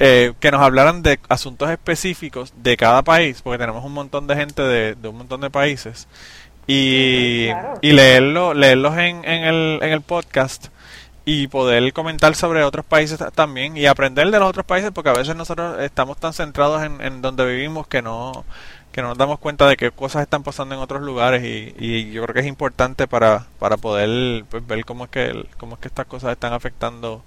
[0.00, 4.34] eh, que nos hablaran de asuntos específicos de cada país, porque tenemos un montón de
[4.34, 6.08] gente de, de un montón de países,
[6.66, 7.74] y, Claro.
[7.82, 10.68] y leerlo, leerlos en, en, el, en el podcast
[11.24, 15.10] y poder comentar sobre otros países ta- también y aprender de los otros países porque
[15.10, 18.44] a veces nosotros estamos tan centrados en, en donde vivimos que no
[18.92, 22.10] que no nos damos cuenta de qué cosas están pasando en otros lugares y, y
[22.10, 25.80] yo creo que es importante para, para poder pues, ver cómo es que cómo es
[25.80, 27.22] que estas cosas están afectando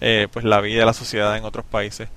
[0.00, 2.08] eh, pues la vida de la sociedad en otros países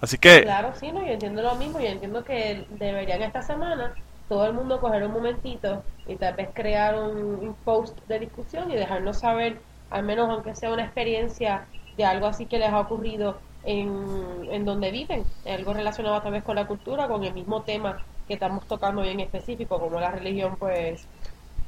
[0.00, 1.80] así que Claro, sí, no, yo entiendo lo mismo.
[1.80, 3.94] Yo entiendo que deberían esta semana
[4.28, 8.76] todo el mundo coger un momentito y tal vez crear un post de discusión y
[8.76, 9.60] dejarnos saber,
[9.90, 14.64] al menos aunque sea una experiencia de algo así que les ha ocurrido en, en
[14.64, 18.66] donde viven, algo relacionado tal vez con la cultura, con el mismo tema que estamos
[18.66, 21.08] tocando hoy en específico, como la religión, pues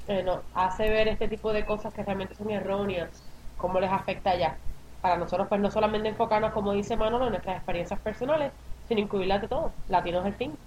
[0.08, 0.24] eh,
[0.54, 3.24] hace ver este tipo de cosas que realmente son erróneas,
[3.56, 4.60] cómo les afecta allá.
[5.00, 8.52] Para nosotros, pues no solamente enfocarnos, como dice Manolo, en nuestras experiencias personales,
[8.88, 9.72] sino incluirlas de todo.
[9.86, 10.58] Latinos al fin.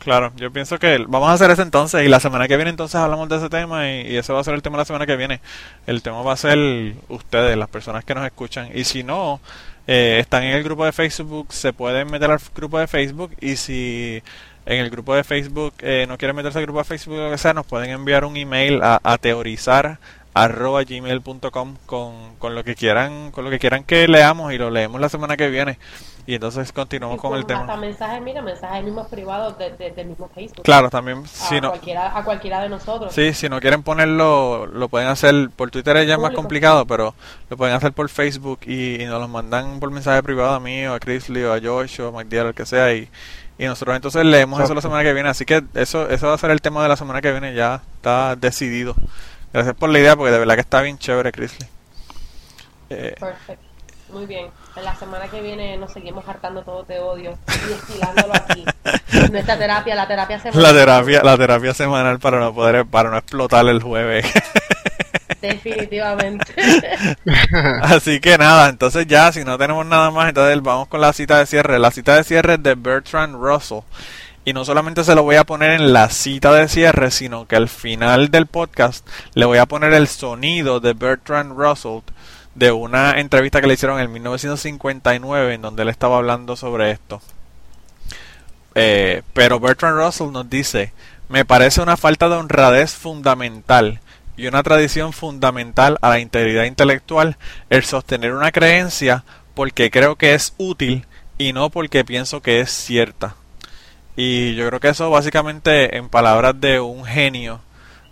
[0.00, 2.94] Claro, yo pienso que vamos a hacer eso entonces y la semana que viene entonces
[2.94, 5.04] hablamos de ese tema y, y ese va a ser el tema de la semana
[5.04, 5.40] que viene.
[5.86, 9.40] El tema va a ser ustedes, las personas que nos escuchan y si no
[9.86, 13.56] eh, están en el grupo de Facebook se pueden meter al grupo de Facebook y
[13.56, 14.22] si
[14.64, 17.30] en el grupo de Facebook eh, no quieren meterse al grupo de Facebook o lo
[17.30, 19.98] que sea nos pueden enviar un email a, a teorizar
[20.32, 24.70] arroba gmail.com con, con lo que quieran con lo que quieran que leamos y lo
[24.70, 25.78] leemos la semana que viene
[26.26, 29.90] y entonces continuamos Y con el Hasta tema mensajes, mira, mensajes mismos privados de, de-
[29.90, 30.62] del mismo Facebook.
[30.62, 33.12] claro también a, si no cualquiera, a cualquiera de nosotros.
[33.12, 36.42] sí si no quieren ponerlo lo pueden hacer por Twitter es ya más Público.
[36.42, 37.14] complicado pero
[37.48, 40.86] lo pueden hacer por Facebook y, y nos los mandan por mensaje privado a mí
[40.86, 43.08] o a Chrisley o a Josh o a McDill el que sea y
[43.58, 46.38] y nosotros entonces leemos eso la semana que viene así que eso eso va a
[46.38, 48.94] ser el tema de la semana que viene ya está decidido
[49.52, 51.68] gracias por la idea porque de verdad que está bien chévere Chrisley
[52.90, 53.70] Eh, Perfecto.
[54.12, 54.48] Muy bien.
[54.76, 58.64] En la semana que viene nos seguimos hartando todo de odio y estilándolo aquí.
[59.30, 60.62] Nuestra terapia, la terapia semanal.
[60.62, 64.26] La terapia, la terapia semanal para no poder, para no explotar el jueves.
[65.40, 66.54] Definitivamente.
[67.82, 71.38] Así que nada, entonces ya, si no tenemos nada más, entonces vamos con la cita
[71.38, 71.78] de cierre.
[71.78, 73.80] La cita de cierre es de Bertrand Russell.
[74.44, 77.56] Y no solamente se lo voy a poner en la cita de cierre, sino que
[77.56, 82.00] al final del podcast le voy a poner el sonido de Bertrand Russell
[82.54, 87.20] de una entrevista que le hicieron en 1959 en donde él estaba hablando sobre esto.
[88.74, 90.92] Eh, pero Bertrand Russell nos dice,
[91.28, 94.00] me parece una falta de honradez fundamental
[94.36, 97.36] y una tradición fundamental a la integridad intelectual
[97.68, 101.06] el sostener una creencia porque creo que es útil
[101.36, 103.36] y no porque pienso que es cierta.
[104.16, 107.60] Y yo creo que eso básicamente en palabras de un genio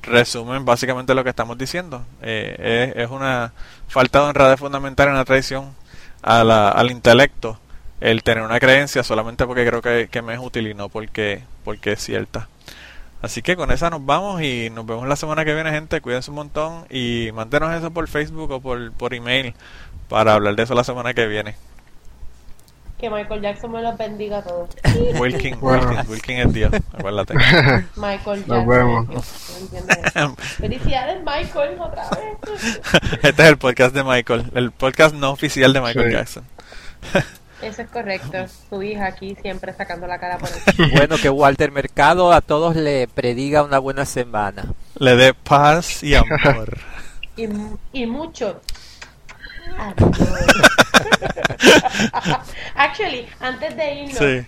[0.02, 2.04] resumen básicamente lo que estamos diciendo.
[2.22, 3.52] Eh, es, es una
[3.88, 5.74] falta de honradez fundamental en la tradición
[6.22, 7.58] a la- al intelecto
[8.00, 11.42] el tener una creencia solamente porque creo que, que me es útil y no porque,
[11.64, 12.48] porque es cierta.
[13.20, 16.00] Así que con esa nos vamos y nos vemos la semana que viene, gente.
[16.00, 19.54] Cuídense un montón y mántenos eso por Facebook o por, por email
[20.08, 21.56] para hablar de eso la semana que viene.
[22.98, 24.70] Que Michael Jackson me los bendiga a todos.
[25.18, 25.88] Wilkin, Bueno.
[25.90, 27.34] Wilkin, Wilkin es Dios, acuérdate.
[27.96, 28.68] Michael Nos Jackson.
[28.68, 29.08] vemos.
[29.08, 30.36] Dios, ¿no entiendes?
[30.56, 32.80] Felicidades, Michael, otra vez.
[33.22, 36.12] este es el podcast de Michael, el podcast no oficial de Michael Sí.
[36.12, 36.44] Jackson.
[37.62, 38.46] Eso es correcto.
[38.70, 40.90] Tu hija aquí siempre sacando la cara por el...
[40.96, 44.64] Bueno, que Walter Mercado a todos le prediga una buena semana.
[44.98, 46.78] Le dé paz y amor.
[47.36, 47.48] y,
[47.92, 48.60] y mucho.
[52.74, 54.46] Actually, antes de irnos, Sí.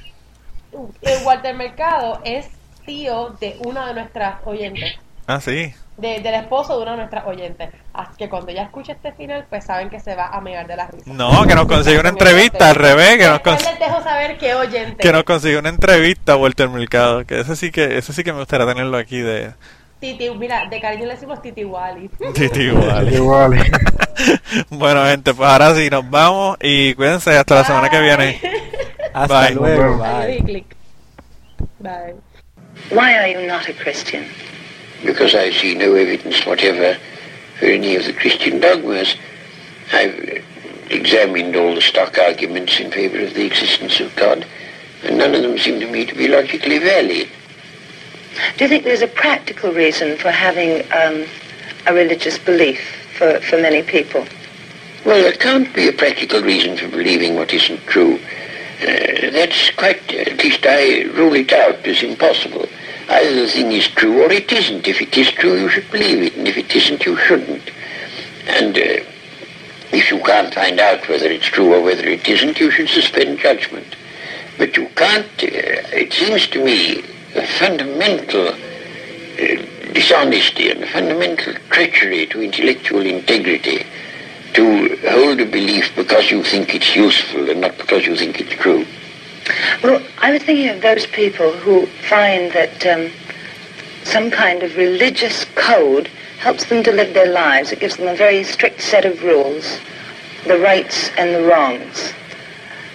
[1.25, 2.49] Walter Mercado es
[2.87, 4.95] tío de una de nuestras oyentes.
[5.27, 5.75] Ah, sí.
[5.97, 7.69] de- del esposo de una de nuestras oyentes.
[7.93, 10.75] Así que cuando ella escuche este final, pues saben que se va a mear de
[10.75, 11.05] la risa.
[11.13, 14.55] No, que nos consigue una entrevista al revés, que nos, cons- les dejo saber qué
[14.55, 14.97] oyente.
[14.97, 18.39] que nos consigue una entrevista Walter Mercado, que ese sí que ese sí que me
[18.39, 19.53] gustaría tenerlo aquí de
[20.01, 22.09] Titi, mira, de cariño le decimos Titi Wally.
[22.35, 22.63] Titi.
[22.63, 23.57] Igual.
[24.69, 28.41] Bueno, gente, pues ahora sí nos vamos y cuídense hasta la semana que viene.
[29.15, 29.55] Hasta Bye.
[29.55, 29.99] luego.
[29.99, 30.65] Bye.
[31.79, 32.15] Bye.
[32.91, 34.27] Why are you not a Christian?
[35.05, 36.97] because I see no evidence whatever
[37.59, 39.15] for any of the Christian dogmas.
[39.93, 40.45] I've
[40.91, 44.47] examined all the stock arguments in favor of the existence of God,
[45.03, 47.29] and none of them seem to me to be logically valid.
[48.57, 51.27] Do you think there's a practical reason for having um,
[51.87, 52.81] a religious belief
[53.17, 54.25] for, for many people?
[55.05, 58.21] Well, there can't be a practical reason for believing what isn't true.
[58.83, 62.67] Uh, that's quite, at least I rule it out as impossible.
[63.09, 64.87] Either the thing is true or it isn't.
[64.87, 67.71] If it is true, you should believe it, and if it isn't, you shouldn't.
[68.47, 69.05] And uh,
[69.93, 73.39] if you can't find out whether it's true or whether it isn't, you should suspend
[73.41, 73.97] judgment.
[74.59, 77.03] But you can't, uh, it seems to me,
[77.59, 83.85] fundamental uh, dishonesty and a fundamental treachery to intellectual integrity
[84.55, 88.53] to hold a belief because you think it's useful and not because you think it's
[88.55, 88.85] true.
[89.83, 93.11] Well, I was thinking of those people who find that um,
[94.05, 96.09] some kind of religious code
[96.39, 97.73] helps them to live their lives.
[97.73, 99.79] It gives them a very strict set of rules,
[100.47, 102.13] the rights and the wrongs.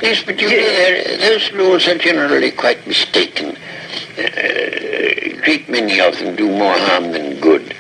[0.02, 3.56] Yes, but you know, those rules are generally quite mistaken.
[4.18, 7.74] Uh, a great many of them do more harm than good,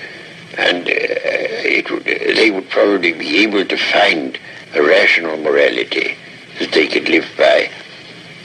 [0.57, 4.39] and uh, it would, they would probably be able to find
[4.75, 6.15] a rational morality
[6.59, 7.69] that they could live by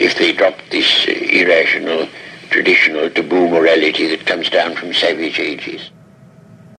[0.01, 2.09] if they dropped this irrational,
[2.51, 5.91] traditional, taboo morality that comes down from savage ages.